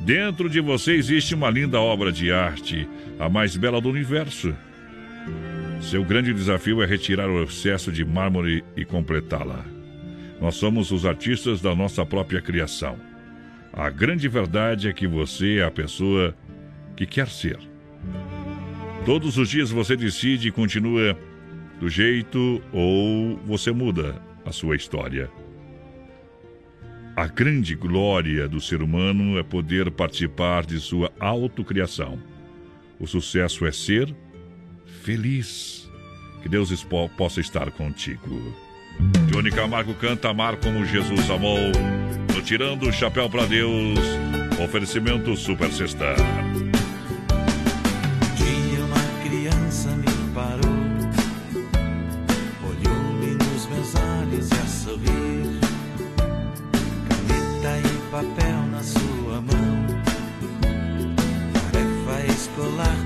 [0.00, 2.88] Dentro de você existe uma linda obra de arte,
[3.18, 4.54] a mais bela do universo.
[5.80, 9.64] Seu grande desafio é retirar o excesso de mármore e completá-la.
[10.40, 12.96] Nós somos os artistas da nossa própria criação.
[13.72, 16.34] A grande verdade é que você é a pessoa
[16.96, 17.58] que quer ser.
[19.04, 21.16] Todos os dias você decide e continua
[21.80, 25.30] do jeito ou você muda a sua história.
[27.16, 32.18] A grande glória do ser humano é poder participar de sua autocriação.
[32.98, 34.14] O sucesso é ser
[35.02, 35.90] feliz.
[36.42, 36.70] Que Deus
[37.16, 38.54] possa estar contigo.
[39.30, 41.58] Johnny Camargo canta Amar como Jesus amou.
[42.34, 43.98] No Tirando o Chapéu para Deus.
[44.62, 46.14] Oferecimento Super Sexta.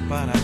[0.08, 0.43] Para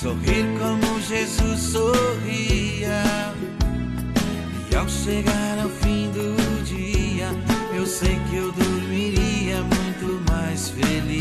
[0.00, 3.02] sorrir como Jesus sorria.
[4.70, 7.28] E ao chegar ao fim do dia,
[7.74, 11.18] eu sei que eu dormiria muito mais feliz.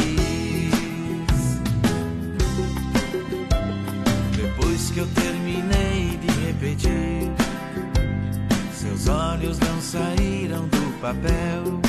[4.36, 7.32] Depois que eu terminei de repetir,
[8.74, 11.82] seus olhos não saíram do papel.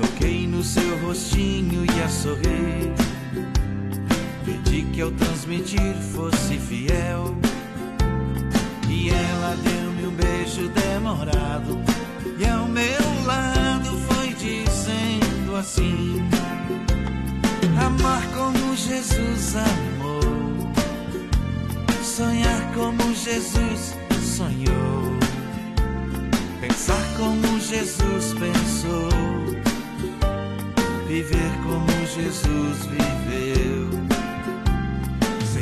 [0.00, 3.07] Toquei no seu rostinho e a sorrir.
[4.78, 7.36] Pedi que ao transmitir fosse fiel.
[8.88, 11.80] E ela deu-me um beijo demorado.
[12.38, 16.22] E ao meu lado foi dizendo assim:
[17.84, 20.72] Amar como Jesus amou,
[22.04, 25.18] sonhar como Jesus sonhou,
[26.60, 29.08] pensar como Jesus pensou,
[31.08, 34.17] viver como Jesus viveu,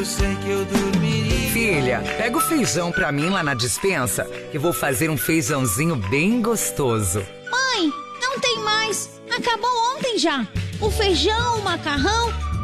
[0.00, 1.50] eu sei que eu dormiria.
[1.50, 6.40] Filha, pega o feijão pra mim lá na dispensa, que vou fazer um feijãozinho bem
[6.40, 7.18] gostoso.
[7.50, 9.20] Mãe, não tem mais.
[9.30, 10.46] Acabou ontem já.
[10.80, 12.32] O feijão, o macarrão,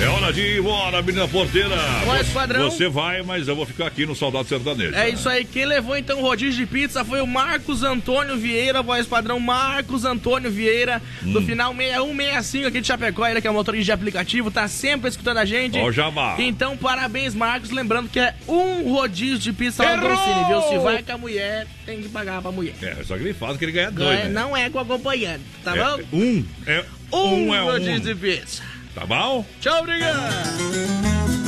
[0.00, 1.74] É hora de ir embora, menina porteira.
[2.06, 2.70] Você- padrão.
[2.70, 4.94] Você vai, mas eu vou ficar aqui no Saudade Sertanejo.
[4.94, 8.80] É isso aí, quem levou então o rodízio de pizza foi o Marcos Antônio Vieira,
[8.80, 11.32] voz padrão Marcos Antônio Vieira, Hum.
[11.32, 15.38] do final 6165 aqui de Chapecó, ele que é motorista de aplicativo, tá sempre escutando
[15.38, 15.76] a gente.
[15.78, 16.36] Ó o jabá.
[16.38, 20.08] Então, parabéns, Marcos, lembrando que é um rodízio de pizza lá no!
[20.08, 20.62] Doncini, viu?
[20.62, 22.74] Se vai com a mulher, tem que pagar pra mulher.
[22.80, 24.30] É, só que ele fala que ele ganha dois, Ganha- né?
[24.40, 26.02] Não é com acompanhante, tá É, bom?
[26.12, 26.44] Um.
[26.66, 28.00] É, Um, um é rodízio um.
[28.00, 28.62] de pizza.
[28.98, 29.46] Tá bom?
[29.60, 30.18] Tchau, obrigado.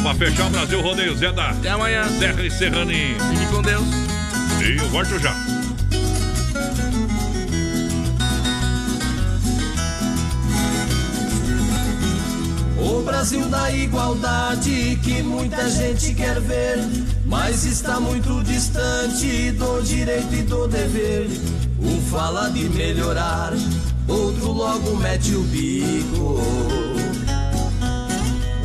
[0.02, 2.04] Pra fechar o Brasil Rodeio Zé da Até amanhã.
[2.16, 3.18] Serra e Serraninho.
[3.18, 3.84] Fique com Deus.
[4.60, 5.34] E eu volto já.
[12.78, 16.78] O Brasil da igualdade que muita gente quer ver,
[17.26, 21.26] mas está muito distante do direito e do dever.
[21.82, 23.52] Um fala de melhorar,
[24.06, 26.40] outro logo mete o bico.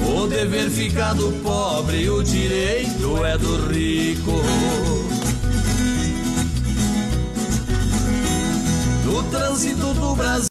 [0.07, 4.31] O dever fica do pobre, o direito é do rico.
[9.05, 10.35] No trânsito do Brasil.